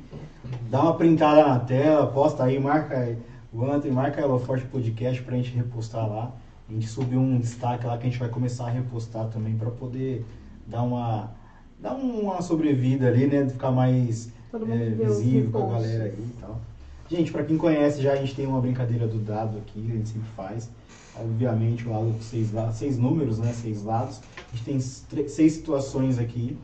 [0.70, 3.18] dá uma printada na tela, posta aí, marca aí
[3.54, 6.32] o Anthony, marca o Forte Podcast pra gente repostar lá.
[6.72, 9.70] A gente subiu um destaque lá que a gente vai começar a repostar também pra
[9.70, 10.26] poder
[10.66, 11.32] dar uma,
[11.78, 13.50] dar uma sobrevida ali, né?
[13.50, 16.62] Ficar mais é, visível com a galera aí e tal.
[17.10, 20.08] Gente, pra quem conhece já, a gente tem uma brincadeira do dado aqui, a gente
[20.08, 20.70] sempre faz.
[21.14, 23.52] Obviamente, o lado com seis, lados, seis números, né?
[23.52, 24.22] Seis lados.
[24.38, 24.80] A gente tem
[25.28, 26.58] seis situações aqui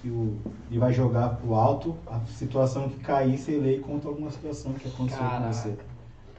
[0.00, 0.38] que o,
[0.70, 1.94] ele vai jogar pro alto.
[2.06, 5.76] A situação que cair, você lê e conta alguma situação que aconteceu com você.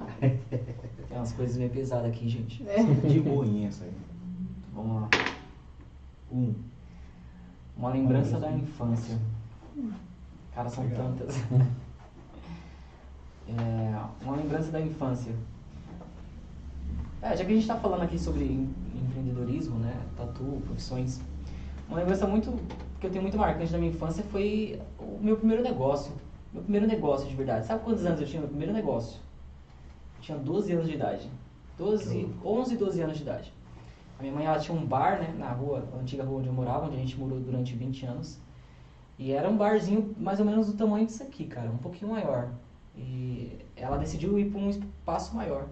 [1.07, 2.67] Tem umas coisas meio pesadas aqui, gente.
[2.67, 2.83] É.
[2.83, 3.91] De boinha essa aí.
[4.73, 5.09] Vamos lá.
[6.31, 6.53] Um.
[7.77, 9.17] Uma lembrança da infância.
[10.53, 11.13] Cara, são Legal.
[11.17, 11.35] tantas.
[13.47, 15.31] É, uma lembrança da infância.
[17.21, 21.21] É, já que a gente está falando aqui sobre em- empreendedorismo, né, tatu, profissões,
[21.87, 22.51] uma lembrança muito
[22.99, 26.11] que eu tenho muito marcante da minha infância foi o meu primeiro negócio.
[26.51, 27.67] Meu primeiro negócio de verdade.
[27.67, 29.19] Sabe quantos anos eu tinha no primeiro negócio?
[30.25, 31.29] Tinha 12 anos de idade.
[31.77, 33.53] 12, 11, 12 anos de idade.
[34.17, 36.53] A minha mãe ela tinha um bar, né, na rua, a antiga rua onde eu
[36.53, 38.39] morava, onde a gente morou durante 20 anos.
[39.19, 42.49] E era um barzinho mais ou menos do tamanho disso aqui, cara, um pouquinho maior.
[42.97, 45.67] E ela decidiu ir para um espaço maior.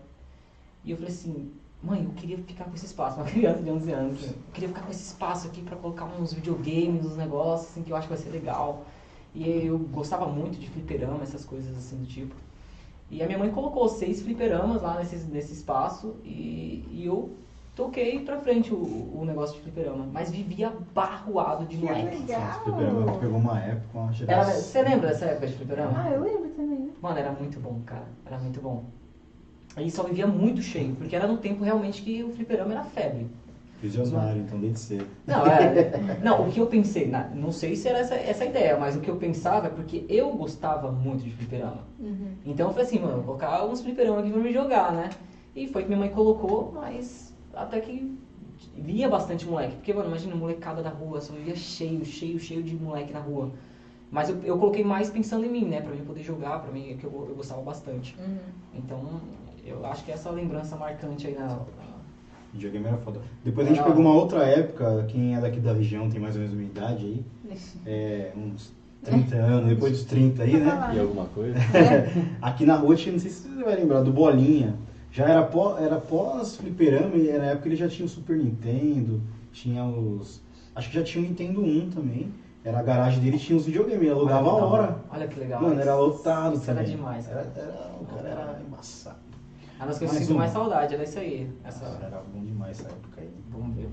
[0.85, 1.51] E eu falei assim,
[1.81, 4.23] mãe, eu queria ficar com esse espaço, uma criança de 11 anos.
[4.23, 7.91] Eu queria ficar com esse espaço aqui para colocar uns videogames, uns negócios assim que
[7.91, 8.85] eu acho que vai ser legal.
[9.33, 12.35] E eu gostava muito de fliperama, essas coisas assim do tipo.
[13.13, 17.31] E a minha mãe colocou seis fliperamas lá nesse, nesse espaço e, e eu
[17.75, 20.07] toquei pra frente o, o negócio de fliperama.
[20.11, 22.17] Mas vivia barroado de Que moleque.
[22.23, 22.59] legal.
[22.63, 24.53] Fliperama pegou uma época, uma Era, geração.
[24.61, 26.01] você lembra dessa época de fliperama?
[26.03, 26.89] Ah, eu lembro também, né?
[26.99, 28.07] Mano, era muito bom, cara.
[28.25, 28.83] Era muito bom.
[29.75, 33.27] Aí só vivia muito cheio, porque era no tempo realmente que o fliperama era febre.
[33.83, 35.05] Visionário, então, desde cedo.
[35.27, 38.95] Não, é, não, o que eu pensei, não sei se era essa, essa ideia, mas
[38.95, 41.83] o que eu pensava é porque eu gostava muito de fliperama.
[41.99, 42.31] Uhum.
[42.45, 45.09] Então eu falei assim, mano, vou colocar uns fliperama aqui pra me jogar, né?
[45.53, 48.17] E foi que minha mãe colocou, mas até que
[48.73, 49.75] via bastante moleque.
[49.75, 53.51] Porque, mano, imagina, molecada da rua, só via cheio, cheio, cheio de moleque na rua.
[54.09, 55.81] Mas eu, eu coloquei mais pensando em mim, né?
[55.81, 58.15] Pra mim poder jogar, pra mim, que eu, eu gostava bastante.
[58.17, 58.37] Uhum.
[58.75, 59.19] Então,
[59.65, 61.59] eu acho que essa lembrança marcante aí na,
[62.53, 63.19] Videogame era foda.
[63.43, 66.35] Depois a gente Era- pegou uma outra época, quem é daqui da região tem mais
[66.35, 67.25] ou menos a minha idade aí,
[67.85, 68.71] é, uns
[69.03, 70.91] 30 anos, depois dos 30 aí, né?
[70.95, 71.55] E alguma coisa?
[72.41, 74.75] Aqui na rua tinha, não sei se você vai lembrar, do Bolinha.
[75.11, 79.19] Já era, pó, era pós fliperama e na época ele já tinha o Super Nintendo,
[79.51, 80.41] tinha os.
[80.75, 82.31] Acho que já tinha o Nintendo 1 também.
[82.65, 84.97] Era a garagem dele tinha os videogames, ele alugava a hora.
[85.11, 85.61] Olha que legal.
[85.61, 86.95] Mano, era lotado Isso era também.
[86.95, 87.51] demais, Era, cara.
[87.67, 89.17] era, o cara era embaçado.
[89.83, 90.39] Ah, mas que eu Mais sinto uma.
[90.39, 91.51] mais saudade, era isso aí.
[91.61, 91.89] Essa...
[91.89, 93.29] Nossa, era bom demais essa época aí.
[93.49, 93.89] Vamos ver.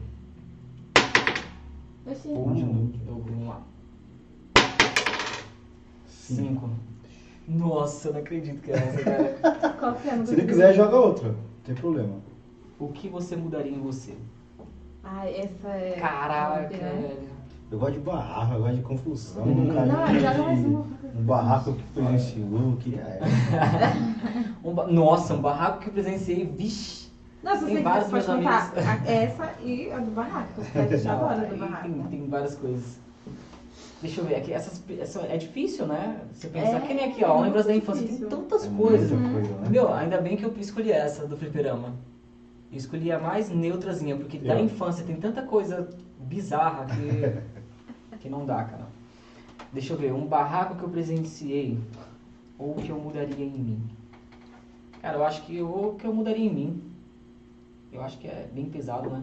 [2.07, 2.29] Oxi.
[2.29, 2.93] Bom de novo.
[3.09, 3.63] Eu, vamos lá.
[6.07, 6.37] Sim.
[6.37, 6.71] Cinco.
[7.49, 9.75] Nossa, eu não acredito que é essa, cara.
[9.81, 10.25] Qual que é?
[10.25, 11.31] Se ele quiser, joga outra.
[11.31, 12.21] Não tem problema.
[12.79, 14.15] o que você mudaria em você?
[15.03, 15.99] Ai, essa é.
[15.99, 17.01] Caraca, né?
[17.03, 17.40] velho.
[17.71, 19.45] Eu gosto de barraco, eu gosto de confusão.
[19.45, 19.63] Hum.
[19.71, 20.81] Um, cara Não, mais uma.
[21.15, 23.21] um barraco que presenciou, que é.
[24.65, 27.09] Um ba- Nossa, um barraco que eu presenciei, vixe.
[27.43, 29.07] Não, se Tem vários pode meus amigos.
[29.07, 30.61] essa e a do barraco.
[31.05, 31.83] Não, adora do barraco.
[31.89, 32.99] tem, tem várias coisas.
[34.03, 36.21] Deixa eu ver, aqui, essas, essa, é difícil, né?
[36.33, 39.11] Você pensar, É, que nem aqui, ó, é lembrança da infância, tem tantas É coisas.
[39.11, 39.17] coisa,
[39.57, 39.69] né?
[39.71, 41.95] Meu, ainda bem que eu escolhi essa do fliperama.
[42.73, 44.65] Eu escolhi a mais neutrazinha, porque da Eu.
[44.65, 47.41] infância tem tanta coisa bizarra que
[48.31, 48.87] não dá, cara.
[49.73, 51.79] Deixa eu ver, um barraco que eu presenciei
[52.59, 53.83] ou que eu mudaria em mim.
[55.01, 56.83] Cara, eu acho que o que eu mudaria em mim.
[57.93, 59.23] Eu acho que é bem pesado, né?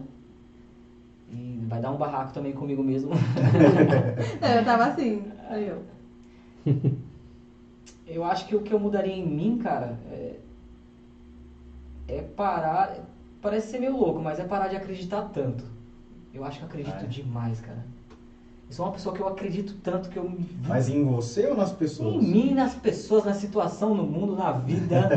[1.30, 3.10] E vai dar um barraco também comigo mesmo.
[4.40, 5.30] É, eu tava assim.
[5.48, 5.82] Aí eu.
[8.06, 10.38] Eu acho que o que eu mudaria em mim, cara, é,
[12.08, 12.90] é parar.
[13.40, 15.62] Parece ser meio louco, mas é parar de acreditar tanto.
[16.32, 17.06] Eu acho que eu acredito Ah, é?
[17.06, 17.84] demais, cara.
[18.68, 20.46] Eu sou uma pessoa que eu acredito tanto que eu me.
[20.66, 22.22] Mas em você ou nas pessoas?
[22.22, 25.08] Em mim, nas pessoas, na situação, no mundo, na vida.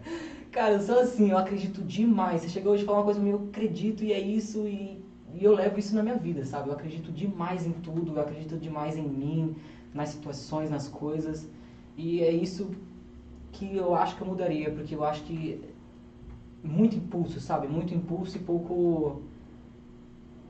[0.52, 2.42] Cara, eu sou assim, eu acredito demais.
[2.42, 5.54] Você chegou hoje e falou uma coisa, eu acredito e é isso e, e eu
[5.54, 6.68] levo isso na minha vida, sabe?
[6.68, 9.56] Eu acredito demais em tudo, eu acredito demais em mim,
[9.94, 11.48] nas situações, nas coisas.
[11.96, 12.70] E é isso
[13.52, 15.60] que eu acho que eu mudaria, porque eu acho que
[16.62, 17.66] muito impulso, sabe?
[17.66, 19.22] Muito impulso e pouco.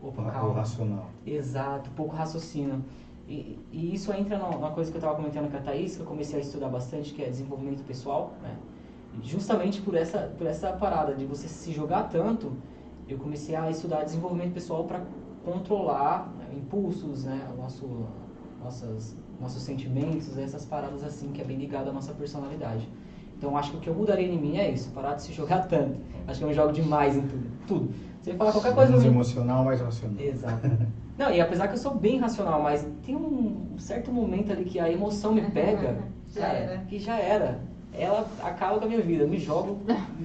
[0.02, 0.54] Opa, O calma.
[0.54, 1.10] racional.
[1.26, 2.82] Exato, pouco raciocínio.
[3.28, 6.06] E, e isso entra numa coisa que eu estava comentando com a Thaís, que eu
[6.06, 8.56] comecei a estudar bastante, que é desenvolvimento pessoal, né?
[9.22, 12.52] Justamente por essa, por essa parada de você se jogar tanto,
[13.08, 15.02] eu comecei a estudar desenvolvimento pessoal para
[15.44, 17.48] controlar né, impulsos, né?
[17.52, 18.06] O nosso,
[18.62, 22.88] nossas, nossos sentimentos, essas paradas assim, que é bem ligado à nossa personalidade.
[23.36, 25.66] Então acho que o que eu mudaria em mim é isso, parar de se jogar
[25.66, 25.98] tanto.
[26.26, 27.50] Acho que eu me jogo demais em tudo.
[27.66, 27.94] Tudo.
[28.22, 30.16] Você falar qualquer coisa Menos no emocional, mais racional.
[30.20, 30.70] Exato.
[31.16, 34.78] Não, e apesar que eu sou bem racional, mas tem um certo momento ali que
[34.78, 35.98] a emoção me pega,
[36.28, 36.78] Já cara, era.
[36.88, 37.60] que já era.
[37.92, 39.78] Ela acaba com a minha vida, eu me jogo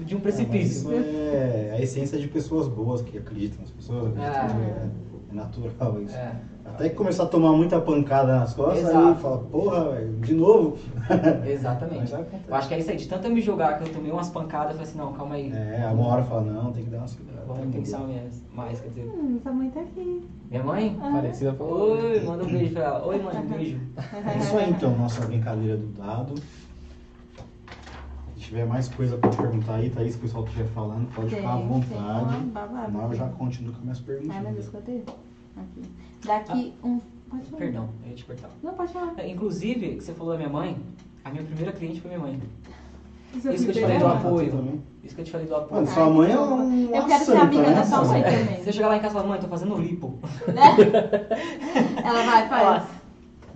[0.04, 0.92] de um É, precipício.
[0.92, 4.12] isso é a essência de pessoas boas que acreditam nas pessoas.
[4.16, 4.46] acreditam Ah.
[4.48, 6.14] que é, é natural isso.
[6.16, 6.32] É.
[6.68, 9.20] Até que começar a tomar muita pancada nas costas, aí Exato.
[9.20, 10.76] fala, porra, velho, de novo.
[11.46, 12.12] Exatamente.
[12.12, 12.26] Mas.
[12.48, 14.28] Eu acho que é isso aí, de tanto eu me jogar que eu tomei umas
[14.28, 15.52] pancadas, eu falei assim, não, calma aí.
[15.52, 17.44] É, a uma hora fala, não, tem que dar uma segurada.
[17.46, 19.06] Vamos pensar mais, mais, quer dizer.
[19.06, 20.28] Hum, sua mãe tá aqui.
[20.50, 20.98] Minha mãe?
[21.00, 21.92] Parecida falou.
[21.92, 23.06] Oi, manda um beijo pra ela.
[23.06, 23.80] Oi, mãe, um beijo.
[24.26, 26.34] É isso aí então, nossa brincadeira do dado.
[28.34, 31.54] Se tiver mais coisa pra perguntar aí, Thaís, se o pessoal estiver falando, pode ficar
[31.54, 32.36] à Tem, vontade.
[32.36, 32.52] tem.
[32.86, 34.36] Senão eu já continuo com minhas perguntas.
[34.36, 35.02] Ai, meu Deus, cadê?
[35.56, 35.82] Aqui.
[36.24, 37.00] Daqui um.
[37.28, 37.58] Pode falar.
[37.58, 38.50] Perdão, eu ia te cortar.
[38.62, 39.14] Não, pode falar.
[39.18, 40.76] É, Inclusive, que você falou da minha mãe,
[41.24, 42.40] a minha primeira cliente foi minha mãe.
[43.40, 44.08] Seu Isso que eu te falei do é?
[44.08, 44.50] apoio.
[44.50, 44.82] Também.
[45.02, 45.74] Isso que eu te falei do apoio.
[45.74, 46.94] Mano, sua mãe é um.
[46.94, 48.62] Eu quero ser amiga da sua mãe também.
[48.62, 50.18] Você chegar lá em casa e falar, mãe, tô fazendo lipo.
[52.02, 52.84] Ela vai, faz.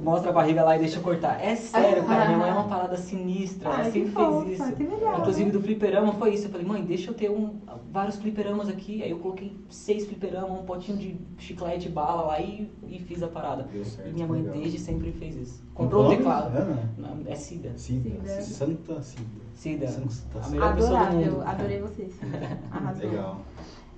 [0.02, 1.40] Mostra a barriga lá e deixa eu cortar.
[1.44, 4.82] É sério, cara, minha mãe é uma parada sinistra, ela sempre fofa, fez isso.
[5.18, 5.50] Inclusive né?
[5.52, 6.46] do fliperama foi isso.
[6.46, 7.58] Eu falei, mãe, deixa eu ter um,
[7.92, 9.02] vários fliperamas aqui.
[9.02, 13.28] Aí eu coloquei seis fliperamas, um potinho de chiclete, bala lá e, e fiz a
[13.28, 13.64] parada.
[13.64, 14.56] Deu certo, e minha mãe legal.
[14.58, 15.62] desde sempre fez isso.
[15.74, 16.56] Comprou o teclado.
[16.56, 16.90] Ana?
[16.96, 17.72] Não, É Cida.
[17.76, 18.10] Cida.
[18.10, 18.42] Cida.
[18.42, 19.24] Santa Cida.
[19.54, 19.88] Cida.
[19.88, 21.42] Santa A melhor pessoa do mundo.
[21.44, 22.12] adorei vocês.
[22.72, 23.10] Arrasou.
[23.10, 23.40] Legal.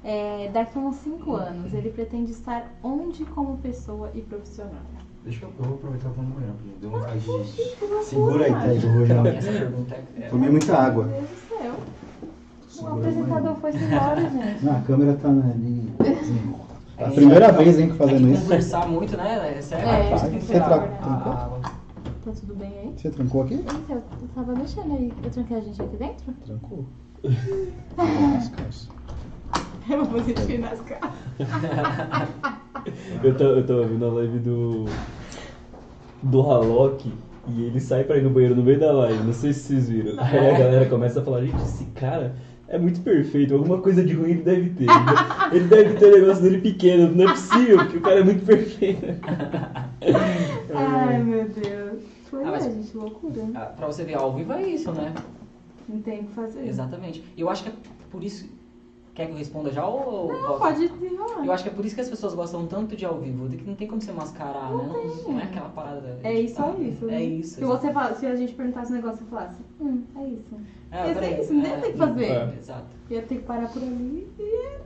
[0.05, 4.83] É, daqui a uns 5 anos, ele pretende estar onde como pessoa e profissional?
[5.25, 7.27] Deixa eu, eu vou aproveitar pra não banheiro, porque deu vontade de.
[7.29, 8.81] loucura, Segura aí.
[8.81, 9.37] Ted.
[9.39, 10.29] Essa pergunta é.
[10.29, 11.05] Tomei muita água.
[11.05, 11.75] Meu Deus do céu.
[12.83, 14.65] O apresentador foi embora, gente.
[14.65, 15.93] Não, a câmera tá ali.
[16.99, 18.43] É, A primeira vez, hein, que Tem fazendo que isso.
[18.43, 19.55] conversar muito, né?
[19.59, 19.79] Essa é
[20.13, 21.33] É, que tem que você a- tra- trancou?
[21.33, 21.59] a água.
[22.25, 22.93] Tá tudo bem aí?
[22.97, 23.55] Você trancou aqui?
[23.55, 24.03] Eita, eu
[24.35, 25.13] tava mexendo aí.
[25.25, 26.33] Eu tranquei a gente aqui dentro?
[26.45, 26.85] Trancou.
[27.97, 28.49] Nas
[29.89, 31.11] vou sentir nas caras.
[33.23, 34.87] Eu tô, eu tô ouvindo a live do.
[36.23, 37.13] do Halok
[37.49, 39.23] e ele sai pra ir no banheiro no meio da live.
[39.23, 40.21] Não sei se vocês viram.
[40.21, 42.35] Aí a galera começa a falar, gente, esse cara
[42.67, 43.55] é muito perfeito.
[43.55, 44.87] Alguma coisa de ruim ele deve ter.
[45.53, 47.15] Ele deve ter o negócio dele pequeno.
[47.15, 49.07] Não é possível, porque o cara é muito perfeito.
[50.75, 52.03] Ai, meu Deus.
[52.31, 53.43] Foi, Ah, mas- é, gente, loucura.
[53.55, 55.13] Ah, Pra você ver, ao vivo é isso, né?
[55.89, 56.67] Não tem o que fazer.
[56.67, 57.23] Exatamente.
[57.37, 57.73] Eu acho que é
[58.11, 58.49] por isso.
[59.15, 60.33] Quer que eu responda já ou.
[60.33, 61.45] Não, pode desenrolar.
[61.45, 63.63] Eu acho que é por isso que as pessoas gostam tanto de ao vivo, que
[63.65, 64.85] não tem como você mascarar, né?
[64.87, 66.19] Não, não é aquela parada.
[66.23, 67.05] É isso, só isso.
[67.05, 67.23] É né?
[67.23, 67.55] isso.
[67.57, 70.57] Se, você fala, se a gente perguntasse um negócio e falasse, hum, é isso.
[70.91, 72.25] É, peraí, ser isso, não ia ter que fazer.
[72.25, 72.55] É.
[72.59, 72.87] Exato.
[73.11, 74.79] Ia ter que parar por ali e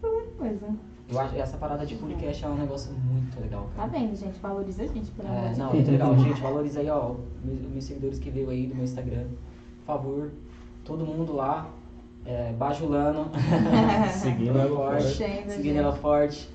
[0.00, 0.66] fazer coisa.
[1.08, 3.88] Eu acho que essa parada de podcast é um negócio muito legal, Tá cara.
[3.88, 4.40] vendo, gente?
[4.40, 6.16] Valoriza a gente, pelo amor É, não, muito legal.
[6.18, 9.26] Gente, valoriza aí, ó, meus, meus seguidores que veio aí do meu Instagram.
[9.84, 10.30] Por favor,
[10.84, 11.70] todo mundo lá,
[12.26, 13.30] é, bajulando,
[14.20, 15.76] Seguindo ela forte, seguindo gente.
[15.78, 16.50] ela forte.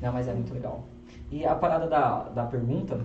[0.00, 0.84] Não, mas é muito legal.
[1.30, 3.04] E a parada da, da pergunta,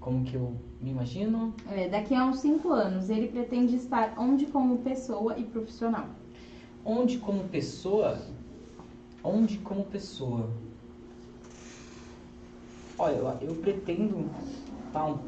[0.00, 1.54] como que eu me imagino?
[1.70, 6.06] É, daqui a uns 5 anos, ele pretende estar onde como pessoa e profissional?
[6.84, 8.18] Onde como pessoa.
[9.22, 10.50] Onde como pessoa.
[12.98, 14.28] Olha, eu, eu pretendo
[14.86, 15.18] estar um-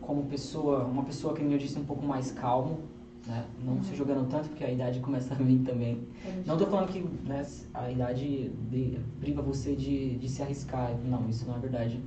[0.00, 2.78] como pessoa, uma pessoa que eu disse, um pouco mais calmo,
[3.28, 3.44] né?
[3.62, 6.02] Não se jogando tanto, porque a idade começa a vir também.
[6.46, 10.96] Não tô falando que né, a idade de, priva você de, de se arriscar.
[11.04, 12.00] Não, isso não é verdade.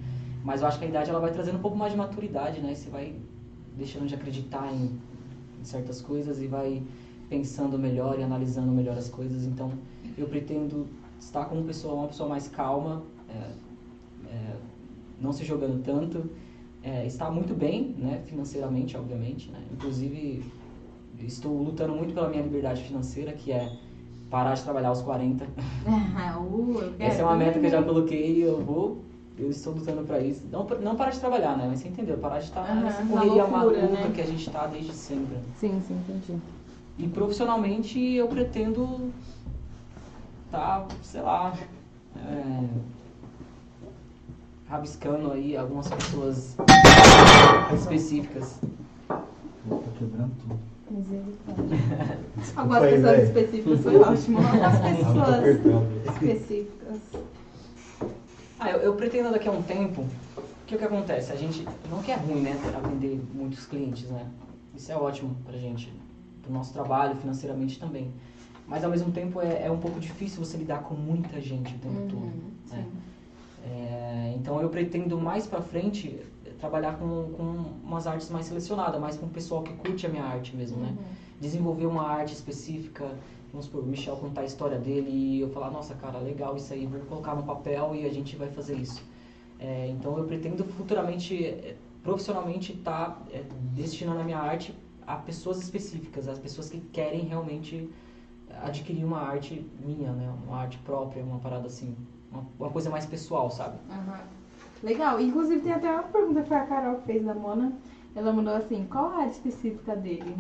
[0.44, 2.74] Mas eu acho que a idade ela vai trazendo um pouco mais de maturidade, né?
[2.74, 3.16] Você vai
[3.78, 5.00] deixando de acreditar em,
[5.60, 6.82] em certas coisas e vai
[7.30, 9.46] pensando melhor e analisando melhor as coisas.
[9.46, 9.72] Então,
[10.18, 10.88] eu pretendo
[11.20, 13.52] estar como pessoa, uma pessoa mais calma, é,
[14.28, 14.56] é,
[15.20, 16.32] não se jogando tanto,
[16.82, 18.24] é, estar muito bem, né?
[18.26, 19.64] Financeiramente, obviamente, né?
[19.72, 20.44] Inclusive,
[21.26, 23.72] estou lutando muito pela minha liberdade financeira, que é
[24.30, 25.46] parar de trabalhar aos 40.
[26.38, 29.04] Uh, Essa é uma meta que eu já coloquei e eu vou.
[29.38, 30.46] Eu estou lutando para isso.
[30.52, 31.66] Não, não parar de trabalhar, né?
[31.68, 32.18] Mas você entendeu?
[32.18, 34.12] Parar de estar Aham, nessa na correria loucura, maluca né?
[34.14, 35.38] que a gente está desde sempre.
[35.58, 36.40] Sim, sim, entendi.
[36.98, 39.12] E profissionalmente eu pretendo
[40.52, 41.54] tá, sei lá,
[42.16, 42.68] é,
[44.68, 46.56] rabiscando aí algumas pessoas
[47.74, 48.60] específicas.
[49.08, 50.71] Tô quebrando tudo.
[50.92, 51.78] Misericórdia.
[52.56, 53.24] Algumas pessoas velho.
[53.24, 54.38] específicas foi ótimo.
[55.08, 56.98] Algumas pessoas específicas.
[58.60, 61.32] Ah, eu, eu pretendo daqui a um tempo, o que, que acontece?
[61.32, 64.28] A gente, não que é ruim, né, atender muitos clientes, né?
[64.76, 65.92] Isso é ótimo pra gente,
[66.44, 68.12] pro nosso trabalho, financeiramente também.
[68.68, 71.80] Mas ao mesmo tempo é, é um pouco difícil você lidar com muita gente o
[71.80, 72.22] tempo todo.
[72.22, 72.86] Uhum, né?
[72.86, 72.86] sim.
[73.64, 76.20] É, então eu pretendo mais pra frente
[76.62, 77.44] trabalhar com, com
[77.84, 80.90] umas artes mais selecionadas, mais com o pessoal que curte a minha arte mesmo, né?
[80.90, 81.04] Uhum.
[81.40, 83.18] Desenvolver uma arte específica,
[83.52, 86.72] vamos supor, o Michel contar a história dele e eu falar, nossa cara, legal isso
[86.72, 89.04] aí, vou colocar no papel e a gente vai fazer isso.
[89.60, 93.26] É, então eu pretendo futuramente, eh, profissionalmente, estar
[93.74, 94.74] destinando a minha arte
[95.06, 97.90] a pessoas específicas, as pessoas que querem realmente
[98.64, 100.32] adquirir uma arte minha, né?
[100.48, 101.96] Uma arte própria, uma parada assim,
[102.32, 103.78] uma, uma coisa mais pessoal, sabe?
[103.90, 104.41] Aham.
[104.84, 105.20] Legal.
[105.22, 107.74] Inclusive tem até uma pergunta que foi a Carol que fez da Mona.
[108.16, 110.36] Ela mandou assim, qual a área específica dele?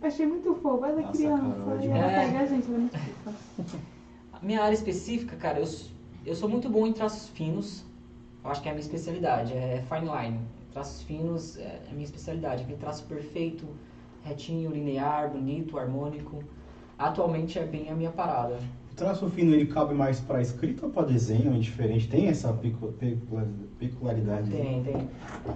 [0.00, 1.42] Eu achei muito fofo, ela é Nossa, criança.
[1.42, 2.26] Carol é e ela demais.
[2.26, 3.78] pega a gente, ela é muito fofa.
[4.40, 5.66] A minha área específica, cara, eu,
[6.24, 7.84] eu sou muito bom em traços finos.
[8.44, 10.40] Eu acho que é a minha especialidade, é fine line.
[10.72, 12.62] Traços finos é a minha especialidade.
[12.62, 13.66] Aquele traço perfeito,
[14.22, 16.44] retinho, linear, bonito, harmônico.
[16.96, 18.60] Atualmente é bem a minha parada.
[18.98, 21.54] Traço fino ele cabe mais pra escrita ou pra desenho?
[21.54, 22.08] É diferente?
[22.08, 23.40] Tem essa pecu- pecu-
[23.78, 24.50] peculiaridade?
[24.50, 25.08] Tem, tem.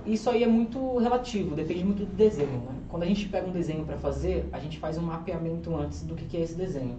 [0.06, 2.52] Isso aí é muito relativo, depende muito do desenho.
[2.60, 2.74] Né?
[2.88, 6.14] Quando a gente pega um desenho para fazer, a gente faz um mapeamento antes do
[6.14, 6.98] que é esse desenho.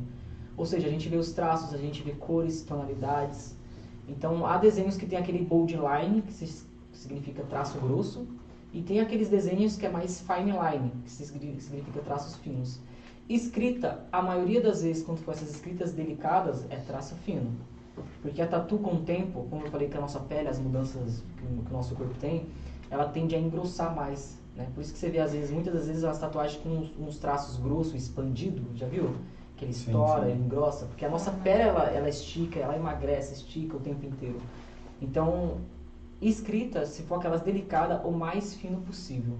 [0.57, 3.55] Ou seja, a gente vê os traços, a gente vê cores, tonalidades.
[4.07, 6.33] Então, há desenhos que tem aquele bold line, que
[6.91, 8.27] significa traço grosso,
[8.73, 12.81] e tem aqueles desenhos que é mais fine line, que significa traços finos.
[13.29, 17.51] Escrita, a maioria das vezes, quando for essas escritas delicadas, é traço fino.
[18.21, 21.23] Porque a tatu com o tempo, como eu falei que a nossa pele, as mudanças
[21.37, 22.47] que o, que o nosso corpo tem,
[22.89, 24.37] ela tende a engrossar mais.
[24.55, 24.67] Né?
[24.73, 27.17] Por isso que você vê, às vezes, muitas das vezes, as tatuagens com uns, uns
[27.17, 29.15] traços grossos, expandido, já viu?
[29.55, 30.31] Que ele Sim, estoura, sim.
[30.31, 30.85] ele engrossa.
[30.85, 34.39] Porque a nossa pele, ela, ela estica, ela emagrece, estica o tempo inteiro.
[35.01, 35.57] Então,
[36.21, 39.37] escrita, se for aquelas delicadas, o mais fino possível.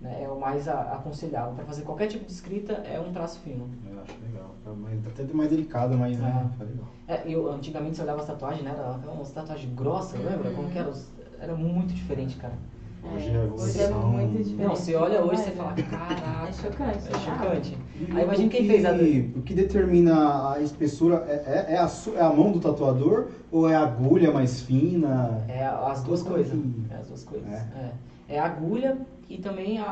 [0.00, 0.22] Né?
[0.22, 1.52] É o mais a- aconselhável.
[1.54, 3.68] Para fazer qualquer tipo de escrita, é um traço fino.
[3.90, 4.54] Eu acho legal.
[4.64, 6.48] Tá mais- Até mais delicado, mas né, Ah.
[6.52, 6.86] fica legal.
[7.06, 8.74] É, eu, antigamente você olhava as tatuagens, né?
[8.76, 10.50] Era umas tatuagens grossas, lembra?
[10.52, 10.90] Como que era?
[11.38, 12.54] Era muito diferente, cara.
[13.02, 14.62] Hoje é hoje é muito diferente.
[14.62, 16.48] Não, você olha hoje e você fala, é- caraca.
[16.48, 17.08] É chocante.
[17.08, 17.18] É né?
[17.18, 17.78] chocante.
[17.98, 18.92] E Aí imagina quem que- fez a.
[18.92, 23.28] O que determina a espessura é, é, é a, su- é a mão do tatuador
[23.50, 25.42] ou é a agulha mais fina?
[25.48, 26.58] É as duas coisas.
[26.90, 27.48] É as duas coisas.
[27.50, 27.90] É.
[28.30, 28.38] É.
[28.38, 28.98] A agulha
[29.28, 29.90] e também a,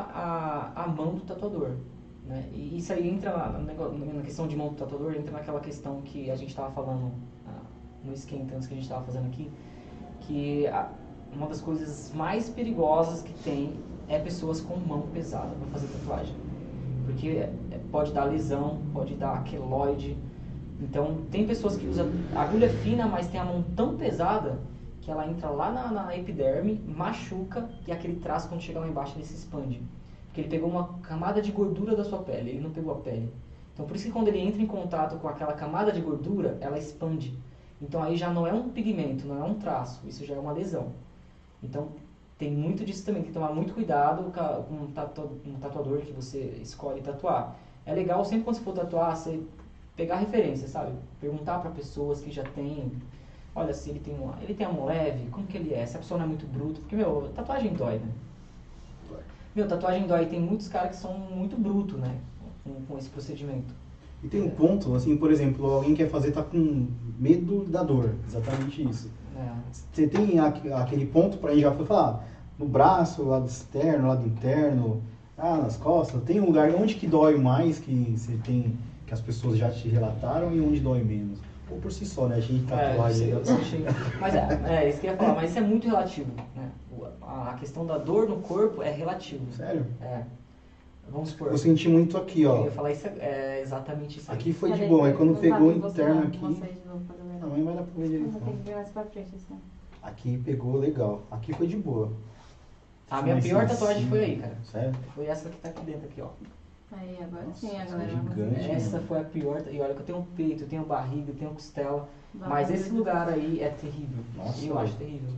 [0.75, 1.71] a, a mão do tatuador.
[2.25, 2.45] Né?
[2.53, 6.35] E isso aí entra na, na questão de monta tatuador, entra naquela questão que a
[6.35, 7.11] gente estava falando
[7.47, 7.61] ah,
[8.03, 9.51] no antes que a gente estava fazendo aqui,
[10.21, 10.89] que a-
[11.33, 13.73] uma das coisas mais perigosas que tem
[14.07, 16.35] é pessoas com mão pesada para fazer tatuagem.
[17.05, 17.47] Porque
[17.91, 20.17] pode dar lesão, pode dar queloide.
[20.81, 24.59] Então, tem pessoas que usam agulha fina, mas tem a mão tão pesada
[25.09, 29.17] que ela entra lá na, na epiderme, machuca e aquele traço, quando chega lá embaixo,
[29.17, 29.81] ele se expande.
[30.27, 33.33] Porque ele pegou uma camada de gordura da sua pele, ele não pegou a pele.
[33.73, 36.77] Então, por isso que quando ele entra em contato com aquela camada de gordura, ela
[36.77, 37.35] expande.
[37.81, 40.51] Então, aí já não é um pigmento, não é um traço, isso já é uma
[40.51, 40.91] lesão.
[41.63, 41.87] Então,
[42.37, 44.31] tem muito disso também, tem que tomar muito cuidado
[44.67, 47.55] com um, tatu- um tatuador que você escolhe tatuar.
[47.83, 49.41] É legal sempre quando você for tatuar, você
[49.95, 50.91] pegar referência, sabe?
[51.19, 52.91] Perguntar para pessoas que já têm,
[53.55, 55.85] olha, se ele tem uma, ele tem a mão leve, como que ele é?
[55.85, 58.09] Se a pessoa não é muito bruta, porque meu, tatuagem dói, né?
[59.55, 62.15] Meu, tatuagem dói, tem muitos caras que são muito brutos, né?
[62.63, 63.73] Com, com esse procedimento.
[64.23, 68.13] E tem um ponto, assim, por exemplo, alguém quer fazer, tá com medo da dor,
[68.27, 69.09] exatamente isso.
[69.35, 69.49] É.
[69.93, 72.25] Você tem aque- aquele ponto pra gente já foi falar,
[72.57, 75.01] no braço, lado externo, lado interno,
[75.37, 78.75] ah, nas costas, tem um lugar onde que dói mais, que você tem,
[79.07, 81.39] que as pessoas já te relataram e onde dói menos.
[81.71, 82.35] Ou por si só, né?
[82.35, 83.29] A gente É, tatuagem.
[83.29, 83.85] eu- eu achei-
[84.19, 84.47] Mas é,
[84.85, 86.69] é, isso que eu ia falar, mas isso é muito relativo, né?
[87.21, 89.51] A questão da dor no corpo é relativo.
[89.53, 89.85] Sério?
[90.01, 90.23] É.
[91.09, 91.47] Vamos supor.
[91.51, 92.63] Eu senti muito aqui, Eu ó.
[92.65, 94.37] ia falar isso é, é exatamente isso aí.
[94.37, 96.37] Aqui foi de Peraí, boa, mas eu quando pegou o interno aqui.
[96.39, 97.39] mostrar de novo pra galera.
[97.39, 98.39] Não, vai dar pra ver Eu direito.
[98.39, 99.59] que ver mais pra frente, assim.
[100.03, 101.23] Aqui pegou legal.
[101.31, 102.11] Aqui foi de boa.
[103.09, 104.57] A minha pior tatuagem foi aí, cara.
[104.71, 104.93] Sério?
[105.15, 106.27] Foi essa que tá aqui dentro, aqui, ó.
[106.91, 108.71] Aí, agora Nossa, sim, a é galera gigante, conseguir.
[108.71, 109.61] Essa foi a pior.
[109.69, 112.07] E olha que eu tenho peito, eu tenho barriga, eu tenho costela.
[112.33, 114.23] Vai Mas fazer esse lugar aí é terrível.
[114.35, 115.29] Nossa, eu acho terrível.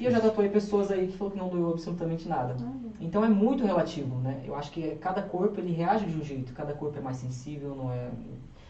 [0.00, 2.56] E eu já tatuei pessoas aí que falou que não doeu absolutamente nada.
[3.00, 4.40] Então é muito relativo, né?
[4.44, 7.74] Eu acho que cada corpo ele reage de um jeito, cada corpo é mais sensível,
[7.74, 8.10] não é.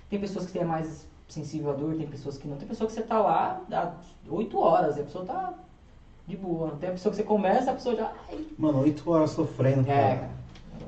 [0.09, 2.57] Tem pessoas que é mais sensível à dor, tem pessoas que não.
[2.57, 3.93] Tem pessoa que você tá lá há
[4.29, 5.53] 8 horas e a pessoa tá
[6.27, 6.77] de boa.
[6.81, 8.13] Tem a pessoa que você começa, a pessoa já.
[8.29, 10.17] Ai, Mano, oito horas sofrendo, É, cara.
[10.17, 10.40] cara.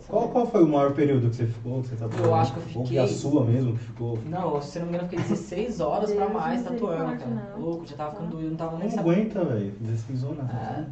[0.09, 1.81] Qual, qual foi o maior período que você ficou?
[1.83, 2.25] Que você tatuou?
[2.27, 4.19] Eu acho que eu Ou que fiquei- a sua mesmo que ficou.
[4.29, 7.31] Não, se não me engano, eu fiquei 16 horas pra Deus mais tatuando, cara.
[7.57, 7.61] não.
[7.61, 9.11] Louco, já tava ficando doido, não tava nem Não sabendo.
[9.13, 9.73] aguenta, velho.
[9.81, 10.39] 16 horas.
[10.41, 10.43] É.
[10.43, 10.87] tá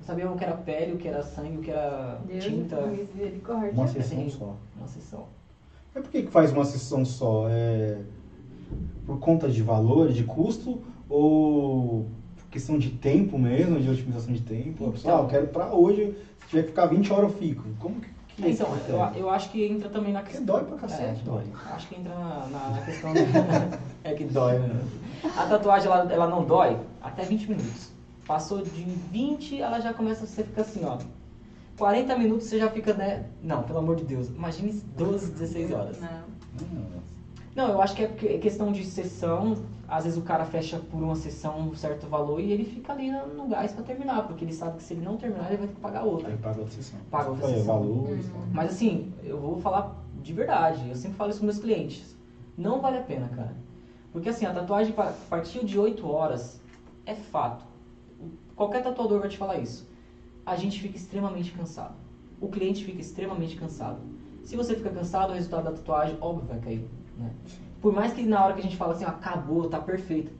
[0.00, 2.86] Não sabia o que era pele, o que era sangue, o que era Deus tinta.
[2.86, 3.72] misericórdia.
[3.72, 4.30] Uma sessão Sim.
[4.30, 4.56] só.
[4.76, 5.24] Uma sessão.
[5.94, 7.46] Mas por que, que faz uma sessão só?
[7.48, 7.98] É
[9.04, 10.78] por conta de valor, de custo?
[11.08, 12.06] Ou
[12.36, 14.90] por questão de tempo mesmo, de otimização de tempo?
[14.92, 17.64] Pessoa, ah, eu quero pra hoje, se tiver que ficar 20 horas eu fico.
[17.78, 18.10] Como que, é
[18.48, 20.56] Então, esse eu, eu acho que entra também na Porque questão.
[20.56, 21.44] dói pra cacete, É, dói.
[21.72, 23.12] Acho que entra na, na- na questão.
[23.14, 24.80] do- é que dói, né?
[25.36, 27.90] A tatuagem ela, ela não dói até 20 minutos.
[28.26, 30.98] Passou de 20, ela já começa, você fica assim, ó.
[31.76, 33.24] 40 minutos você já fica, né?
[33.42, 34.28] Não, pelo amor de Deus.
[34.28, 35.98] Imagine 12, 16 horas.
[36.00, 36.08] Não.
[36.62, 36.84] Hum,
[37.54, 39.56] Não, eu acho que é porque- é questão de sessão.
[39.88, 43.10] Às vezes o cara fecha por uma sessão um certo valor e ele fica ali
[43.10, 45.66] no, no gás pra terminar, porque ele sabe que se ele não terminar, ele vai
[45.66, 46.28] ter que pagar outra.
[46.28, 47.00] Aí paga outra sessão.
[47.10, 47.80] Paga outra Foi, sessão.
[47.80, 48.26] valores.
[48.26, 48.42] Uhum.
[48.52, 52.16] Mas assim, eu vou falar de verdade, eu sempre falo isso com meus clientes.
[52.56, 53.56] Não vale a pena, cara.
[54.12, 56.60] Porque assim, a tatuagem pa- a partir de 8 horas
[57.04, 57.64] é fato.
[58.54, 59.88] Qualquer tatuador vai te falar isso.
[60.46, 61.94] A gente fica extremamente cansado.
[62.40, 63.98] O cliente fica extremamente cansado.
[64.44, 66.84] Se você fica cansado, o resultado da tatuagem, óbvio, vai cair.
[67.20, 67.30] Né?
[67.80, 70.32] Por mais que na hora que a gente fala assim, ó, acabou, tá perfeito.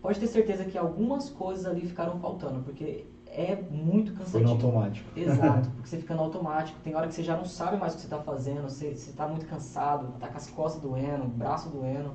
[0.00, 4.50] Pode ter certeza que algumas coisas ali ficaram faltando, porque é muito Foi no cansativo.
[4.68, 5.08] automático.
[5.18, 6.78] Exato, porque você fica no automático.
[6.82, 9.12] Tem hora que você já não sabe mais o que você está fazendo, você, você
[9.12, 12.12] tá muito cansado, tá com as costas doendo, braço doendo,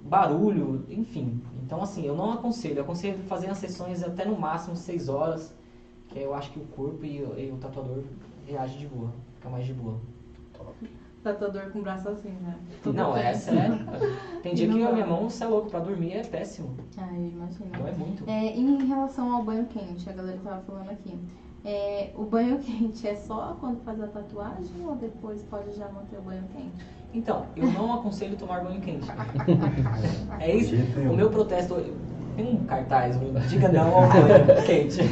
[0.00, 1.40] barulho, enfim.
[1.64, 2.78] Então, assim, eu não aconselho.
[2.78, 5.54] Eu aconselho fazer as sessões até no máximo 6 horas,
[6.08, 8.02] que aí eu acho que o corpo e, o- e o tatuador
[8.46, 9.98] reagem de boa, fica mais de boa.
[11.32, 12.56] Tatuador com o braço assim, né?
[12.86, 13.44] Não, é tenso.
[13.44, 13.78] sério.
[14.42, 16.74] Tem dia que a minha mão, você é louco, pra dormir é péssimo.
[16.96, 17.78] Ai, imagina.
[17.78, 18.24] Não é muito.
[18.26, 21.18] É, em relação ao banho quente, a galera tava falando aqui.
[21.64, 26.18] É, o banho quente é só quando faz a tatuagem ou depois pode já manter
[26.18, 26.86] o banho quente?
[27.12, 29.06] Então, eu não aconselho tomar banho quente.
[30.40, 30.74] É isso.
[31.10, 31.74] O meu protesto.
[32.38, 35.02] Tem um cartaz, diga não ao banho quente.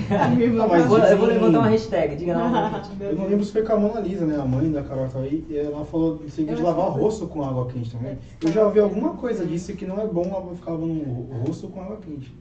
[0.55, 2.91] Não, mas eu, vou, eu vou levantar uma hashtag, diga não ao banho quente.
[3.01, 4.37] Eu não lembro se foi com a Mona Lisa, né?
[4.41, 7.43] A mãe da Carol tava aí, e ela falou Eu de lavar o rosto com
[7.43, 8.17] água quente também.
[8.41, 11.81] Eu já ouvi alguma coisa disso que não é bom ficar lavando o rosto com
[11.81, 12.33] água quente.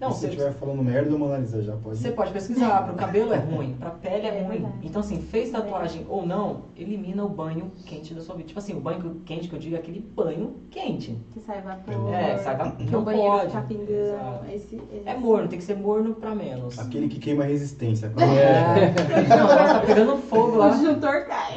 [0.00, 1.96] Não, se você, estiver falando merda, a Mona Lisa já pode.
[1.98, 4.58] você pode pesquisar, pro cabelo é ruim, pra pele é, É ruim.
[4.60, 4.74] verdade.
[4.84, 8.46] Então, assim, fez tatuagem ou não, elimina o banho quente da sua vida.
[8.46, 11.18] Tipo assim, o banho quente que eu digo é aquele banho quente.
[11.32, 12.14] Que sai vapor.
[12.14, 12.76] É, sai vapor.
[12.76, 13.46] Que Não o banheiro pode.
[13.50, 14.46] fica pingando.
[14.54, 15.02] Esse, esse...
[15.04, 16.78] É morno, tem que ser morno pra menos.
[16.78, 18.12] Aquele que queima a resistência.
[18.18, 19.36] É.
[19.36, 20.68] Não, tá pegando fogo O lá.
[20.76, 21.54] disjuntor cai.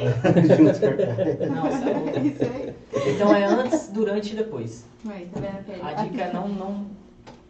[0.56, 2.26] Juntos com a- Não, isso é.
[2.26, 2.74] Isso aí.
[3.14, 4.84] Então é antes, durante e depois.
[5.08, 5.80] Aí, tá vendo a pele?
[5.82, 7.01] A dica é não, não.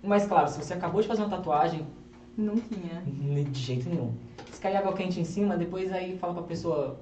[0.03, 1.87] Mas claro, se você acabou de fazer uma tatuagem,
[2.37, 3.03] Não tinha.
[3.45, 4.13] de jeito nenhum.
[4.51, 6.99] Se cair água quente em cima, depois aí fala pra pessoa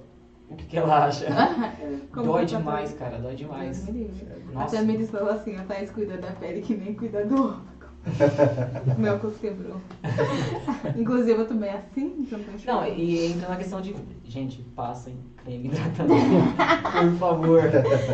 [0.49, 1.25] o que, que ela acha.
[2.13, 3.87] Como dói demais, cara, dói demais.
[3.87, 4.11] Me.
[4.53, 4.77] Nossa.
[4.77, 7.71] Até me disse falou assim, a Thaís cuida da pele que nem cuida do órgão.
[8.97, 9.79] Meu corpo quebrou.
[10.97, 13.95] Inclusive eu tomei assim, então Não, e entra na questão de.
[14.25, 16.13] Gente, passem creme hidratante.
[16.91, 17.61] Por favor.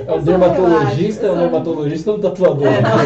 [0.07, 2.67] É o dermatologista, é o dermatologista ou o tatuador?
[2.67, 2.97] É, não.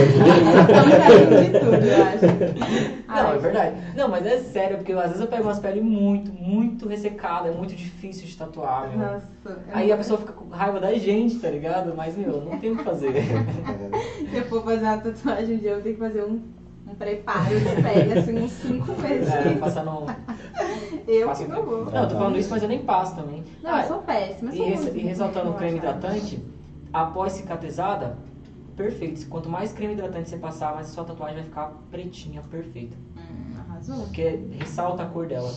[1.43, 3.01] De tudo, eu acho.
[3.07, 3.75] Não, é verdade.
[3.95, 7.57] Não, mas é sério, porque às vezes eu pego umas peles muito, muito ressecadas, é
[7.57, 8.99] muito difícil de tatuar, meu.
[8.99, 9.27] Nossa.
[9.45, 11.93] eu Aí a pessoa fica com raiva da gente, tá ligado?
[11.95, 13.13] Mas, meu, não tem o que fazer.
[14.31, 16.41] Se eu for fazer uma tatuagem um dia, eu ter que fazer um,
[16.91, 19.29] um preparo de pele, assim, uns 5 meses.
[19.29, 20.05] É, passar no.
[21.07, 21.85] eu passa que não vou.
[21.85, 23.43] Não, eu tô falando isso, mas eu nem passo também.
[23.63, 24.51] Não, eu sou péssima.
[24.51, 26.43] eu E, sou res- muito e ressaltando o creme hidratante,
[26.91, 28.17] após cicatrizada,
[28.75, 29.25] perfeito.
[29.27, 32.95] Quanto mais creme hidratante você passar, mais a sua tatuagem vai ficar pretinha, perfeita.
[33.17, 34.03] Hum, arrasou.
[34.03, 35.51] Porque ressalta a cor dela.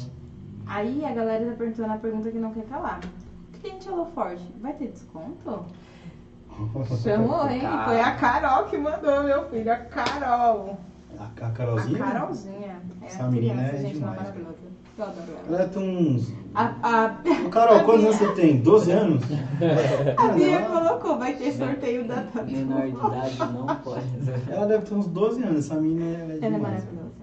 [0.66, 3.00] Aí a galera tá perguntando a pergunta que não quer calar.
[3.60, 5.64] Cliente Hello Forte, vai ter desconto?
[7.02, 7.60] Chamou, hein?
[7.84, 9.72] Foi a Carol que mandou, meu filho.
[9.72, 10.78] A Carol.
[11.18, 12.04] A, a Carolzinha?
[12.04, 12.76] A Carolzinha.
[13.02, 14.54] É Essa a menina criança, é gente, ela demais, maravilhosa.
[14.96, 15.58] Eu adoro ela.
[15.58, 16.32] Ela tem uns.
[16.54, 18.56] A, a, Carol, a quantos anos você tem?
[18.62, 19.24] 12 anos?
[20.16, 22.50] A Bia Ela- colocou, vai ter sorteio da Tatu.
[22.52, 24.06] Menor de idade não pode.
[24.48, 26.62] Ela deve ter uns 12 anos, essa menina ela é Ela é demais.
[26.62, 27.14] maravilhosa.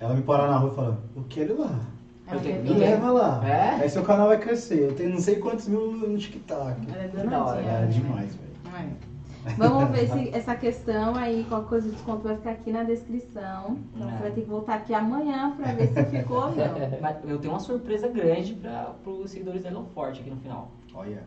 [0.00, 1.78] Ela me parar na rua e fala, eu quero ir lá.
[2.26, 3.46] Ela Eu tenho- é Me eu bem- leva lá.
[3.46, 3.70] É?
[3.82, 4.78] Aí seu canal vai crescer.
[4.80, 6.74] Eu tenho não sei quantos mil no TikTok.
[6.90, 7.70] Ela é Da hora, danadinha.
[7.70, 7.86] É né?
[7.86, 8.96] demais, velho.
[9.56, 13.76] Vamos ver se essa questão aí, qualquer coisa de desconto vai ficar aqui na descrição.
[13.94, 14.12] Então É.
[14.12, 16.64] você vai ter que voltar aqui amanhã pra ver se ficou ou não.
[17.00, 20.70] Mas eu tenho uma surpresa grande para os seguidores da Elon Forte aqui no final.
[20.94, 21.22] Olha.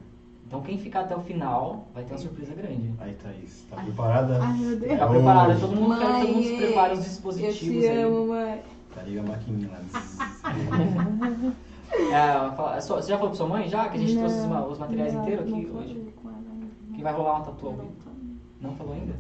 [0.48, 2.94] Então quem ficar até o final vai ter uma surpresa grande.
[3.00, 3.66] Aí, Thaís.
[3.70, 4.40] Tá preparada?
[4.42, 4.98] Ai, meu Deus.
[5.00, 5.50] Tá preparado?
[5.50, 5.60] hoje.
[5.62, 8.02] Todo mundo quer que todo mundo se Mãe, prepare os Eu dispositivos te aí.
[8.04, 8.62] amo, mãe.
[8.96, 11.54] Tá a maquininha lá.
[11.90, 13.88] É, é você já falou pra sua mãe já?
[13.88, 16.14] Que a gente Não, trouxe os, ma- os materiais inteiros aqui hoje?
[16.94, 17.74] Que vai rolar uma tatu ao
[18.60, 19.14] Não falou ainda?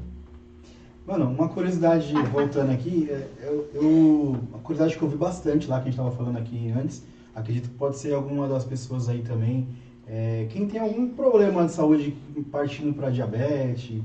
[1.05, 5.77] Mano, uma curiosidade, voltando aqui, é, eu, eu- uma curiosidade que eu vi bastante lá,
[5.79, 7.01] que a gente tava falando aqui antes,
[7.33, 9.65] acredito que pode ser alguma das pessoas aí também,
[10.05, 12.13] é, quem tem algum problema de saúde
[12.51, 14.01] partindo para diabetes,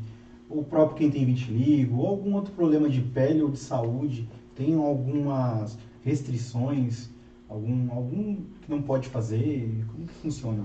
[0.49, 4.75] ou próprio quem tem vitiligo, ou algum outro problema de pele ou de saúde, tem
[4.75, 7.09] algumas restrições,
[7.49, 10.63] algum, algum que não pode fazer, como que funciona?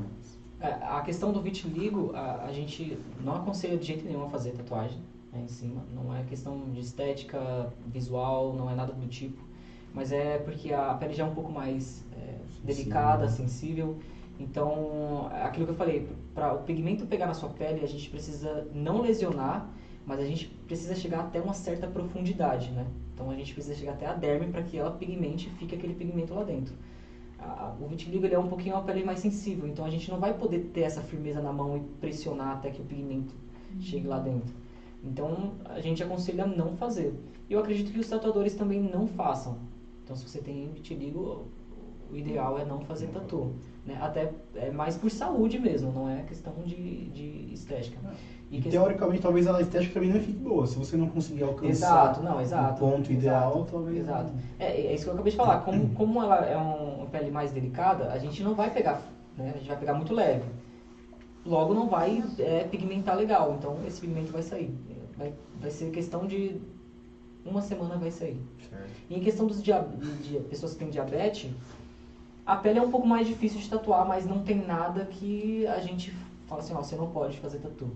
[0.60, 4.52] É, A questão do vitiligo, a, a gente não aconselha de jeito nenhum a fazer
[4.52, 5.00] tatuagem
[5.32, 5.84] né, em cima.
[5.94, 9.42] Não é questão de estética visual, não é nada do tipo.
[9.94, 13.98] Mas é porque a pele já é um pouco mais é, delicada, sensível.
[14.40, 18.68] Então, aquilo que eu falei, para o pigmento pegar na sua pele, a gente precisa
[18.74, 19.68] não lesionar,
[20.06, 22.86] mas a gente precisa chegar até uma certa profundidade, né?
[23.14, 25.96] Então a gente precisa chegar até a derme para que ela pigmente e fique aquele
[25.96, 26.76] pigmento lá dentro.
[27.48, 30.20] A- o vitiligo ele é um pouquinho uma pele mais sensível, então a gente não
[30.20, 33.34] vai poder ter essa firmeza na mão e pressionar até que o pigmento
[33.80, 34.54] chegue lá dentro.
[35.04, 37.14] Então a gente aconselha não fazer.
[37.50, 39.58] E eu acredito que os tatuadores também não façam.
[40.04, 41.46] Então se você tem vitiligo,
[42.12, 43.52] o ideal é não fazer tatu.
[43.86, 43.98] Né?
[44.02, 47.98] Até é mais por saúde mesmo, não é questão de, de estética.
[48.50, 51.70] E questão- teoricamente, talvez a estética também não fique boa, se você não conseguir alcançar
[51.70, 52.84] Exato, não, exato.
[52.86, 53.98] o ponto ideal, exato, talvez...
[53.98, 54.32] Exato.
[54.58, 55.58] É, é isso que eu acabei de falar.
[55.60, 59.02] Como, como ela é um- uma pele mais delicada, a gente não vai pegar,
[59.38, 59.52] né?
[59.54, 60.46] A gente vai pegar muito leve.
[61.46, 64.74] Logo não vai é, pigmentar legal, então esse pigmento vai sair.
[65.18, 66.56] Vai, vai ser questão de
[67.46, 68.40] uma semana vai sair.
[68.70, 68.90] Certo.
[69.10, 71.50] E em questão dos dia, de, de pessoas que têm diabetes,
[72.46, 75.80] a pele é um pouco mais difícil de tatuar, mas não tem nada que a
[75.80, 76.14] gente
[76.48, 77.90] fala assim, ó, você não pode fazer tatu.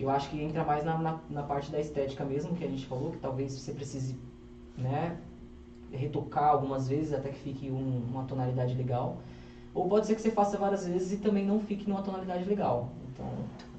[0.00, 2.86] Eu acho que entra mais na, na, na parte da estética mesmo, que a gente
[2.86, 4.16] falou, que talvez você precise,
[4.76, 5.14] né,
[5.92, 9.16] retocar algumas vezes até que fique um- uma tonalidade legal.
[9.74, 12.88] Ou pode ser que você faça várias vezes e também não fique numa tonalidade legal.
[13.12, 13.26] Então,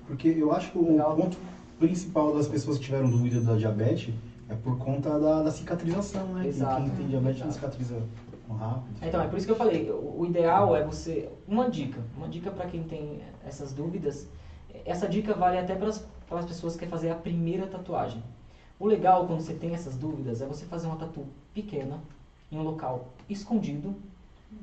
[0.06, 1.16] Porque eu acho que o Legal.
[1.16, 1.38] ponto
[1.80, 4.14] principal das pessoas que tiveram dúvida da diabetes
[4.48, 6.46] é por conta da, da cicatrização, né?
[6.46, 6.82] Exato.
[6.84, 8.04] Quem tem diabetes não cicatriza
[8.50, 8.96] rápido.
[9.02, 11.30] Então, é por isso que eu falei, o o ideal é você.
[11.48, 14.28] Uma dica, uma dica para quem tem essas dúvidas.
[14.86, 16.06] Essa dica vale até para as
[16.40, 18.22] pessoas que querem fazer a primeira tatuagem.
[18.80, 22.00] O legal quando você tem essas dúvidas é você fazer uma tatu pequena,
[22.52, 23.96] em um local escondido,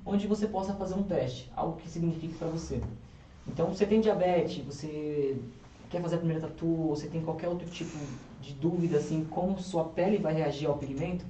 [0.04, 2.80] onde você possa fazer um teste, algo que signifique para você.
[3.46, 5.38] Então, você tem diabetes, você
[5.88, 7.96] quer fazer a primeira tatu, ou você tem qualquer outro tipo
[8.40, 11.24] de dúvida, assim, como sua pele vai reagir ao pigmento,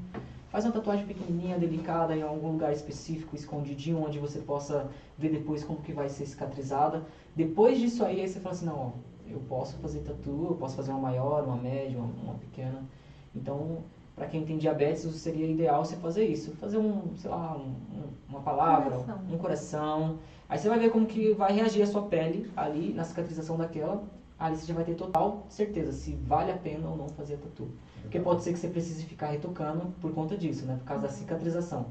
[0.50, 5.62] Faz uma tatuagem pequenininha, delicada, em algum lugar específico, escondidinho, onde você possa ver depois
[5.62, 7.04] como que vai ser cicatrizada.
[7.36, 8.90] Depois disso aí, aí você fala assim, não, ó,
[9.30, 12.82] eu posso fazer tatu, eu posso fazer uma maior, uma média, uma, uma pequena.
[13.34, 13.78] Então,
[14.14, 16.52] para quem tem diabetes, seria ideal você fazer isso.
[16.56, 17.74] Fazer um, sei lá, um,
[18.28, 19.20] uma palavra, Coração.
[19.30, 20.18] um coração.
[20.48, 24.02] Aí você vai ver como que vai reagir a sua pele ali na cicatrização daquela.
[24.38, 27.38] Ali você já vai ter total certeza se vale a pena ou não fazer a
[27.38, 27.68] tatu.
[28.02, 30.76] Porque pode ser que você precise ficar retocando por conta disso, né?
[30.78, 31.86] Por causa da cicatrização.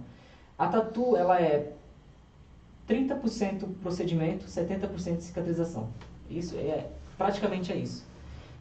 [0.58, 1.74] A tatu, ela é
[2.90, 5.90] 30% procedimento, 70% cicatrização.
[6.30, 8.06] Isso é, praticamente é isso.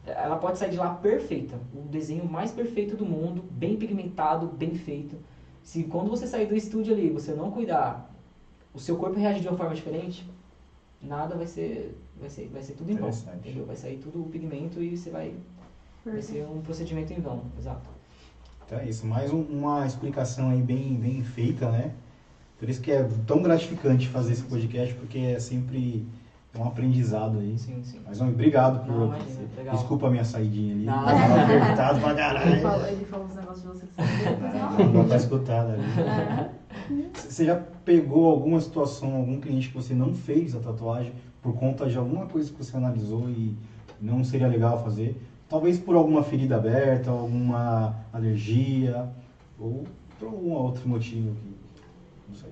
[0.05, 4.73] Ela pode sair de lá perfeita, o desenho mais perfeito do mundo, bem pigmentado, bem
[4.75, 5.17] feito.
[5.61, 8.09] Se quando você sair do estúdio ali, você não cuidar,
[8.73, 10.25] o seu corpo reagir de uma forma diferente,
[11.01, 13.65] nada vai ser, vai ser, vai ser tudo em vão, entendeu?
[13.65, 15.33] Vai sair tudo o pigmento e você vai,
[16.05, 17.89] vai ser um procedimento em vão, exato.
[18.65, 21.91] Então é isso, mais um- uma explicação aí bem, bem feita, né?
[22.57, 26.05] Por isso que é tão gratificante fazer esse podcast, porque é sempre
[26.59, 27.57] um aprendizado aí.
[27.57, 27.99] Sim, sim.
[28.05, 28.93] Mas, homem, obrigado por.
[28.95, 29.75] Não, imagina, legal.
[29.75, 30.85] Desculpa a minha saidinha ali.
[30.85, 31.07] Não.
[31.07, 34.91] Apertado pra Ele falou, ele falou uns negócios de você que você depois eu Não
[34.93, 36.49] dá pra escutar, né?
[37.13, 41.87] Você já pegou alguma situação, algum cliente que você não fez a tatuagem por conta
[41.87, 43.55] de alguma coisa que você analisou e
[43.99, 45.15] não seria legal fazer?
[45.47, 49.07] Talvez por alguma ferida aberta, alguma alergia,
[49.57, 49.85] ou
[50.19, 51.55] por algum outro motivo que.
[52.27, 52.49] Não sei.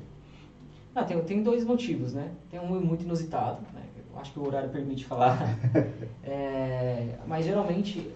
[0.94, 2.32] Ah, tem, tem dois motivos, né?
[2.50, 3.62] Tem um muito inusitado,
[4.18, 5.38] acho que o horário permite falar.
[6.28, 8.12] É, mas geralmente,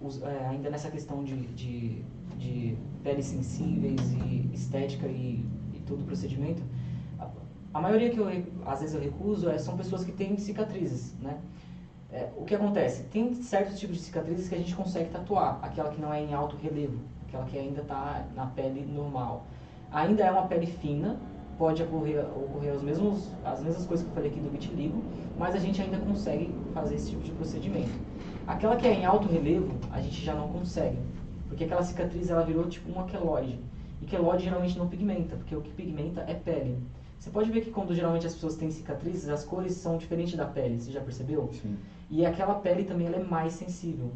[0.00, 2.02] os- é, ainda nessa questão de, de,
[2.38, 5.44] de peles sensíveis e estética e,
[5.74, 6.62] e todo o procedimento,
[7.18, 7.28] a,
[7.74, 8.26] a maioria que eu,
[8.66, 11.38] às vezes eu recuso é, são pessoas que têm cicatrizes, né?
[12.10, 13.02] É, o que acontece?
[13.04, 16.32] Tem certos tipos de cicatrizes que a gente consegue tatuar, aquela que não é em
[16.32, 19.44] alto relevo, aquela que ainda está na pele normal.
[19.90, 21.16] Ainda é uma pele fina,
[21.58, 25.02] pode ocorrer, ocorrer os mesmos, as mesmas coisas que eu falei aqui do vitiligo,
[25.38, 27.92] mas a gente ainda consegue fazer esse tipo de procedimento.
[28.46, 30.98] Aquela que é em alto relevo, a gente já não consegue,
[31.48, 33.58] porque aquela cicatriz ela virou tipo um queloide.
[34.02, 36.78] E queloide geralmente não pigmenta, porque o que pigmenta é pele.
[37.18, 40.44] Você pode ver que quando geralmente as pessoas têm cicatrizes, as cores são diferentes da
[40.44, 41.48] pele, você já percebeu?
[41.54, 41.76] Sim.
[42.10, 44.12] E aquela pele também ela é mais sensível.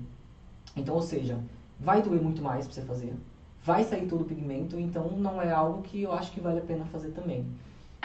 [0.77, 1.39] Então, ou seja,
[1.81, 3.15] vai doer muito mais para você fazer.
[3.65, 6.63] Vai sair todo o pigmento, então não é algo que eu acho que vale a
[6.63, 7.47] pena fazer também.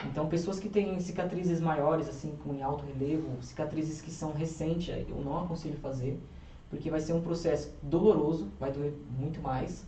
[0.05, 4.93] Então, pessoas que têm cicatrizes maiores, assim, como em alto relevo, cicatrizes que são recentes,
[5.07, 6.19] eu não aconselho fazer,
[6.69, 9.85] porque vai ser um processo doloroso, vai doer muito mais,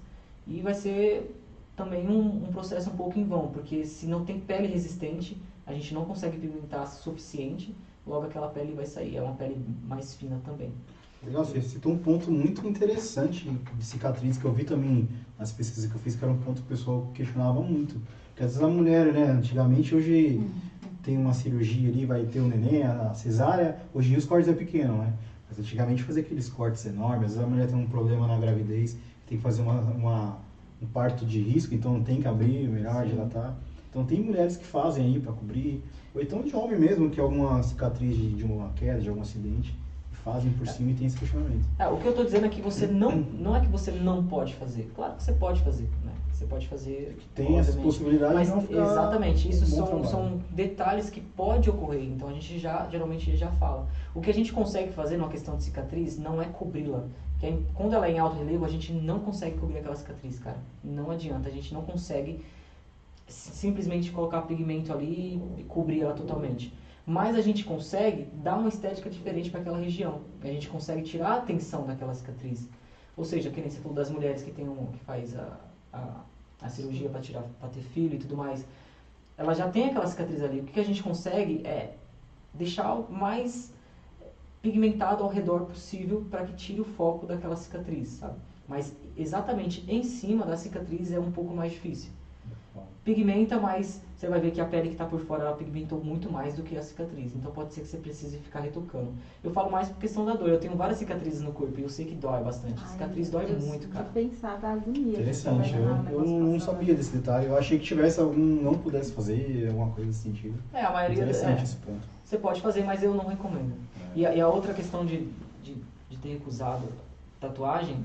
[0.47, 1.35] e vai ser
[1.75, 5.73] também um, um processo um pouco em vão, porque se não tem pele resistente, a
[5.73, 7.75] gente não consegue pigmentar suficiente,
[8.05, 9.17] logo aquela pele vai sair.
[9.17, 10.71] É uma pele mais fina também.
[11.23, 15.89] Legal, você citou um ponto muito interessante de cicatriz que eu vi também nas pesquisas
[15.89, 17.99] que eu fiz, que era um ponto que o pessoal questionava muito.
[18.29, 20.41] Porque às vezes a mulher, né, antigamente, hoje
[21.03, 24.47] tem uma cirurgia ali, vai ter o neném, a cesárea, hoje em dia os cortes
[24.49, 25.13] é pequeno, né?
[25.47, 28.97] Mas antigamente fazia aqueles cortes enormes, às vezes a mulher tem um problema na gravidez,
[29.27, 30.37] tem que fazer uma, uma-
[30.81, 33.55] um parto de risco, então não tem que abrir, melhor dilatar.
[33.89, 35.81] Então tem mulheres que fazem aí para cobrir,
[36.13, 39.21] ou então de homem mesmo, que é alguma cicatriz de, de uma queda, de algum
[39.21, 39.73] acidente,
[40.25, 41.63] fazem por cima e tem esse questionamento.
[41.77, 44.25] É, o que eu estou dizendo é que você não, não é que você não
[44.25, 44.91] pode fazer.
[44.95, 46.11] Claro que você pode fazer, né?
[46.33, 47.15] Você pode fazer.
[47.35, 50.07] Tem essas possibilidades Mas de não ficar exatamente, isso um são, trabalho.
[50.09, 52.03] são detalhes que pode ocorrer.
[52.03, 53.87] Então a gente já geralmente já fala.
[54.15, 57.03] O que a gente consegue fazer numa questão de cicatriz não é cobri-la.
[57.33, 60.57] Porque quando ela é em alto relevo, a gente não consegue cobrir aquela cicatriz, cara.
[60.83, 62.43] Não adianta, a gente não consegue
[63.27, 66.73] si- simplesmente colocar pigmento ali e cobrir ela totalmente.
[67.05, 70.21] Mas a gente consegue dar uma estética diferente para aquela região.
[70.41, 72.67] A gente consegue tirar a atenção daquela cicatriz.
[73.15, 75.59] Ou seja, que nem você falou das mulheres que tem um que faz a,
[75.93, 76.21] a,
[76.61, 78.65] a cirurgia para tirar para ter filho e tudo mais.
[79.37, 80.61] Ela já tem aquela cicatriz ali.
[80.61, 81.95] O que a gente consegue é
[82.53, 83.73] deixar o mais
[84.61, 88.39] pigmentado ao redor possível para que tire o foco daquela cicatriz, sabe?
[88.67, 92.11] Mas exatamente em cima da cicatriz é um pouco mais difícil.
[93.03, 96.31] Pigmenta, mas você vai ver que a pele que está por fora ela pigmentou muito
[96.31, 97.35] mais do que a cicatriz.
[97.35, 99.13] Então pode ser que você precise ficar retocando.
[99.43, 100.49] Eu falo mais por questão da dor.
[100.49, 102.81] Eu tenho várias cicatrizes no corpo e eu sei que dói bastante.
[102.83, 104.05] Ai, cicatriz dói eu- muito, cara.
[104.05, 105.19] De pensar da agonia.
[105.19, 107.45] Interessante, eu, um eu não sabia desse detalhe.
[107.45, 110.57] Eu achei que tivesse algum não pudesse fazer, alguma coisa nesse sentido.
[110.73, 112.01] É, a maioria Interessante é, esse ponto.
[112.23, 113.73] você pode fazer, mas eu não recomendo.
[114.15, 115.27] E a, e a outra questão de,
[115.61, 115.75] de,
[116.09, 116.87] de ter recusado
[117.39, 118.03] tatuagem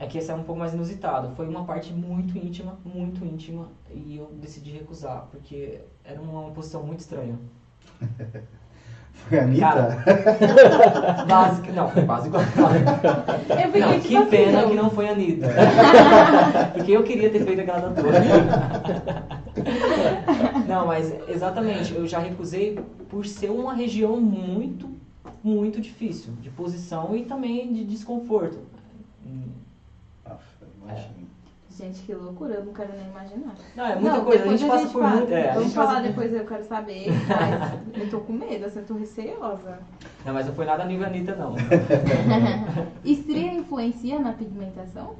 [0.00, 1.28] é que essa é um pouco mais inusitada.
[1.36, 6.82] Foi uma parte muito íntima, muito íntima, e eu decidi recusar, porque era uma, posição
[6.82, 7.38] muito estranha.
[9.12, 9.60] Foi a Anitta?
[9.60, 12.42] Cara, básico, não, foi quase igual.
[12.42, 14.68] Eu fiquei Não, tipo que assim, pena não.
[14.70, 15.48] que não foi a Anitta.
[16.72, 18.30] Porque eu queria ter feito aquela tatuagem.
[20.66, 22.78] Não, mas exatamente, eu já recusei
[23.10, 24.88] por ser uma região muito,
[25.44, 28.70] muito difícil de posição e também de desconforto.
[31.70, 33.54] Gente, que loucura, eu não quero nem imaginar.
[33.76, 35.16] Não, é muita Não, coisa, a gente passa por fala.
[35.16, 35.32] muito.
[35.32, 38.80] É, Vamos falar passa por- depois, eu quero saber, mas eu tô com medo, assim,
[38.80, 39.78] eu tô receosa.
[40.24, 41.54] Não, mas não foi nada nível Anitta, não.
[43.04, 45.14] Estria influencia na pigmentação?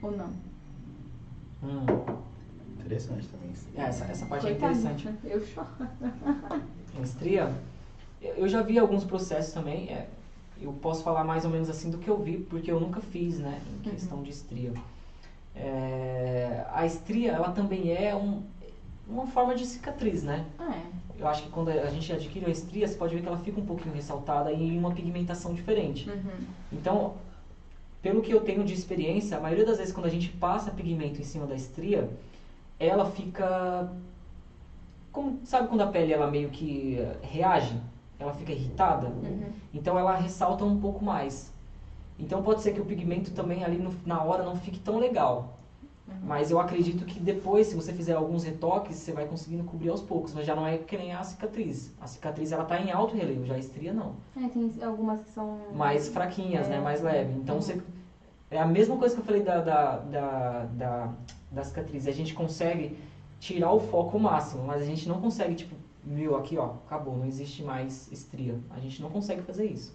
[0.00, 0.30] Ou não?
[1.62, 1.86] Hum,
[2.80, 3.52] Interessante também.
[3.76, 5.06] é, essa, essa parte é Coitadinha, interessante.
[5.06, 5.16] né?
[5.32, 5.68] Eu choro.
[7.02, 7.52] Estria,
[8.20, 9.88] eu eu já vi alguns processos também.
[9.90, 10.08] é,
[10.62, 13.38] eu posso falar mais ou menos assim do que eu vi, porque eu nunca fiz,
[13.38, 14.72] né, em questão de estria.
[15.54, 18.42] É, a estria, ela também é um,
[19.06, 20.46] uma forma de cicatriz, né?
[20.58, 21.02] É.
[21.20, 23.60] Eu acho que quando a gente adquire a estria, você pode ver que ela fica
[23.60, 26.08] um pouquinho ressaltada e em uma pigmentação diferente.
[26.08, 26.46] Uhum.
[26.72, 27.14] Então,
[28.00, 31.20] pelo que eu tenho de experiência, a maioria das vezes quando a gente passa pigmento
[31.20, 32.10] em cima da estria,
[32.80, 33.92] ela fica
[35.12, 37.78] como sabe quando a pele ela meio que reage,
[38.22, 39.44] ela fica irritada, Uhum.
[39.74, 41.52] então ela ressalta um pouco mais.
[42.18, 45.58] Então pode ser que o pigmento também ali no- na hora não fique tão legal.
[46.06, 46.14] Uhum.
[46.24, 50.00] Mas eu acredito que depois, se você fizer alguns retoques, você vai conseguindo cobrir aos
[50.02, 50.34] poucos.
[50.34, 51.92] Mas já não é que nem a cicatriz.
[52.00, 55.30] A cicatriz ela tá em alto relevo, já a estria não É, tem algumas que
[55.30, 55.58] são.
[55.74, 56.70] mais fraquinhas, É.
[56.70, 56.80] né?
[56.80, 57.32] Mais leve.
[57.34, 57.60] Então Uhum.
[57.62, 57.80] você.
[58.50, 61.08] É a mesma coisa que eu falei da, da, da, da,
[61.50, 62.06] da cicatriz.
[62.06, 62.98] A gente consegue
[63.40, 65.74] tirar o foco máximo, mas a gente não consegue, tipo,
[66.04, 68.58] viu, aqui ó, acabou, não existe mais estria.
[68.70, 69.94] A gente não consegue fazer isso.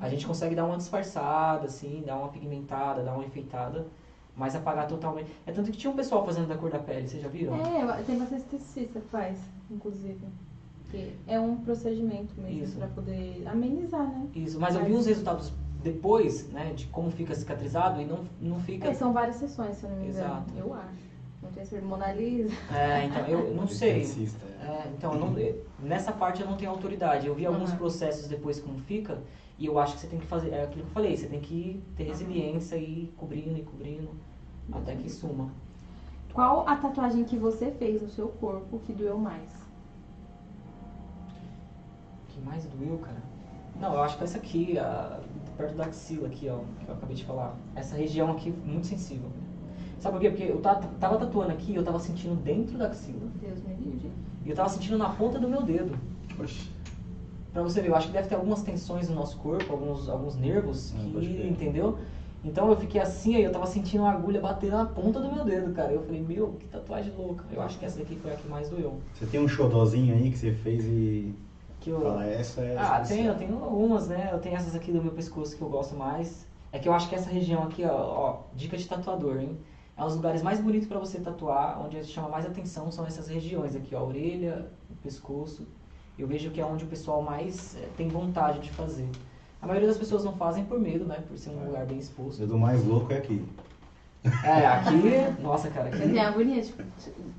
[0.00, 3.86] A gente consegue dar uma disfarçada, assim, dar uma pigmentada, dar uma enfeitada,
[4.36, 5.30] mas apagar totalmente.
[5.46, 7.54] É tanto que tinha um pessoal fazendo da cor da pele, vocês já viram?
[7.54, 9.38] É, tem bastante esteticista que faz,
[9.70, 10.20] inclusive.
[10.90, 14.26] Que é um procedimento mesmo pra poder amenizar, né?
[14.34, 15.52] Isso, mas eu vi uns resultados
[15.82, 18.88] depois, né, de como fica cicatrizado e não, não fica.
[18.88, 20.24] É, são várias sessões, se eu não me engano.
[20.24, 20.52] Exato.
[20.56, 21.13] Eu acho.
[21.44, 21.80] Não tem.
[21.82, 22.54] Mona Lisa.
[22.74, 24.02] É, então, eu não sei.
[24.60, 24.64] É.
[24.64, 25.34] É, então, eu não-
[25.78, 27.26] nessa parte eu não tenho autoridade.
[27.26, 27.76] Eu vi alguns Uhum.
[27.76, 29.18] processos depois como fica,
[29.58, 31.40] e eu acho que você tem que fazer, é aquilo que eu falei, você tem
[31.40, 34.10] que ter resiliência e ir cobrindo e cobrindo
[34.72, 35.50] até que suma.
[36.32, 39.48] Qual a tatuagem que você fez no seu corpo que doeu mais?
[42.28, 43.22] O que mais doeu, cara?
[43.78, 45.20] Não, eu acho que essa aqui, a-
[45.56, 47.54] perto da axila aqui, ó, que eu acabei de falar.
[47.76, 49.30] Essa região aqui, muito sensível.
[50.04, 50.28] Sabe por quê?
[50.28, 53.26] Porque eu ta- tava tatuando aqui e eu tava sentindo dentro da axila.
[53.40, 54.10] Deus me livre.
[54.44, 55.96] E eu tava sentindo na ponta do meu dedo.
[56.38, 56.68] Oxe.
[57.54, 60.36] Pra você ver, eu acho que deve ter algumas tensões no nosso corpo, alguns, alguns
[60.36, 61.46] nervos, Ah, pode que, crer.
[61.50, 61.96] entendeu?
[62.44, 65.42] Então eu fiquei assim, aí eu tava sentindo uma agulha bater na ponta do meu
[65.42, 65.90] dedo, cara.
[65.90, 67.42] Eu falei, meu, que tatuagem louca.
[67.50, 68.98] Eu acho que essa daqui foi a que mais doeu.
[69.14, 71.34] Você tem um xodózinho aí que você fez e
[71.80, 72.02] Que eu...
[72.02, 72.76] fala, essa é.
[72.78, 74.28] Ah, essa tenho, eu tenho algumas, né?
[74.30, 76.46] Eu tenho essas aqui do meu pescoço que eu gosto mais.
[76.70, 79.56] É que eu acho que essa região aqui, ó, ó dica de tatuador, hein?
[79.96, 83.28] É um dos lugares mais bonitos pra você tatuar, onde chama mais atenção são essas
[83.28, 85.66] regiões aqui, ó, a orelha, o pescoço.
[86.18, 89.08] Eu vejo que é onde o pessoal mais eh, tem vontade de fazer.
[89.62, 91.22] A maioria das pessoas não fazem por medo, né?
[91.26, 91.66] Por ser um É.
[91.66, 92.38] lugar bem O exposto.
[92.40, 93.44] dedo mais louco é aqui.
[94.42, 95.98] É, aqui, nossa, cara, aqui.
[95.98, 96.82] tenho agonia, tipo,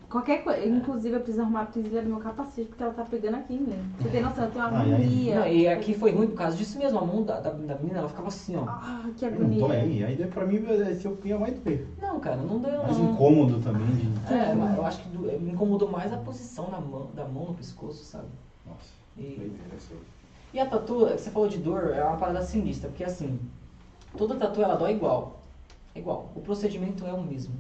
[0.08, 0.64] qualquer coisa.
[0.66, 3.76] Inclusive, eu preciso arrumar a presilha do meu capacete porque ela tá pegando aqui mim.
[4.00, 4.94] Você tem noção, eu tenho ai.
[4.94, 5.40] agonia.
[5.40, 7.00] Não, e aqui foi ruim por causa disso mesmo.
[7.00, 8.66] A mão da, da, da menina, ela ficava assim, ó.
[8.68, 9.60] Ah, que Não agonia.
[9.60, 10.04] dói aí.
[10.04, 10.64] Aí pra mim,
[11.00, 11.88] se eu punha, vai doer.
[12.00, 13.14] Não, cara, não deu Mais não.
[13.14, 14.34] incômodo também de.
[14.34, 17.48] É, mas eu acho que do- me incomodou mais a posição na mão, da mão
[17.48, 18.28] no pescoço, sabe?
[18.64, 19.52] Nossa, E,
[20.54, 23.40] e a tatu, você falou de dor, é uma parada sinistra, porque assim,
[24.16, 25.42] toda tatu ela dói igual.
[25.96, 26.32] É igual.
[26.36, 27.56] O procedimento é o mesmo.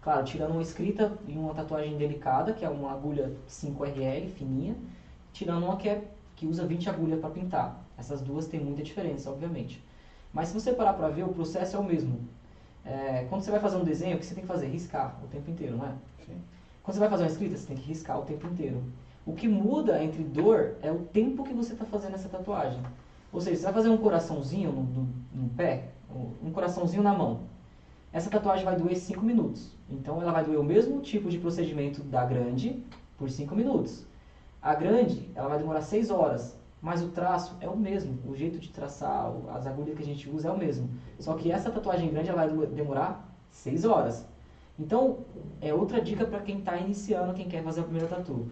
[0.00, 4.76] Claro, tirando uma escrita e uma tatuagem delicada, que é uma agulha 5RL, fininha,
[5.32, 5.98] tirando uma que, é,
[6.36, 7.84] que usa 20 agulhas para pintar.
[7.98, 9.82] Essas duas têm muita diferença, obviamente.
[10.32, 12.20] Mas se você parar para ver, o processo é o mesmo.
[12.84, 14.66] É, quando você vai fazer um desenho, o que você tem que fazer?
[14.68, 15.94] Riscar o tempo inteiro, não é?
[16.24, 16.40] Sim.
[16.82, 18.82] Quando você vai fazer uma escrita, você tem que riscar o tempo inteiro.
[19.26, 22.82] O que muda entre dor é o tempo que você está fazendo essa tatuagem.
[23.32, 25.90] Ou seja, você vai fazer um coraçãozinho no, no- no pé,
[26.42, 27.49] um coraçãozinho na mão.
[28.12, 29.72] Essa tatuagem vai doer 5 minutos.
[29.88, 32.82] Então ela vai doer o mesmo tipo de procedimento da grande
[33.16, 34.04] por 5 minutos.
[34.60, 38.18] A grande, ela vai demorar 6 horas, mas o traço é o mesmo.
[38.26, 40.90] O jeito de traçar, as agulhas que a gente usa é o mesmo.
[41.20, 44.26] Só que essa tatuagem grande ela vai demorar 6 horas.
[44.78, 45.18] Então,
[45.60, 48.50] é outra dica para quem está iniciando, quem quer fazer a primeira tatu.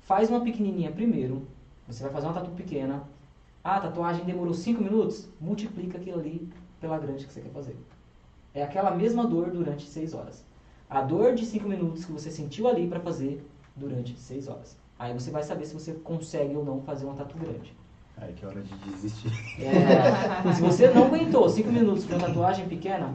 [0.00, 1.46] Faz uma pequenininha primeiro.
[1.86, 3.04] Você vai fazer uma tatu pequena.
[3.62, 5.28] Ah, a tatuagem demorou 5 minutos?
[5.40, 6.48] Multiplica aquilo ali
[6.80, 7.76] pela grande que você quer fazer.
[8.56, 10.42] É aquela mesma dor durante 6 horas.
[10.88, 13.46] A dor de 5 minutos que você sentiu ali para fazer
[13.76, 14.78] durante 6 horas.
[14.98, 17.76] Aí você vai saber se você consegue ou não fazer uma tatu grande.
[18.16, 19.30] Ai, que hora de desistir.
[19.60, 23.12] É, se você não aguentou 5 minutos pra uma tatuagem pequena,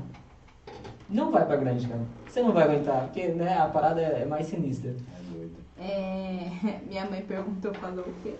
[1.09, 2.01] não vai pra grande, cara.
[2.27, 4.91] Você não vai aguentar, porque né, a parada é é mais sinistra.
[4.91, 5.55] É doido.
[5.80, 8.35] É, minha mãe perguntou, falou o quê?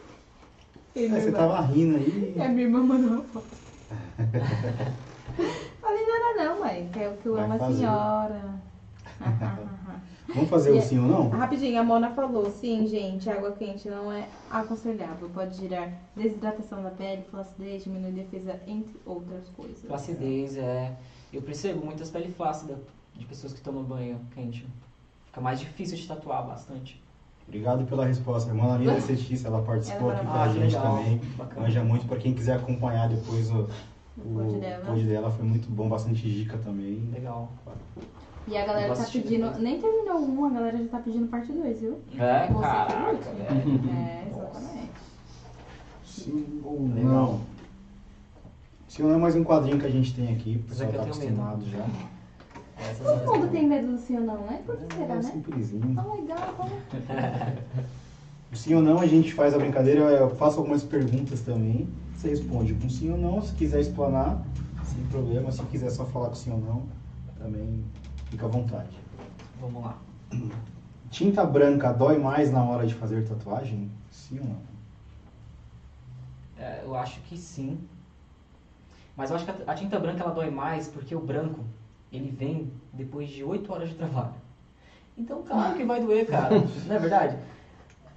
[0.95, 2.35] É, minha você irmã- tava rindo aí.
[2.39, 3.57] A minha irmã mandou uma foto.
[5.81, 6.89] Falei nada não, mãe.
[6.93, 8.41] Que eu, que eu Vai amo a senhora.
[10.33, 11.29] Vamos fazer o é- sim ou não?
[11.29, 15.29] Rapidinho, a Mona falou, sim, gente, água quente não é aconselhável.
[15.33, 19.81] Pode gerar desidratação da pele, flacidez, diminuir defesa, entre outras coisas.
[19.85, 20.93] Flacidez, é.
[21.33, 22.77] Eu percebo muitas peles flácidas
[23.15, 24.65] de pessoas que tomam banho quente.
[25.25, 27.01] Fica mais difícil de tatuar bastante.
[27.47, 28.49] Obrigado pela resposta.
[28.51, 30.97] A irmã Lina Cetista, ela participou Ela aqui é com a gente legal.
[30.97, 31.17] também.
[31.37, 31.61] Bacana.
[31.61, 33.67] Manja muito para quem quiser acompanhar depois o,
[34.17, 34.85] O pod dela.
[34.85, 35.31] pod dela.
[35.31, 37.09] Foi muito bom, bastante dica também.
[37.13, 37.51] Legal.
[38.47, 39.59] E a galera tá pedindo, depois.
[39.63, 41.99] nem terminou um, a galera já tá pedindo parte 2, viu?
[42.17, 43.29] É, Você caraca.
[43.29, 44.91] É, exatamente.
[46.03, 47.03] Sim ou Legal.
[47.05, 47.41] não?
[48.88, 50.61] Sim ou não é mais um quadrinho que a gente tem aqui.
[50.65, 51.17] O pessoal tá tenho medo.
[51.23, 51.85] acostumado já.
[52.77, 54.61] Essas Todo mundo tem medo do sim ou não, né?
[54.65, 55.21] Por que será, É né?
[55.21, 55.95] simplesinho.
[55.95, 57.53] Tá legal, tá
[58.51, 61.88] O sim ou não, a gente faz a brincadeira, eu faço algumas perguntas também.
[62.22, 64.45] Você responde com sim ou não, se quiser explanar,
[64.84, 65.52] sem problema.
[65.52, 66.85] Se quiser só falar com sim ou não,
[67.35, 67.84] também
[68.30, 68.95] fica à vontade.
[69.60, 69.98] Vamos lá.
[71.10, 73.89] Tinta branca dói mais na hora de fazer tatuagem?
[74.11, 74.61] Sim ou não?
[76.60, 77.80] É, eu acho que sim.
[79.18, 81.65] Mas eu acho que a tinta branca ela dói mais porque o branco,
[82.11, 84.35] ele vem depois de 8 horas de trabalho.
[85.18, 86.60] Então, claro que vai doer, cara.
[86.85, 87.35] Não é verdade?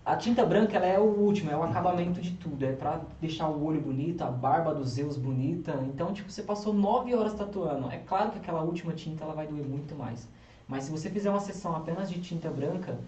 [0.04, 2.64] A tinta branca ela é o último, é o acabamento de tudo.
[2.64, 5.72] É pra deixar o olho bonito, a barba dos Zeus bonita.
[5.86, 7.90] Então, tipo, você passou 9 horas tatuando.
[7.90, 10.28] É claro que aquela última tinta ela vai doer muito mais.
[10.68, 12.98] Mas se você fizer uma sessão apenas de tinta branca,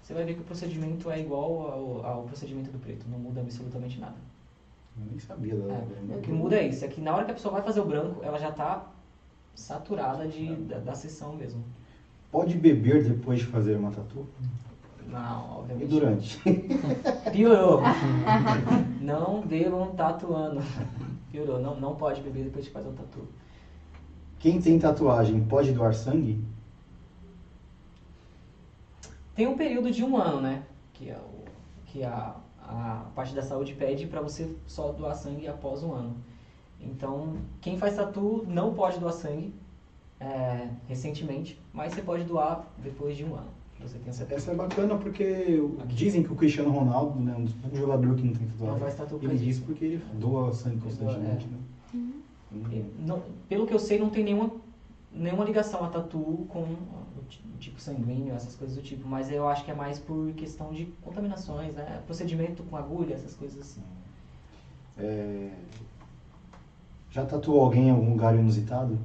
[0.00, 3.04] você vai ver que o procedimento é igual ao, ao procedimento do preto.
[3.08, 4.16] Não muda absolutamente nada.
[4.96, 7.32] Eu nem sabia da É, o que muda é isso, é que na hora que
[7.32, 8.86] a pessoa vai fazer o branco, ela já tá
[9.56, 11.64] saturada de, da, da sessão mesmo.
[12.30, 14.26] Pode beber depois de fazer uma tatu?
[15.08, 15.88] Não, E obviamente.
[15.88, 16.40] durante?
[17.32, 17.80] Piorou.
[19.00, 20.60] não bebam tatuando.
[21.30, 23.28] Piorou, não, não pode beber depois de fazer um tatu.
[24.38, 26.44] Quem tem tatuagem pode doar sangue?
[29.34, 30.62] Tem um período de um ano, né?
[30.92, 31.44] Que, é o,
[31.86, 36.16] que a, a parte da saúde pede pra você só doar sangue após um ano.
[36.80, 39.54] Então, quem faz tatu não pode doar sangue
[40.20, 43.50] é, recentemente, mas você pode doar depois de um ano.
[43.84, 47.52] Você tem essa Essa é bacana porque dizem que o Cristiano Ronaldo, né, um dos
[47.54, 51.46] poucos jogadores que não tem Não tatuagem, por ele diz porque ele doa sangue constantemente,
[51.46, 51.48] é.
[51.50, 52.84] né?
[52.98, 54.50] Não- pelo que eu sei, não tem nenhuma,
[55.12, 59.06] nenhuma ligação a tatu com o ti- tipo sanguíneo, essas coisas do tipo.
[59.06, 62.00] Mas eu acho que é mais por questão de contaminações, né?
[62.06, 63.82] Procedimento com agulha, essas coisas assim.
[64.96, 65.50] É,
[67.10, 68.98] Já tatuou alguém em algum lugar inusitado?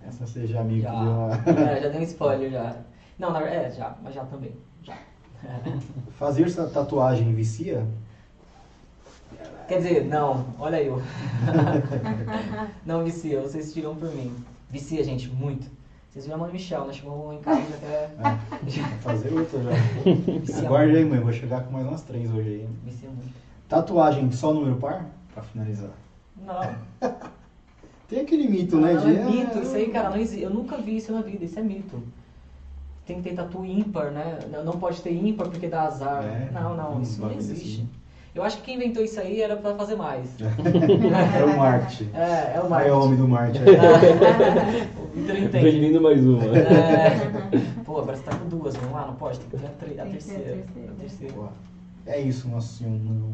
[0.00, 1.34] Essa seja amigo Já, deu uma...
[1.70, 2.76] é, já dei um spoiler já.
[3.18, 4.54] Não, na verdade, é, já, mas já também.
[4.82, 4.96] Já.
[6.18, 7.86] Fazer essa tatuagem vicia?
[9.66, 11.02] Quer dizer, não, olha eu.
[12.86, 14.34] não vicia, vocês tiram por mim.
[14.70, 15.68] Vicia, gente, muito.
[16.08, 16.92] Vocês viram a mãe Michel, né?
[16.92, 18.10] Chegou em casa até.
[18.24, 20.66] É, fazer outra já.
[20.66, 21.20] Aguarde aí, mãe.
[21.20, 22.68] Vou chegar com mais umas três hoje aí.
[22.84, 23.34] Vicia muito.
[23.68, 25.06] Tatuagem só número par?
[25.34, 25.90] Pra finalizar.
[26.36, 26.74] Não.
[28.08, 28.94] Tem aquele mito, Não, né?
[28.94, 30.42] não, de, é mito, ah, isso aí, cara, não existe.
[30.42, 32.02] Eu nunca vi isso na vida, isso é mito.
[33.08, 34.38] Tem que ter tatu ímpar, né?
[34.52, 36.22] Não- Não pode ter ímpar porque dá azar.
[36.24, 37.80] É, não, não, isso não bagulho existe.
[37.80, 37.88] assim.
[38.34, 40.28] Eu acho que quem inventou isso aí era pra fazer mais.
[41.40, 42.08] É o Marte.
[42.14, 43.58] É, é o É o homem do Marte.
[45.02, 45.70] o Vitor entende.
[45.70, 46.44] Vendendo mais uma.
[46.44, 47.16] É.
[47.84, 49.38] Pô, agora você tá com duas, vamos lá, não pode?
[49.40, 50.64] Tem que ter a, tre- a ter terceira.
[50.90, 51.34] A terceira.
[52.06, 52.92] É isso, nosso senhor.
[52.92, 53.32] Não.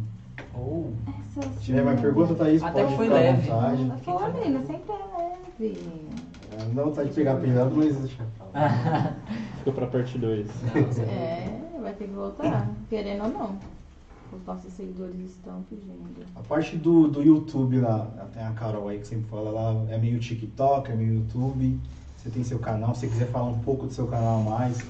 [0.54, 0.92] Ou.
[1.34, 3.50] Se tiver mais pergunta, Thaís, Até pode que foi ficar leve.
[3.50, 4.02] à vontade.
[4.04, 5.80] Pô, menina, sempre é leve.
[6.72, 9.16] Não tá de pegar pesado, mas deixa eu falar.
[9.58, 10.48] Fica pra parte 2.
[10.98, 13.58] É, vai ter que voltar, querendo ou não.
[14.32, 16.26] Os nossos seguidores estão pedindo.
[16.34, 19.96] A parte do, do YouTube lá, tem a Carol aí que sempre fala lá, é
[19.96, 21.78] meio TikTok, é meio YouTube.
[22.16, 24.84] Você tem seu canal, se você quiser falar um pouco do seu canal a mais,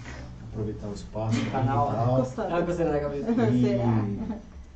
[0.50, 2.48] aproveitar o espaço aí Canal, e tal.
[2.48, 3.30] Ah, gostei da cabeça.
[3.32, 4.18] E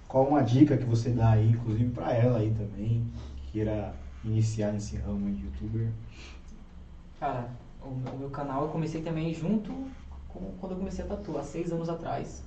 [0.08, 3.04] qual uma dica que você dá aí, inclusive pra ela aí também,
[3.36, 3.94] que queira
[4.24, 5.88] iniciar nesse ramo de youtuber?
[7.18, 7.50] Cara,
[7.82, 9.72] o, o meu canal eu comecei também junto
[10.28, 12.42] com quando eu comecei a tatuar, há seis anos atrás.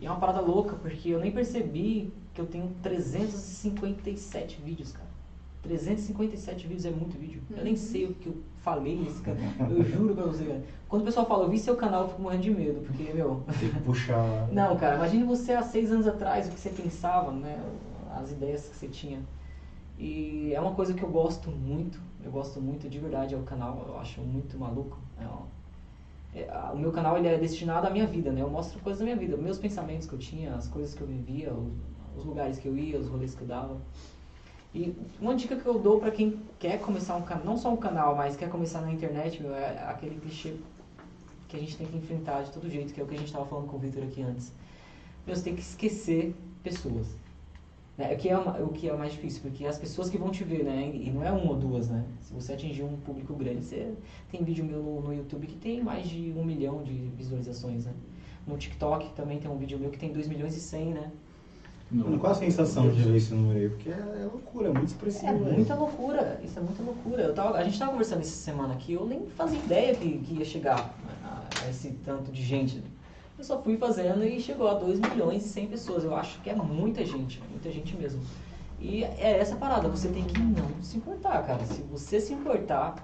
[0.00, 5.08] E é uma parada louca, porque eu nem percebi que eu tenho 357 vídeos, cara.
[5.62, 7.42] 357 vídeos é muito vídeo.
[7.50, 9.70] Eu nem sei o que eu falei nesse canal.
[9.70, 10.44] Eu juro pra você.
[10.44, 10.62] cara.
[10.88, 13.42] Quando o pessoal fala, eu vi seu canal, eu fico morrendo de medo, porque, meu.
[13.58, 14.22] Tem que puxar.
[14.52, 17.60] Não, cara, imagine você há seis anos atrás, o que você pensava, né?
[18.14, 19.20] As ideias que você tinha.
[19.98, 23.42] E é uma coisa que eu gosto muito, eu gosto muito de verdade, é o
[23.42, 24.98] canal, eu acho muito maluco.
[25.20, 25.58] É.
[26.34, 28.42] É, o meu canal ele é destinado à minha vida, né?
[28.42, 31.06] Eu mostro coisas da minha vida, meus pensamentos que eu tinha, as coisas que eu
[31.06, 31.72] vivia, os,
[32.16, 33.76] os lugares que eu ia, os rolês que eu dava.
[34.74, 37.76] E uma dica que eu dou pra quem quer começar um canal, não só um
[37.76, 40.54] canal, mas quer começar na internet, meu, é aquele clichê
[41.48, 43.28] que a gente tem que enfrentar de todo jeito, que é o que a gente
[43.28, 44.52] estava falando com o Victor aqui antes.
[45.26, 47.06] Meu, você tem que esquecer pessoas.
[47.98, 48.14] Né?
[48.14, 50.62] O, que é o que é mais difícil, porque as pessoas que vão te ver,
[50.62, 50.88] né?
[50.94, 52.04] E não é uma ou duas, né?
[52.20, 53.92] Se você atingir um público grande, você
[54.30, 57.92] tem vídeo meu no, no YouTube que tem mais de um milhão de visualizações, né?
[58.46, 61.10] No TikTok também tem um vídeo meu que tem 2 milhões e 100, né?
[61.90, 63.68] Mano, qual a sensação de ver esse número aí?
[63.70, 65.26] Porque é, é loucura, é muito expressivo.
[65.26, 65.54] É velho.
[65.54, 67.22] muita loucura, isso é muita loucura.
[67.22, 70.34] Eu tava, a gente tava conversando essa semana aqui, eu nem fazia ideia que, que
[70.34, 70.94] ia chegar
[71.24, 72.82] a, a esse tanto de gente.
[73.38, 76.02] Eu só fui fazendo e chegou a 2 milhões e 100 pessoas.
[76.02, 78.20] Eu acho que é muita gente, muita gente mesmo.
[78.80, 81.64] E é essa parada, você tem que não se importar, cara.
[81.64, 82.96] Se você se importar,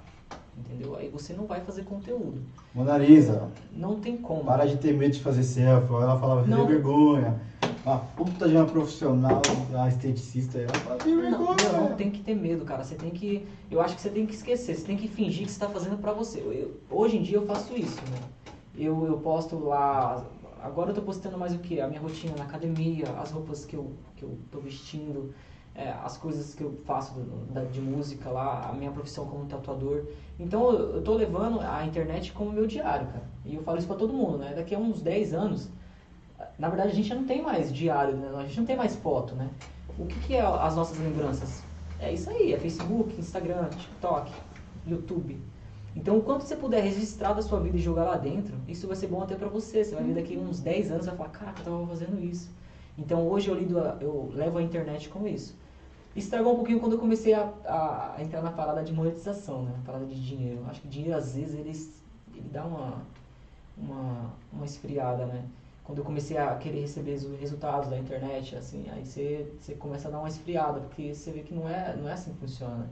[0.59, 0.97] entendeu?
[0.97, 2.43] Aí você não vai fazer conteúdo.
[2.75, 4.45] Mona Lisa, Não tem como.
[4.45, 5.93] para de ter medo de fazer selfie.
[5.95, 6.67] Ela falava, Não.
[6.67, 7.41] vergonha.
[7.87, 9.43] Uma puta de uma profissional,
[9.79, 11.73] a esteticista, ela fala, tem Não, vergonha.
[11.73, 12.83] não, não tem que ter medo, cara.
[12.83, 13.47] Você tem que.
[13.71, 15.99] Eu acho que você tem que esquecer, você tem que fingir que você está fazendo
[15.99, 16.41] pra você.
[16.41, 18.19] Eu- eu- hoje em dia eu faço isso, né?
[18.77, 20.25] Eu, eu posto lá.
[20.63, 21.81] Agora eu tô postando mais o que?
[21.81, 25.33] A minha rotina na academia, as roupas que eu, que eu tô vestindo,
[25.75, 29.45] é, as coisas que eu faço do- da- de música lá, a minha profissão como
[29.47, 30.05] tatuador.
[30.41, 33.25] Então eu, eu tô levando a internet como meu diário, cara.
[33.45, 34.55] E eu falo isso pra todo mundo, né?
[34.55, 35.69] Daqui a uns 10 anos,
[36.59, 38.31] na verdade a gente já não tem mais diário, né?
[38.37, 39.51] A gente não tem mais foto, né?
[39.99, 41.63] O que, que é as nossas lembranças?
[42.01, 44.33] É isso aí, é Facebook, Instagram, TikTok,
[44.87, 45.41] YouTube.
[45.97, 49.07] Então, quanto você puder registrar da sua vida e jogar lá dentro, isso vai ser
[49.07, 49.85] bom até pra você.
[49.85, 52.51] Você vai ver daqui uns 10 anos e vai falar, caraca, eu tava fazendo isso.
[52.99, 55.55] Então, hoje eu, lido a- eu levo a internet com isso.
[56.17, 59.73] Estragou um pouquinho quando eu comecei a, a- entrar na parada de monetização, né?
[59.79, 60.61] Na parada de dinheiro.
[60.69, 61.71] Acho que dinheiro, às vezes, ele,
[62.37, 63.03] ele dá uma,
[63.77, 65.45] uma, uma esfriada, né?
[65.85, 70.09] Quando eu comecei a querer receber os resultados da internet, assim, aí você, você começa
[70.09, 72.87] a dar uma esfriada, porque você vê que não é, não é assim que funciona.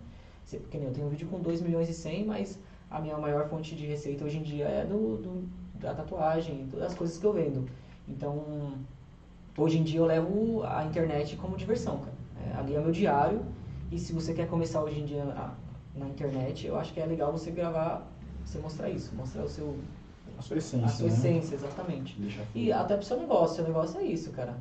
[0.44, 2.58] Você, porque nem eu tenho um vídeo com 2 milhões e 100, mas
[2.92, 6.94] a minha maior fonte de receita hoje em dia é do, do- da tatuagem, das
[6.94, 7.66] coisas que eu vendo.
[8.06, 8.74] Então,
[9.56, 12.12] hoje em dia eu levo a internet como diversão, cara.
[12.44, 13.40] É, ali é meu diário,
[13.90, 15.54] e se você quer começar hoje em dia na,
[15.94, 18.06] na internet, eu acho que é legal você gravar,
[18.44, 19.76] você mostrar isso, mostrar o seu,
[20.38, 21.12] A sua essência, a sua né?
[21.12, 22.16] essência, exatamente.
[22.54, 24.56] E até pro seu negócio, seu negócio é isso, cara.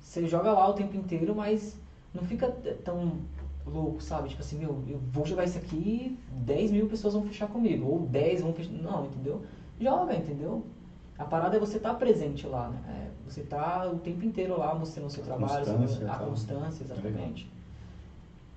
[0.00, 1.78] Você joga lá o tempo inteiro, mas
[2.14, 2.48] não fica
[2.84, 3.18] tão
[3.72, 4.28] louco, sabe?
[4.28, 8.00] Tipo assim, meu, eu vou jogar isso aqui, 10 mil pessoas vão fechar comigo, ou
[8.06, 8.70] 10 vão fechar.
[8.72, 9.42] Não, entendeu?
[9.80, 10.64] Joga, entendeu?
[11.18, 12.78] A parada é você estar presente lá, né?
[12.88, 16.26] É, você tá o tempo inteiro lá mostrando o seu A trabalho, constância, a tal.
[16.28, 17.50] constância, exatamente.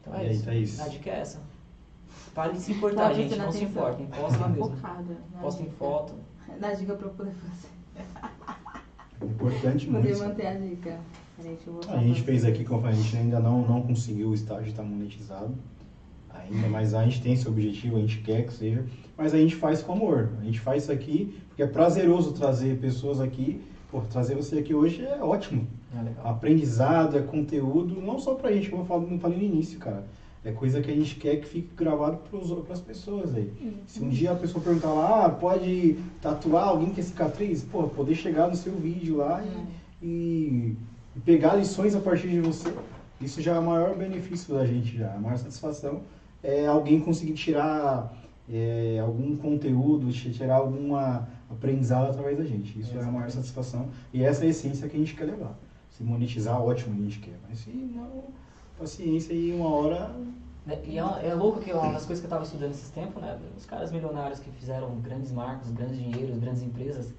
[0.01, 0.45] Então E é aí, isso.
[0.45, 0.79] Thaís?
[0.79, 1.39] A dica é essa.
[2.33, 3.35] Pare de se importar, Tá gente.
[3.35, 3.69] Não se atenção.
[3.83, 4.05] importem.
[4.07, 4.65] Postem mesmo.
[4.75, 5.17] Focada.
[5.33, 6.13] na Postem foto.
[6.59, 7.69] Na dica pra eu poder fazer.
[9.21, 10.19] É importante Poder muito.
[10.19, 10.99] manter a dica.
[11.89, 15.53] A gente fez aqui, como a gente ainda não, não conseguiu o estágio estar monetizado
[16.29, 18.83] ainda, mas a gente tem esse objetivo, a gente quer que seja,
[19.17, 20.29] mas a gente faz com amor.
[20.41, 23.61] A gente faz isso aqui porque é prazeroso trazer pessoas aqui.
[23.91, 25.67] Pô, trazer você aqui hoje é ótimo.
[25.95, 26.27] É.
[26.27, 30.03] Aprendizado, é conteúdo, não só pra gente, como eu falo- não falei no início, cara.
[30.43, 32.17] É coisa que a gente quer que fique gravado
[32.65, 33.49] para as pessoas aí.
[33.87, 37.63] Se um dia a pessoa perguntar lá, ah, pode tatuar alguém que é cicatriz?
[37.63, 39.41] Pô, poder chegar no seu vídeo lá
[40.01, 40.75] e, e-
[41.15, 42.73] e pegar lições a partir de você,
[43.21, 45.13] isso já é o maior benefício da gente já.
[45.13, 46.01] A maior satisfação
[46.41, 48.13] é alguém conseguir tirar
[48.49, 52.79] é, algum conteúdo, tirar alguma aprendizado através da gente.
[52.79, 55.57] Isso é a maior satisfação e essa é a essência que a gente quer levar.
[55.89, 57.39] Se monetizar, ótimo, a gente quer.
[57.47, 58.25] Mas se não,
[58.77, 60.11] paciência e uma hora
[60.65, 63.21] Né, E é, é louco que uma das coisas que eu estava estudando esses tempos,
[63.21, 63.37] né?
[63.55, 67.13] Os caras milionários que fizeram grandes marcas, grandes dinheiros, grandes empresas,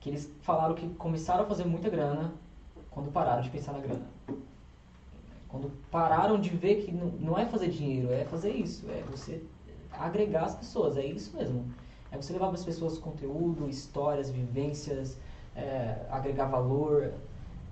[0.00, 2.32] que eles falaram que começaram a fazer muita grana
[2.94, 4.06] quando pararam de pensar na grana.
[5.48, 9.42] Quando pararam de ver que não, é fazer dinheiro, é fazer isso, é você
[9.92, 11.66] agregar as pessoas, é isso mesmo.
[12.10, 15.18] É você levar para as pessoas conteúdo, histórias, vivências,
[15.54, 17.12] é, agregar valor.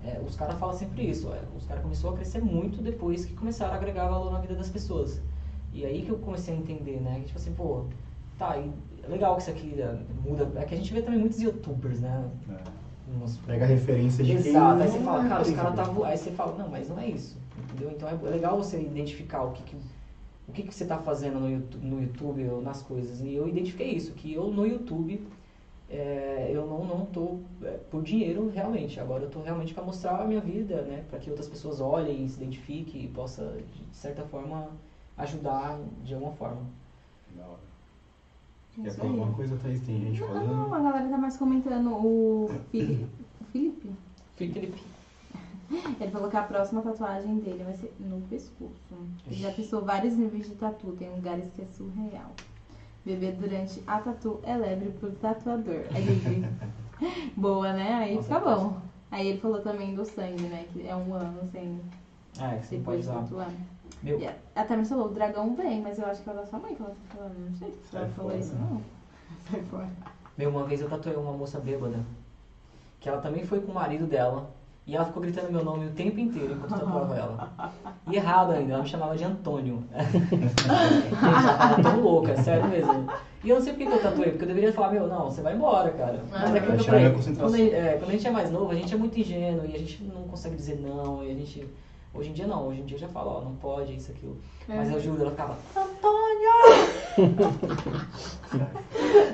[0.05, 1.31] É, os caras falam sempre isso.
[1.33, 4.55] é, os caras começaram a crescer muito depois que começaram a agregar valor na vida
[4.55, 5.21] das pessoas.
[5.73, 7.19] E aí que eu comecei a entender, né?
[7.19, 7.85] Que, tipo assim, pô,
[8.37, 10.51] tá, é legal que isso aqui é, muda.
[10.59, 12.29] É que a gente vê também muitos youtubers, né?
[12.49, 12.82] é,
[13.47, 15.95] A referência de quem Exato, aí você fala, é cara, os caras tá dele.
[15.95, 17.37] vo- Aí você fala, não, mas não é isso.
[17.57, 17.91] Entendeu?
[17.91, 19.75] Então é é legal você identificar o que, que
[20.47, 23.21] o que, que você está fazendo no YouTube, no YouTube ou nas coisas.
[23.21, 25.25] E eu identifiquei isso, que eu no YouTube
[25.89, 28.99] é, eu não não tô é, por dinheiro realmente.
[28.99, 32.27] Agora eu tô realmente para mostrar a minha vida, né, para que outras pessoas olhem,
[32.27, 33.53] se identifiquem e possa
[33.91, 34.67] de certa forma
[35.17, 36.61] ajudar de alguma forma.
[37.37, 37.72] Da hora.
[38.77, 39.81] É Quer isso falar alguma coisa, Thaís?
[39.81, 40.73] Tem gente Não, falando?
[40.73, 43.91] a galera tá mais comentando o Felipe.
[44.35, 44.83] Felipe.
[45.99, 48.73] Ele falou que a próxima tatuagem dele vai ser no pescoço.
[49.27, 52.31] Ele já pensou vários níveis de tatu, tem lugares que é surreal.
[53.05, 55.83] Beber durante a tatu é lebre pro tatuador.
[55.93, 56.47] Aí ele...
[57.35, 57.93] Boa, né?
[57.95, 58.77] Aí Nossa, fica bom.
[59.11, 60.65] Aí ele falou também do sangue, né?
[60.71, 61.79] Que é um ano sem
[62.39, 63.13] Ah, é que você não pode usar.
[63.21, 63.51] tatuar.
[64.03, 66.45] Meu, E a- a Tami falou, o dragão vem, mas eu acho que é da
[66.45, 67.49] sua mãe que ela tá falando.
[67.49, 68.81] Não sei se ela falou isso, não.
[69.49, 69.89] Sai fora.
[70.37, 71.99] Meu, uma vez eu tatuei uma moça bêbada,
[72.99, 74.49] que ela também foi com o marido dela,
[74.85, 77.49] e ela ficou gritando meu nome o tempo inteiro enquanto eu tatuava ela.
[78.07, 79.81] E errado ainda, ela me chamava de Antônio.
[81.23, 83.05] Ela tava tão louca, sério mesmo.
[83.43, 85.41] E eu não sei por que eu tatuei, porque eu deveria falar, meu, não, você
[85.41, 86.21] vai embora, cara.
[86.29, 87.03] Mas é que eu falei,
[87.39, 89.65] quando a, gente- é, quando a gente é mais novo, a gente é muito ingênuo
[89.65, 91.67] e a gente não consegue dizer não, e a gente...
[92.15, 94.37] Hoje em dia não, hoje em dia eu já falo, ó, não pode, isso, aquilo.
[94.67, 95.57] Mas eu juro, ela ficava,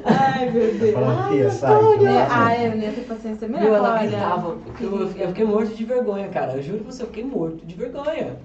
[0.06, 0.94] Ai, meu Deus.
[0.94, 1.74] Fala, tia, sai.
[1.74, 1.98] Antônio!
[2.00, 3.76] que É, não ah, é, eu não ia ter paciência melhor.
[3.76, 4.58] ela olha, gritava.
[4.80, 6.54] Eu, eu fiquei- eu fiquei morto de vergonha, cara.
[6.54, 8.38] Eu juro pra você, eu fiquei morto de vergonha.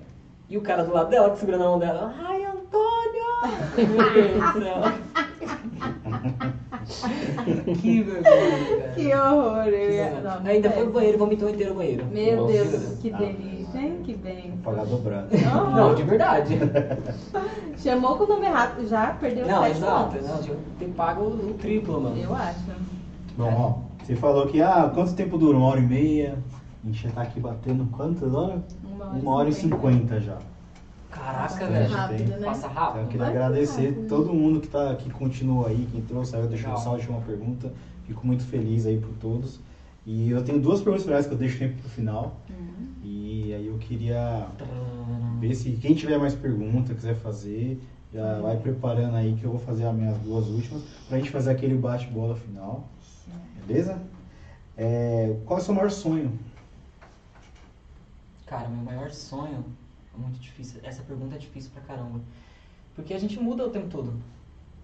[0.49, 3.25] E o cara do lado dela, que segurando a mão dela, ai, Antônio!
[3.79, 4.83] Meu Deus do céu.
[7.81, 8.93] Que vergonha, cara.
[8.95, 9.67] Que horror.
[9.69, 10.21] Eu ia...
[10.21, 10.93] não, Ainda não foi o deve.
[10.93, 12.07] banheiro, vomitou inteiro o banheiro.
[12.07, 12.97] Meu Nossa, Deus, juro.
[13.01, 13.17] que Ah.
[13.19, 14.01] delícia, hein?
[14.05, 14.53] Que bem.
[14.63, 15.29] Pagar dobrado.
[15.75, 16.59] Não, de verdade.
[17.79, 20.13] Chamou com o nome errado, já perdeu Não, sete exato.
[20.15, 20.29] pontos.
[20.29, 22.17] Não, tinha que ter pago o triplo, mano.
[22.17, 22.61] Eu acho.
[23.37, 23.53] Bom,
[24.01, 25.57] ó, você falou que, ah, quanto tempo dura?
[25.59, 26.39] Uma hora e meia?
[26.83, 28.61] A gente já tá aqui batendo quantas horas?
[29.21, 30.37] Uma hora e cinquenta já.
[31.15, 31.89] Caraca, velho.
[31.91, 32.45] Rápido, né?
[32.45, 33.09] Passa Então, eu rápido.
[33.09, 34.09] queria Vai agradecer rápido.
[34.09, 36.85] todo mundo que, tá, que continuou aí, que entrou, saiu, deixou um Legal.
[36.85, 37.73] salve, deixou uma pergunta.
[38.07, 39.61] Fico muito feliz aí por todos.
[40.05, 42.37] E eu tenho duas perguntas finais que eu deixo sempre pro final.
[42.51, 42.87] Uhum.
[43.03, 44.47] E aí eu queria
[45.41, 47.81] ver se quem tiver mais pergunta, quiser fazer,
[48.13, 51.53] já vai preparando aí que eu vou fazer as minhas duas últimas pra gente fazer
[51.53, 52.87] aquele bate-bola final.
[53.67, 53.99] Beleza?
[54.77, 56.33] É, qual é o seu maior sonho?
[58.47, 59.65] Cara, meu maior sonho
[60.17, 60.81] muito difícil.
[60.83, 62.21] Essa pergunta é difícil pra caramba.
[62.95, 64.15] Porque a gente muda o tempo todo.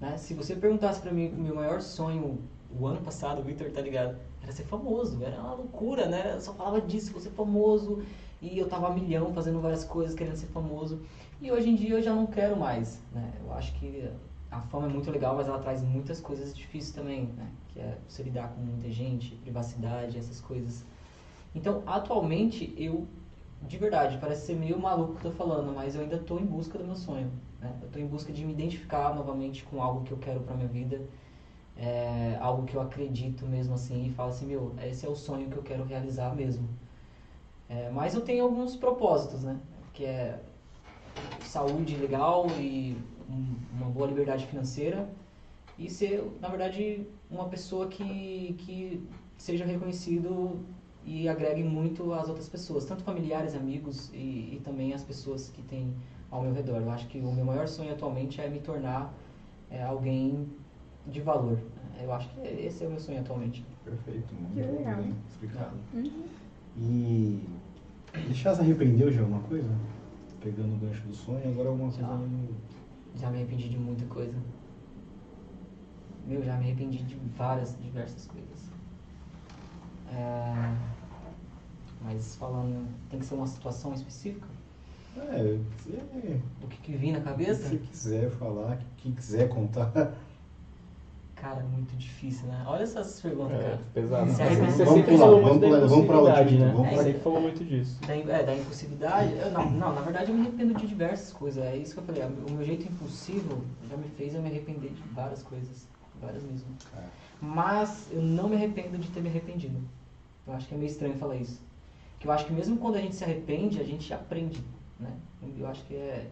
[0.00, 0.16] Né?
[0.16, 2.38] Se você perguntasse pra mim o meu maior sonho
[2.78, 5.22] o ano passado, o Victor tá ligado, era ser famoso.
[5.22, 6.34] Era uma loucura, né?
[6.34, 8.02] Eu só falava disso, vou ser famoso.
[8.40, 11.02] E eu tava a milhão fazendo várias coisas, querendo ser famoso.
[11.40, 13.00] E hoje em dia eu já não quero mais.
[13.12, 13.32] Né?
[13.40, 14.08] Eu acho que
[14.50, 17.26] a fama é muito legal, mas ela traz muitas coisas difíceis também.
[17.36, 17.48] Né?
[17.68, 20.84] Que é você lidar com muita gente, privacidade, essas coisas.
[21.54, 23.06] Então, atualmente, eu
[23.62, 26.44] de verdade, parece ser meio maluco que eu tô falando, mas eu ainda tô em
[26.46, 27.30] busca do meu sonho.
[27.60, 27.72] Né?
[27.82, 30.68] Eu tô em busca de me identificar novamente com algo que eu quero pra minha
[30.68, 31.00] vida,
[31.76, 35.48] é, algo que eu acredito mesmo assim, e falo assim, meu, esse é o sonho
[35.48, 36.68] que eu quero realizar mesmo.
[37.68, 39.56] É, mas eu tenho alguns propósitos, né?
[39.92, 40.40] Que é
[41.44, 42.96] saúde legal e
[43.28, 45.08] um- uma boa liberdade financeira
[45.78, 49.06] e ser, na verdade, uma pessoa que, que
[49.36, 50.60] seja reconhecido
[51.04, 55.62] e agregue muito às outras pessoas, tanto familiares, amigos e, e também as pessoas que
[55.62, 55.92] têm
[56.30, 56.80] ao meu redor.
[56.82, 59.12] Eu acho que o meu maior sonho atualmente é me tornar
[59.70, 60.46] é, alguém
[61.06, 61.58] de valor.
[62.00, 63.64] Eu acho que esse é o meu sonho atualmente.
[63.84, 65.02] Perfeito, muito Que legal.
[65.02, 65.76] bem explicado.
[65.94, 66.24] Uhum.
[66.76, 67.42] E
[68.26, 69.68] deixar se arrependeu de alguma coisa?
[70.40, 72.16] Pegando o gancho do sonho, agora alguma coisa Já.
[72.16, 72.54] meio-
[73.16, 74.36] Já me arrependi de muita coisa.
[76.26, 78.49] Meu, já me arrependi de várias, diversas coisas.
[80.12, 80.74] É,
[82.02, 84.46] Mas falando, tem que ser uma situação específica?
[85.16, 85.90] É, se
[86.60, 87.68] Do que, que vim na se cabeça?
[87.68, 90.12] você quiser falar, quem quiser contar.
[91.34, 92.64] Cara, muito difícil, né?
[92.66, 93.80] Olha essas perguntas, É, cara.
[93.94, 94.30] pesado.
[94.30, 94.36] Se.
[94.36, 96.72] Você Vamos pular, vamos pular, vamos pra outra, né?
[96.74, 97.98] vamos pra- Você falou muito disso.
[98.06, 99.32] Da, é, da impulsividade?
[99.36, 101.64] Eu, não, não, na verdade eu me arrependo de diversas coisas.
[101.64, 102.22] É isso que eu falei.
[102.24, 105.88] O meu jeito impulsivo já me fez eu me arrepender de várias coisas.
[106.20, 106.68] Várias mesmo.
[106.94, 107.02] É.
[107.40, 109.80] Mas eu não me arrependo de ter me arrependido.
[110.50, 111.60] Eu acho que é meio estranho falar isso.
[112.18, 114.62] Que eu acho que mesmo quando a gente se arrepende, a gente aprende,
[114.98, 115.12] né?
[115.56, 116.26] Eu acho que é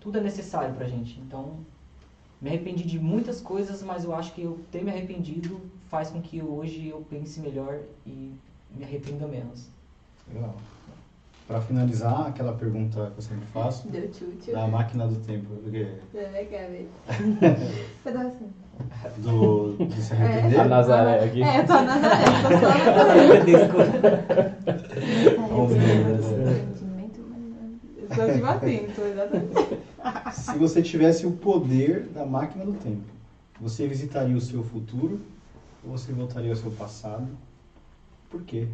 [0.00, 1.20] tudo é necessário pra gente.
[1.20, 1.58] Então,
[2.40, 6.20] me arrependi de muitas coisas, mas eu acho que eu ter me arrependido faz com
[6.20, 8.32] que hoje eu pense melhor e
[8.74, 9.68] me arrependa menos.
[10.32, 10.54] Legal.
[11.46, 14.52] Pra finalizar, aquela pergunta que eu sempre faço, Deu tchutchu.
[14.52, 15.94] da máquina do tempo, do quê?
[16.14, 16.88] É legal, velho.
[19.18, 20.16] Do, do se É.
[20.16, 20.68] A arrepender?
[20.68, 21.42] Nazaré aqui.
[21.42, 24.54] É, eu tô na Nazaré, tô só na Nazaré.
[26.50, 29.78] Arrependimento, mas- Eu sou de Matinto, exatamente.
[30.32, 33.02] Se você tivesse o poder da máquina do tempo,
[33.60, 35.20] você visitaria o seu futuro
[35.84, 37.28] ou você voltaria ao seu passado?
[38.30, 38.66] Por quê?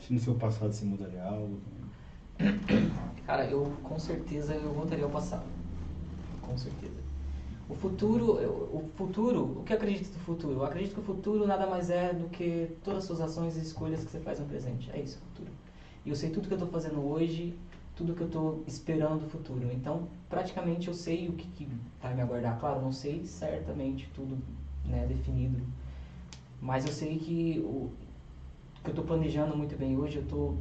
[0.00, 1.58] Se no seu passado se mudaria algo.
[3.26, 5.44] Cara, eu com certeza eu voltaria ao passado.
[6.42, 7.05] Com certeza.
[7.68, 8.32] O futuro,
[8.72, 10.54] o futuro, o que acredito do futuro?
[10.54, 13.60] Eu acredito que o futuro nada mais é do que todas as suas ações e
[13.60, 14.88] escolhas que você faz no presente.
[14.92, 15.50] É isso, o futuro.
[16.04, 17.58] E eu sei tudo que eu estou fazendo hoje,
[17.96, 19.68] tudo que eu estou esperando do futuro.
[19.72, 21.68] Então, praticamente eu sei o que, que
[22.00, 22.56] vai me aguardar.
[22.60, 24.38] Claro, não sei certamente tudo
[24.84, 25.60] né, definido,
[26.60, 27.90] mas eu sei que o
[28.84, 30.56] que eu estou planejando muito bem hoje, eu estou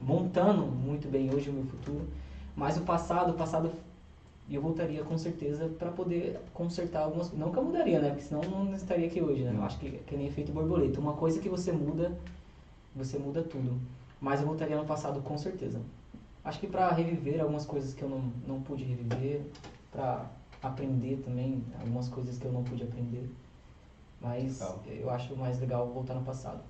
[0.00, 2.08] montando muito bem hoje o meu futuro.
[2.56, 3.72] Mas o passado, o passado
[4.50, 7.38] eu voltaria com certeza para poder consertar algumas coisas.
[7.38, 8.10] Não que eu mudaria, né?
[8.10, 9.52] Porque senão não estaria aqui hoje, né?
[9.54, 11.00] Eu acho que, que nem efeito borboleta.
[11.00, 12.16] Uma coisa que você muda,
[12.94, 13.80] você muda tudo.
[14.20, 15.80] Mas eu voltaria no passado com certeza.
[16.44, 19.42] Acho que para reviver algumas coisas que eu não, não pude reviver,
[19.90, 20.26] para
[20.62, 23.30] aprender também algumas coisas que eu não pude aprender.
[24.20, 24.82] Mas Legal.
[24.86, 26.60] eu acho mais legal voltar no passado.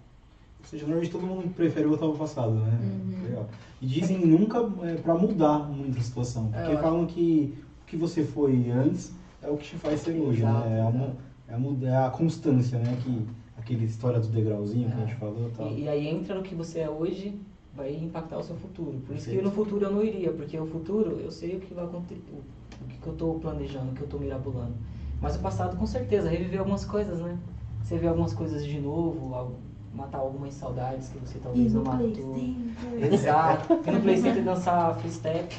[0.62, 2.78] Ou seja, normalmente todo mundo prefere voltar ao passado, né?
[2.80, 3.22] Uhum.
[3.24, 3.47] Legal.
[3.80, 6.48] E dizem nunca é, para mudar muito a situação.
[6.52, 9.12] É, Porque eu falam que o que você foi antes
[9.43, 10.78] é o que te faz ser hoje, Exato, né?
[10.78, 10.80] É
[11.52, 12.97] a, é a é a constância, né?
[13.02, 13.26] Que,
[13.56, 15.06] aquela história do degrauzinho que a É.
[15.06, 15.66] gente falou e tal.
[15.68, 17.34] E, e aí entra no que você é hoje,
[17.74, 18.98] vai impactar o seu futuro.
[19.06, 19.44] Por isso que Perfeito.
[19.44, 22.22] no futuro eu não iria, porque o futuro eu sei o que vai acontecer,
[22.80, 24.74] o que, que eu estou planejando, o que eu estou mirabolando.
[25.20, 27.36] Mas o passado, com certeza, reviver algumas coisas, né?
[27.82, 29.56] Você vê algumas coisas de novo, algo-
[29.94, 32.09] matar algumas saudades que você talvez não matou.
[32.10, 32.56] Play
[33.12, 33.81] Exato.
[33.86, 35.55] E no Play Center dançar free step,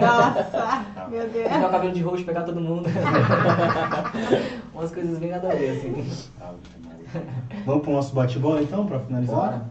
[0.00, 1.44] Nossa, meu Deus.
[1.48, 2.88] pintar o cabelo de roxo, pegar todo mundo.
[4.74, 5.90] Umas coisas bem nada a ver, assim.
[6.84, 7.26] Maria.
[7.64, 9.36] Vamos pro nosso bate-bola então, para finalizar?
[9.36, 9.70] Bora.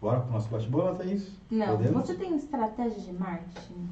[0.00, 1.30] Bora pro nosso bate-bola, Thaís?
[1.50, 2.06] Não, Podemos?
[2.06, 3.88] você tem estratégia de marketing?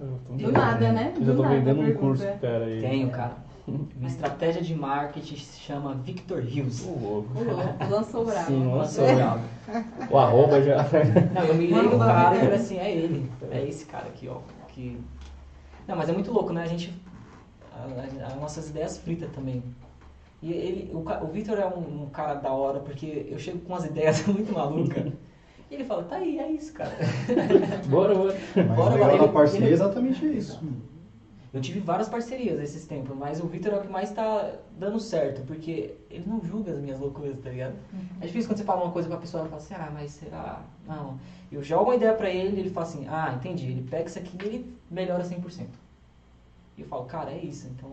[0.00, 1.12] Eu tô- Do nada, né?
[1.18, 2.64] Eu já tô nada, vendendo um curso, cara.
[2.64, 2.80] aí.
[2.80, 3.36] Tenho, cara.
[3.96, 6.84] Minha estratégia de marketing se chama Victor Hills.
[6.88, 7.28] Ô, louco.
[7.34, 8.46] Louco, lançou bravo.
[8.46, 9.44] Sim, Lançou bravo.
[10.10, 10.76] O arroba já.
[11.32, 12.12] Não, eu mirei Mano, no mano.
[12.12, 13.30] cara e falei assim, é ele.
[13.50, 14.38] É esse cara aqui, ó.
[14.68, 14.98] Que...
[15.86, 16.62] Não, mas é muito louco, né?
[16.62, 16.92] A gente.
[18.26, 19.62] As nossas ideias fritas também.
[20.42, 23.72] E ele, o, o Victor é um, um cara da hora, porque eu chego com
[23.72, 25.12] umas ideias muito malucas.
[25.70, 26.92] E ele fala, tá aí, é isso, cara.
[27.86, 28.36] Bora, bora.
[28.54, 30.60] Mas Bora, o legal bora, da parceria é exatamente isso.
[31.52, 34.98] Eu tive várias parcerias esses tempos, mas o Victor é o que mais tá dando
[34.98, 37.74] certo, porque ele não julga as minhas loucuras, tá ligado?
[38.22, 40.62] É difícil quando você fala uma coisa pra pessoa e fala assim, ah, mas será?
[40.86, 41.18] Não.
[41.50, 43.70] Eu jogo uma ideia pra ele e ele fala assim, ah, entendi.
[43.70, 45.66] Ele pega isso aqui e ele melhora 100%.
[46.78, 47.68] E eu falo, cara, é isso.
[47.68, 47.90] Então,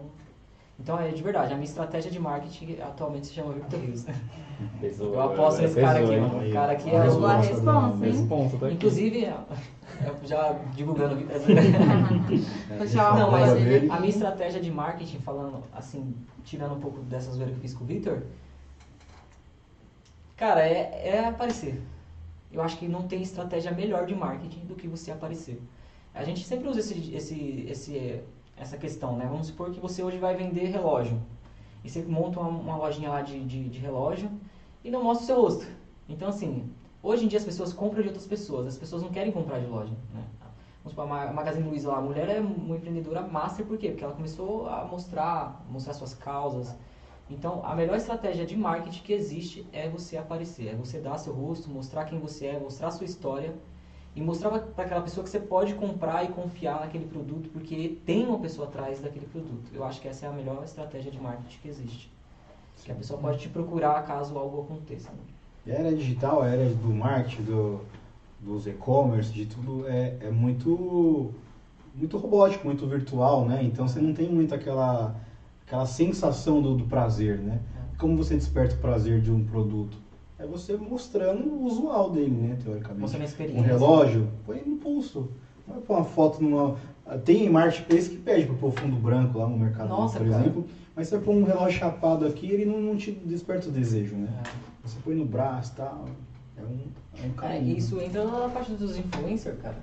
[0.80, 1.54] então é de verdade.
[1.54, 4.08] A minha estratégia de marketing atualmente se chama Victor Hills.
[4.80, 6.50] Pesou, Eu aposto nesse cara aqui, mano.
[6.50, 7.42] O cara aqui A é Boa o...
[7.42, 8.60] resposta resposta, hein?
[8.60, 8.76] Tá aqui.
[8.76, 11.16] Inclusive, eu já divulgando
[12.88, 17.52] chamar Não, mas a minha estratégia de marketing, falando assim, tirando um pouco dessa zoeira
[17.52, 18.24] que eu fiz com o Victor,
[20.36, 21.82] cara, é, é aparecer.
[22.52, 25.62] Eu acho que não tem estratégia melhor de marketing do que você aparecer.
[26.14, 28.22] A gente sempre usa esse, esse, esse,
[28.60, 29.26] essa questão, né?
[29.26, 31.20] Vamos supor que você hoje vai vender relógio.
[31.84, 34.30] E você monta uma, uma lojinha lá de, de, de relógio
[34.84, 35.68] e não mostra o seu rosto.
[36.08, 36.70] Então, assim,
[37.02, 38.68] hoje em dia as pessoas compram de outras pessoas.
[38.68, 40.24] As pessoas não querem comprar de loja, né?
[40.84, 43.78] Vamos supor, a Ma- a Magazine Luiza lá, a mulher é uma empreendedora master, por
[43.78, 43.90] quê?
[43.90, 46.76] Porque ela começou a mostrar, mostrar suas causas.
[47.30, 51.34] Então, a melhor estratégia de marketing que existe é você aparecer, é você dar seu
[51.34, 53.54] rosto, mostrar quem você é, mostrar sua história
[54.20, 58.28] e mostrar para aquela pessoa que você pode comprar e confiar naquele produto, porque tem
[58.28, 59.72] uma pessoa atrás daquele produto.
[59.74, 62.12] Eu acho que essa é a melhor estratégia de marketing que existe.
[62.84, 65.10] Que a pessoa pode te procurar caso algo aconteça.
[65.10, 65.18] né?
[65.66, 67.80] E a era digital, a era do marketing, do,
[68.42, 71.32] dos e-commerce, de tudo, é, é muito,
[71.96, 73.64] muito robótico, muito virtual, né?
[73.64, 75.16] Então você não tem muito aquela,
[75.66, 77.62] aquela sensação do, do prazer, né?
[77.98, 79.98] Como você desperta o prazer de um produto?
[80.40, 82.58] É você mostrando o usual dele, né?
[82.64, 83.02] Teoricamente.
[83.02, 83.62] Mostrando a Um experiência.
[83.64, 85.30] relógio, põe no pulso.
[85.68, 86.78] Não vai pôr uma foto numa.
[87.26, 90.42] Tem marketplace que pede pra pôr fundo branco lá no mercado, Nossa, por cara.
[90.42, 90.66] exemplo.
[90.96, 94.30] Mas você põe um relógio chapado aqui, ele não, não te desperta o desejo, né?
[94.46, 94.50] É.
[94.88, 96.06] Você põe no braço e tal.
[96.58, 96.80] É um,
[97.18, 97.78] é um É, caminho.
[97.78, 99.76] isso entra na parte dos influencers, cara.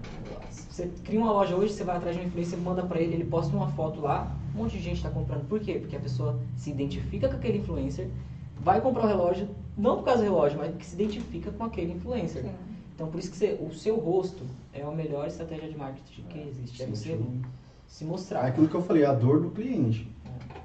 [0.51, 3.25] Você cria uma loja hoje, você vai atrás de um influencer, manda pra ele, ele
[3.25, 5.47] posta uma foto lá, um monte de gente tá comprando.
[5.49, 5.75] Por quê?
[5.81, 8.09] Porque a pessoa se identifica com aquele influencer,
[8.67, 9.49] vai comprar o relógio,
[9.79, 12.43] não por causa do relógio, mas porque se identifica com aquele influencer.
[12.43, 12.51] Sim.
[12.97, 14.43] Então por isso que você- o seu rosto
[14.75, 16.83] é a melhor estratégia de marketing que existe.
[16.83, 17.43] É você sim.
[17.87, 18.41] se É mostrar.
[18.41, 20.09] aquilo que eu falei, a dor do cliente.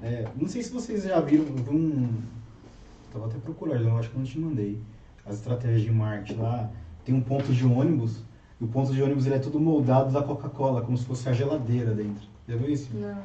[0.02, 2.22] É, não sei se vocês já viram, eu vi um.
[3.12, 4.78] Tava até procurando, eu acho que eu não te mandei.
[5.24, 6.68] As estratégias de marketing lá,
[7.04, 8.20] tem um ponto de ônibus
[8.60, 11.32] E o ponto de ônibus ele é tudo moldado da Coca-Cola, como se fosse a
[11.32, 12.28] geladeira dentro.
[12.48, 12.90] Já viu isso?
[12.94, 13.18] Não.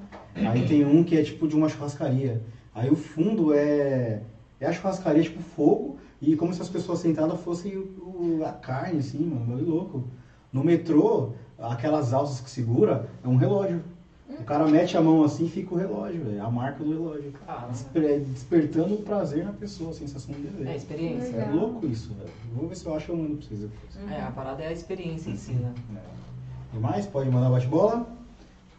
[0.50, 2.42] Aí tem um que é tipo de uma churrascaria.
[2.74, 4.22] Aí o fundo é,
[4.60, 9.00] é a churrascaria, tipo fogo, e como se as pessoas sentadas fossem o- a carne,
[9.00, 10.04] assim, mano, meio louco.
[10.52, 13.84] No metrô, aquelas alças que segura, é um relógio.
[14.30, 17.34] O cara mete a mão assim e fica o relógio, velho, a marca do relógio.
[17.48, 20.76] Ah, Desper- despertando o prazer na pessoa, a sensação de é dever.
[20.76, 21.36] experiência.
[21.38, 22.30] É louco isso, velho.
[22.54, 24.12] Vou ver se eu acho eu mando pra vocês depois.
[24.12, 25.74] É, a parada é a experiência em si, né?
[25.96, 26.76] É.
[26.76, 27.06] E mais?
[27.08, 28.08] Pode mandar bate-bola?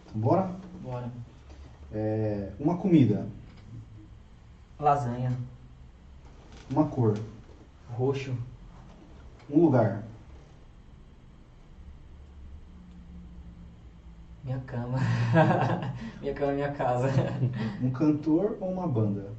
[0.07, 0.51] Então, bora?
[0.83, 1.11] Bora.
[1.93, 3.27] É, uma comida,
[4.79, 5.33] Lasanha.
[6.71, 7.19] Uma cor,
[7.91, 8.35] Roxo.
[9.51, 10.05] um lugar,
[14.45, 14.99] Minha cama.
[16.23, 17.09] minha cama é minha casa.
[17.83, 19.33] um cantor ou uma banda,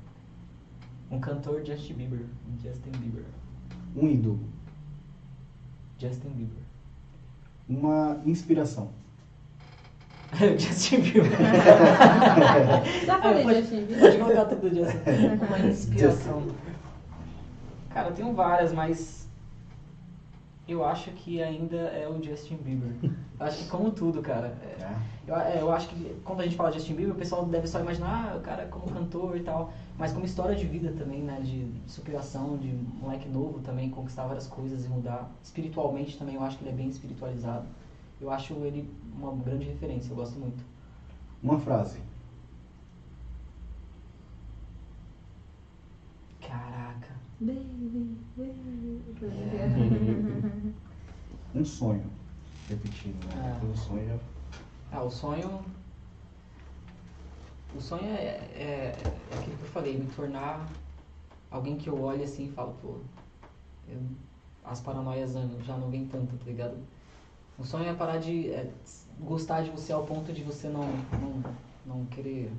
[1.09, 2.25] Um cantor Justin Bieber.
[2.61, 3.23] Justin Bieber.
[3.95, 4.39] um ídolo,
[5.97, 6.63] Justin Bieber.
[7.67, 8.91] uma inspiração.
[10.59, 11.31] Justin Bieber.
[13.05, 13.99] Já falei, Justin Bieber.
[13.99, 15.45] pode colocar tudo Justin.
[15.47, 16.43] Uma inspiração.
[17.99, 19.27] Cara, eu tenho várias, mas
[20.65, 22.93] eu acho que ainda é o Justin Bieber.
[23.37, 24.57] Eu acho que como tudo, cara.
[24.61, 24.95] é-
[25.27, 27.67] Eu, é, eu acho que quando a gente fala de Justin Bieber, o pessoal deve
[27.67, 31.21] só imaginar ah, o cara como cantor e tal, mas como história de vida também,
[31.21, 31.41] né?
[31.41, 35.29] De superação, de moleque novo também, conquistar várias coisas e mudar.
[35.43, 37.65] Espiritualmente também, eu acho que ele é bem espiritualizado.
[38.21, 40.63] Eu acho ele uma grande referência, eu gosto muito.
[41.43, 41.99] Uma frase,
[46.41, 47.18] Caraca.
[47.41, 49.01] Baby, baby.
[51.55, 52.03] um sonho.
[52.67, 53.57] Repetindo, né?
[53.61, 53.65] Ah.
[53.65, 54.19] O sonho.
[54.91, 55.63] Ah, o sonho.
[57.73, 58.93] O sonho é, é,
[59.31, 60.67] é aquilo que eu falei, me tornar
[61.49, 62.95] alguém que eu olhe assim e falo, pô,
[63.87, 64.01] eu-
[64.65, 66.75] as paranoias já não- já não vem tanto, tá ligado?
[67.57, 68.69] O sonho é parar de é,
[69.19, 70.83] gostar de você ao ponto de você não,
[71.21, 71.53] não,
[71.85, 72.51] não querer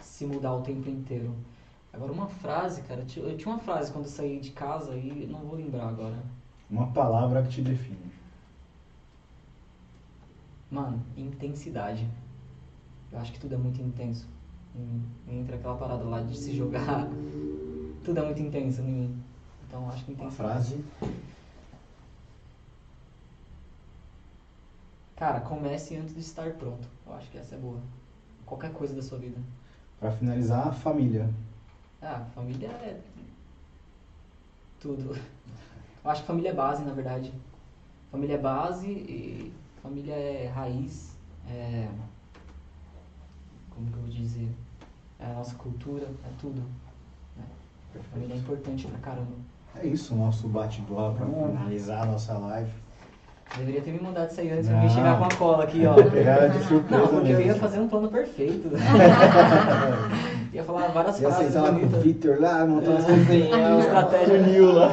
[0.00, 1.34] se mudar o tempo inteiro.
[1.94, 4.96] Agora uma frase, cara, eu ti- eu tinha uma frase quando eu saí de casa
[4.96, 6.16] e não vou lembrar agora.
[6.68, 8.12] Uma palavra que te define.
[10.70, 12.08] Mano, intensidade.
[13.12, 14.26] Eu acho que tudo é muito intenso.
[15.28, 17.06] Entra aquela parada lá de se jogar.
[18.02, 19.22] Tudo é muito intenso em mim.
[19.66, 20.52] Então acho que Uma intensidade.
[20.52, 20.84] frase,
[25.16, 26.88] Cara, comece antes de estar pronto.
[27.06, 27.78] Eu acho que essa é boa.
[28.44, 29.38] Qualquer coisa da sua vida.
[30.00, 31.30] para finalizar, família.
[32.04, 32.96] Ah, família é.
[34.78, 35.16] Tudo.
[36.04, 37.32] Eu acho que família é base, na verdade.
[38.12, 39.52] Família é base e
[39.82, 41.16] família é raiz.
[41.48, 41.88] É.
[43.70, 44.48] Como que eu vou dizer?
[45.18, 46.62] É a nossa cultura, é tudo.
[47.36, 47.44] né?
[48.12, 49.32] Família é importante pra caramba.
[49.76, 51.48] É isso, o nosso bate-bola para Hum.
[51.48, 52.70] finalizar a nossa live.
[53.56, 55.94] Deveria ter me mandado isso aí antes pra mim chegar com a cola aqui, ó.
[56.10, 58.68] Pegar de surpresa Não, porque eu ia fazer um plano perfeito.
[60.54, 62.00] ia falar várias Ia frases com o.
[62.00, 63.06] Vitor lá, montar umas É.
[63.06, 64.92] coisinhas, Estratégia funil lá.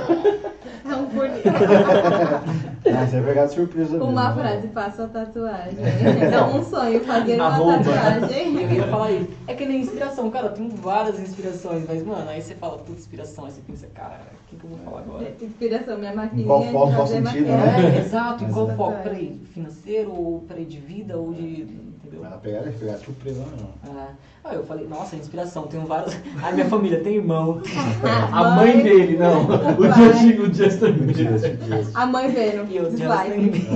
[0.83, 1.41] É um bonito.
[2.93, 4.05] Ah, você vai pegar de surpresa mesmo.
[4.09, 4.41] Uma né?
[4.41, 5.77] frase, faça a tatuagem.
[6.31, 7.77] Não, um sonho, fazer uma Arroba.
[7.77, 8.61] tatuagem.
[8.63, 9.27] Eu ia falar isso.
[9.47, 12.99] É que nem inspiração, cara, eu tenho várias inspirações, mas, mano, aí você fala, puta,
[12.99, 15.33] inspiração, aí você pensa, cara, o que, que eu vou falar agora?
[15.41, 16.43] Inspiração, minha maquininha.
[16.43, 17.83] Em qual foco, qual sentido, maquiagem.
[17.83, 17.95] né?
[17.95, 19.03] É, exato, em qual foco?
[19.03, 21.67] Peraí, financeiro, ou peraí, de vida, ou de.
[22.11, 22.29] Entendeu?
[22.29, 23.69] Vai pegar, pegar de surpresa não.
[23.89, 24.09] Ah,
[24.43, 26.13] ah, eu falei, nossa, inspiração, tenho vários.
[26.43, 27.61] Ai, minha família tem irmão.
[28.33, 28.73] A Mãe.
[28.75, 29.47] mãe dele, não.
[29.79, 29.83] O.
[29.85, 31.89] Justin, o Justin Bieber.
[31.93, 32.69] A mãe vendo.
[32.69, 33.53] E o Dislike.
[33.53, 33.71] Justin.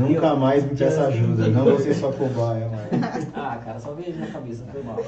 [0.00, 2.88] Nunca mais me peça ajuda, não você só cobaia, mano.
[3.34, 4.98] Ah, cara, só vejo na cabeça, foi mal.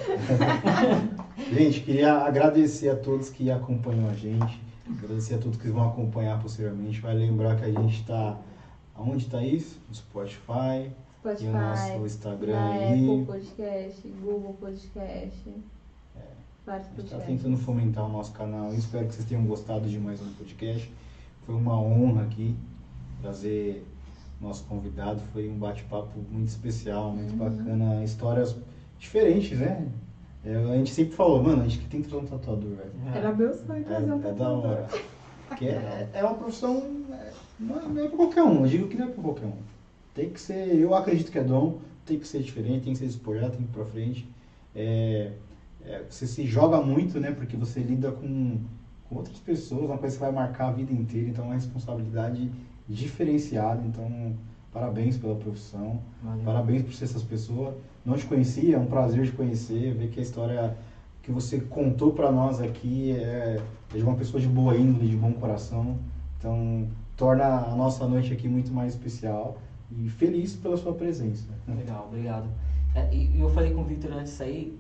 [1.53, 4.61] Gente, queria agradecer a todos que acompanham a gente,
[4.99, 7.01] agradecer a todos que vão acompanhar posteriormente.
[7.01, 8.37] Vai lembrar que a gente está.
[8.95, 9.79] Aonde tá isso?
[9.89, 10.91] No Spotify,
[11.27, 12.93] Spotify, e o nosso Instagram na aí.
[13.11, 15.55] Apple Podcast, Google Podcast.
[16.65, 18.73] Vários A gente está tentando fomentar o nosso canal.
[18.75, 20.91] Espero que vocês tenham gostado de mais um podcast.
[21.45, 22.57] Foi uma honra aqui
[23.23, 23.87] trazer
[24.41, 25.21] nosso convidado.
[25.33, 27.39] Foi um bate-papo muito especial, muito Uhum.
[27.39, 28.05] bacana.
[28.05, 28.57] Histórias
[28.99, 29.89] diferentes, né?
[30.45, 32.93] É, a gente sempre falou, mano, a gente tem que trazer um tatuador, velho.
[33.15, 34.67] Era meu sonho trazer um É, é da tatuador.
[34.67, 34.89] hora.
[35.49, 36.77] Porque é, é uma profissão.
[37.13, 38.63] é, não, é, não é pra qualquer um.
[38.63, 39.53] Eu digo que não é pra qualquer um.
[40.17, 40.75] Tem que ser.
[40.75, 43.65] Eu acredito que é dom, tem que ser diferente, tem que ser despojado, tem que
[43.65, 44.27] ir pra frente.
[44.75, 45.33] É,
[45.85, 47.33] é, você se joga muito, né?
[47.33, 48.59] Porque você lida com,
[49.11, 52.51] com outras pessoas, uma coisa que vai marcar a vida inteira, então é uma responsabilidade
[52.89, 53.83] diferenciada.
[53.87, 54.35] Então,
[54.73, 56.01] parabéns pela profissão.
[56.23, 56.45] Valeu.
[56.45, 57.75] Parabéns por ser essas pessoas.
[58.03, 60.79] Não te conhecia, é um prazer te conhecer, ver que a história
[61.23, 63.61] que você contou pra nós aqui é,
[63.93, 65.99] é de uma pessoa de boa índole, de bom coração.
[66.39, 66.89] Então,
[67.19, 69.59] torna a nossa noite aqui muito mais especial
[69.91, 71.49] e feliz pela sua presença.
[71.69, 72.49] Legal, obrigado.
[72.95, 74.79] É, e eu falei com o Victor antes aí,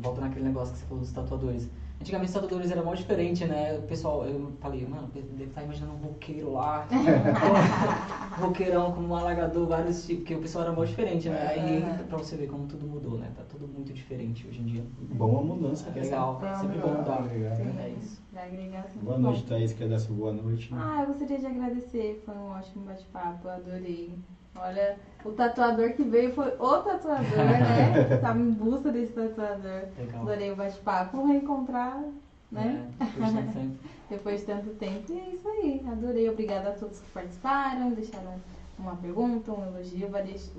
[0.00, 1.68] volta naquele negócio que você falou dos tatuadores.
[2.00, 3.76] Antigamente os tatuadores era mó diferente, né?
[3.76, 6.86] O pessoal, eu falei, mano, deve estar imaginando um roqueiro lá.
[8.38, 11.48] um roqueirão com um alagador, vários tipos, porque o pessoal era mó diferente, né?
[11.48, 13.32] Aí pra você ver como tudo mudou, né?
[13.36, 14.84] Tá tudo muito diferente hoje em dia.
[14.96, 15.90] Boa mudança.
[15.94, 17.20] É legal, Vamos sempre bom mudar.
[17.22, 17.52] Legal.
[17.52, 18.22] É isso.
[18.32, 19.22] Sempre Boa bom.
[19.22, 19.72] noite, Thaís.
[19.72, 20.70] Quer dar sua boa noite?
[20.72, 24.14] Ah, eu gostaria de agradecer, foi um ótimo bate-papo, adorei.
[24.60, 28.18] Olha, o tatuador que veio foi o tatuador, né?
[28.22, 29.88] Tava em busca desse tatuador.
[29.96, 30.22] Legal.
[30.22, 32.02] Adorei o bate-papo, vamos reencontrar,
[32.50, 32.88] né?
[33.00, 33.78] É, depois de tanto tempo.
[34.08, 35.12] Depois de tanto tempo.
[35.12, 36.30] E é isso aí, adorei.
[36.30, 38.40] Obrigada a todos que participaram, deixaram
[38.78, 40.08] uma pergunta, um elogio.
[40.08, 40.50] Vai, deix...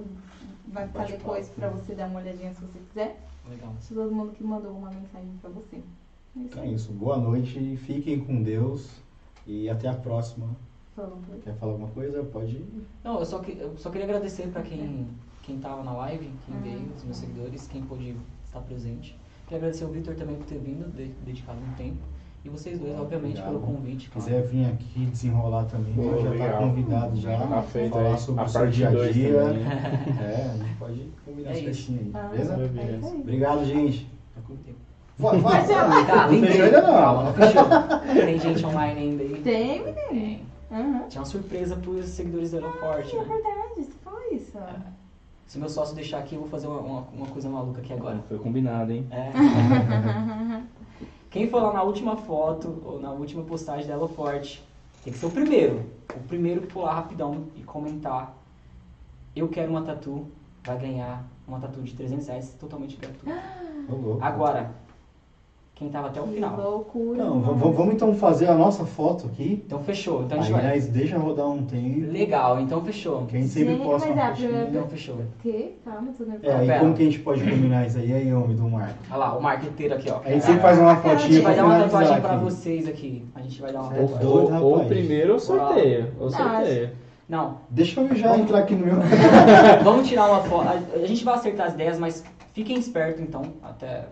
[0.68, 3.20] vai ficar depois pra você dar uma olhadinha se você quiser.
[3.50, 3.74] Legal.
[3.80, 5.78] Se todo mundo que mandou uma mensagem pra você.
[5.78, 5.84] É isso
[6.36, 6.92] Então é isso.
[6.92, 7.76] Boa noite.
[7.78, 9.02] Fiquem com Deus.
[9.48, 10.56] E até a próxima.
[11.44, 12.24] Quer falar alguma coisa?
[12.24, 12.66] Pode ir.
[13.04, 15.08] Não, eu só, que, eu só queria agradecer pra quem,
[15.44, 16.62] quem tava na live, quem Uhum.
[16.62, 18.16] veio, os meus seguidores, quem pôde
[18.46, 19.16] estar presente.
[19.46, 21.98] Queria agradecer ao Victor também por ter vindo, de- dedicado um tempo.
[22.44, 23.60] E vocês dois, obviamente, Obrigado.
[23.60, 24.04] pelo convite.
[24.06, 27.38] Se quiser vir aqui desenrolar também, Pô, já está convidado já.
[27.38, 28.18] Tá feito falar aí.
[28.20, 29.30] sobre A o seu parte dia a 2 dia.
[30.22, 31.64] É, a gente pode combinar É isso.
[31.84, 32.54] certinho aí, Ah, beleza?
[32.54, 33.02] é aí.
[33.20, 34.10] Obrigado, gente.
[34.34, 34.78] Tá com tempo.
[35.18, 36.94] Vai, vai, Vai, Tá, Não fechou ainda não.
[36.94, 37.64] Calma, não fechou.
[38.26, 39.42] Tem gente online ainda aí.
[39.42, 40.49] Tem, menino?
[40.72, 41.08] Aham.
[41.10, 43.26] Tinha uma surpresa pros seguidores do Elo Forte, É né?
[43.26, 44.58] verdade, você falou isso.
[45.48, 48.20] Se meu sócio deixar aqui, eu vou fazer uma, uma, uma coisa maluca aqui agora.
[48.28, 49.08] Foi combinado, hein?
[49.10, 49.32] É.
[51.32, 54.64] Quem for lá na última foto ou na última postagem da Forte,
[55.04, 55.86] tem que ser o primeiro.
[56.16, 58.36] O primeiro que for lá rapidão e comentar
[59.36, 60.28] eu quero uma tatu,
[60.64, 63.42] vai ganhar uma tatu de 300 reais totalmente gratuita.
[64.22, 64.72] Agora,
[65.80, 66.60] quem tava até o Que final.
[66.60, 67.24] loucura.
[67.24, 69.64] Não, vamos, vamos então fazer a nossa foto aqui.
[69.66, 70.24] Então fechou.
[70.24, 70.90] Então a gente Aí vai.
[70.92, 72.12] deixa rodar um tempo.
[72.12, 73.26] Legal, então fechou.
[73.28, 75.16] Que a gente sempre Gente, posta mas uma é a primeira- Então fechou.
[75.42, 75.78] Que?
[75.86, 76.58] Calma, tô É, nervosa.
[76.58, 76.80] aí Pera.
[76.82, 78.14] como que a gente pode combinar isso aí?
[78.14, 78.94] Aí, homem do Marco.
[79.10, 80.20] Olha lá, o marqueteiro aqui, ó.
[80.26, 83.26] A gente sempre faz uma A fotinha gente vai dar uma tatuagem pra vocês aqui.
[83.34, 84.12] A gente vai dar uma Certo.
[84.16, 84.58] tatuagem.
[84.62, 86.12] Ou, ou primeiro ou sorteio.
[86.20, 86.90] Ou Não, sorteio.
[87.30, 88.96] Não, Deixa eu já entrar aqui no meu.
[89.84, 90.68] vamos tirar uma foto.
[90.68, 92.24] A, a gente vai acertar as ideias, mas
[92.54, 94.06] fiquem espertos então, até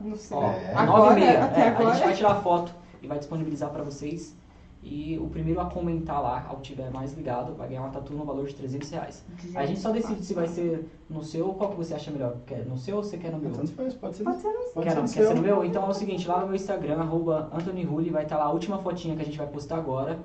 [0.00, 0.36] Não sei.
[0.36, 0.86] ó, É.
[0.86, 1.44] nove e meia.
[1.44, 1.88] até É, agora.
[1.90, 4.36] A gente vai tirar a foto e vai disponibilizar pra vocês.
[4.80, 8.24] E o primeiro a comentar lá, ao tiver mais ligado, vai ganhar uma tatu no
[8.24, 9.24] valor de 300 reais.
[9.56, 12.36] A gente só decide se vai ser no seu ou qual que você acha melhor.
[12.46, 13.50] Quer no seu ou você quer no meu?
[13.50, 14.22] Tanto faz, pode ser.
[14.22, 15.34] Pode ser no Pode Quer, ser não, no quer ser seu.
[15.36, 15.64] no meu?
[15.64, 18.50] Então é o seguinte, lá no meu Instagram, arroba Anthony Rulli, vai estar lá a
[18.52, 20.20] última fotinha que a gente vai postar agora.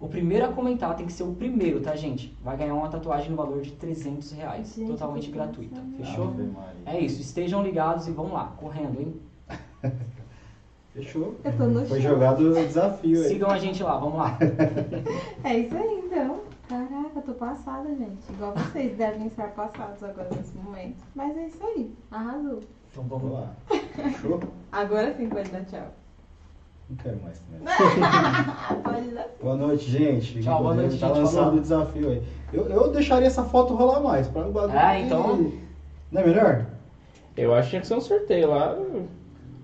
[0.00, 2.36] O primeiro a comentar tem que ser o primeiro, tá, gente?
[2.42, 5.80] Vai ganhar uma tatuagem no valor de 300 reais, Gente, totalmente gratuita.
[5.96, 6.32] Fechou?
[6.86, 9.20] É isso, estejam ligados e vamos lá, correndo, hein?
[10.94, 11.34] Fechou?
[11.44, 13.28] Eu tô no Foi jogado o desafio aí.
[13.28, 14.38] Sigam a gente lá, vamos lá.
[15.44, 16.40] É isso aí, então.
[16.68, 18.30] Caraca, eu tô passada, gente.
[18.30, 21.02] Igual vocês devem estar passados agora nesse momento.
[21.14, 21.92] Mas é isso aí.
[22.10, 22.60] Arrasou.
[22.90, 23.52] Então Vamos lá.
[23.94, 24.40] Fechou?
[24.72, 25.88] Agora sim pode dar tchau.
[26.88, 27.62] Não quero mais também.
[28.82, 29.26] pode dar.
[29.42, 30.40] Boa noite, gente.
[30.42, 31.18] Tchau, boa noite, Tá gente.
[31.18, 31.54] lançado Falou.
[31.58, 32.22] o desafio aí.
[32.52, 34.26] Eu, eu deixaria essa foto rolar mais.
[34.28, 35.52] Pra o bagulho Ah, então-
[36.10, 36.64] Não é melhor?
[37.36, 38.74] Eu acho que tinha que ser um sorteio lá.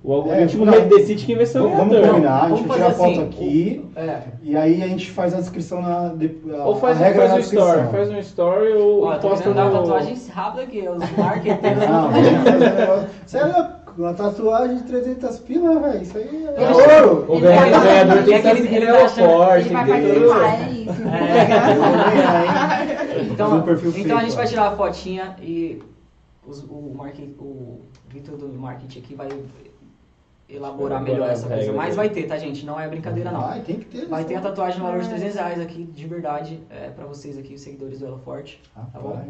[0.03, 0.87] O É, algoritmo não.
[0.87, 2.15] decide quem vai ser o Vamos, vamos ganhador.
[2.15, 2.43] combinar.
[2.45, 3.91] A gente Vamos tira a fazer foto assim, aqui.
[3.97, 4.23] É.
[4.43, 6.09] E aí a gente faz a descrição na.
[6.09, 7.69] de- A, Ou faz, a regra faz na um descrição.
[7.71, 9.55] story, faz um story ou Ó, posta no...
[9.55, 11.87] tatuagens rápidas aqui, os marqueteiros.
[11.89, 13.09] Não, vamos fazer um negócio.
[13.25, 13.84] Você é louco?
[13.97, 16.03] Uma tatuagem de 300 pila, velho.
[16.03, 17.27] Isso aí é ouro.
[17.31, 19.87] O Ele ganhador, vai- tem que É ele- ser ele ele achando- forte, Ele vai
[19.87, 20.93] participar, é isso.
[23.15, 24.37] Fazer Então, perfil então fake, a gente ó.
[24.37, 25.83] vai tirar a fotinha e
[26.47, 29.29] os- o, market, o Vitor do marketing aqui vai
[30.49, 31.73] elaborar melhor essa coisa.
[31.73, 32.65] Mas vai ter, tá, gente?
[32.67, 33.41] Não é brincadeira, não.
[33.43, 34.07] Vai, tem que ter.
[34.07, 35.11] Vai ter a tatuagem no valor de Ai.
[35.15, 38.61] 300 reais aqui, de verdade, é, pra vocês aqui, os seguidores do Elo Forte.
[38.93, 39.21] Tá bom?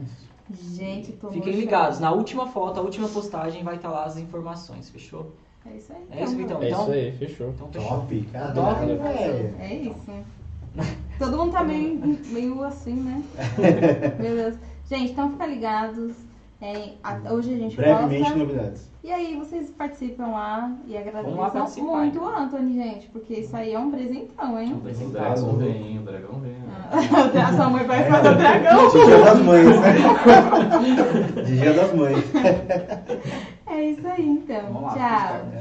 [0.52, 4.90] Gente, tô Fiquem ligados, na última foto, a última postagem vai estar lá as informações,
[4.90, 5.32] fechou?
[5.66, 6.04] É isso aí.
[6.10, 6.62] É isso, Vitão.
[6.62, 7.48] É Então, isso aí, fechou.
[7.50, 7.88] então fechou.
[7.88, 8.52] Top, cara.
[8.52, 9.54] Top, velho.
[9.58, 10.12] É isso.
[11.18, 13.22] Todo mundo tá meio, meio assim, né?
[14.20, 14.56] Meu Deus.
[14.86, 16.14] Gente, então fica ligados.
[16.60, 18.38] É, a- hoje a gente Brevemente posta.
[18.38, 18.90] novidades.
[19.04, 22.26] E aí vocês participam lá e agradeçam participar, muito então.
[22.26, 24.72] o Anthony, gente, porque isso aí é um presentão, Um hein?
[24.72, 26.54] O dragão vem, o dragão vem.
[27.44, 28.88] A sua mãe vai fazer o dragão.
[28.88, 29.92] De Dia das Mães, né?
[31.44, 32.24] De Dia das Mães.
[33.66, 34.82] É isso aí, então.
[34.82, 35.60] Lá, Tchau.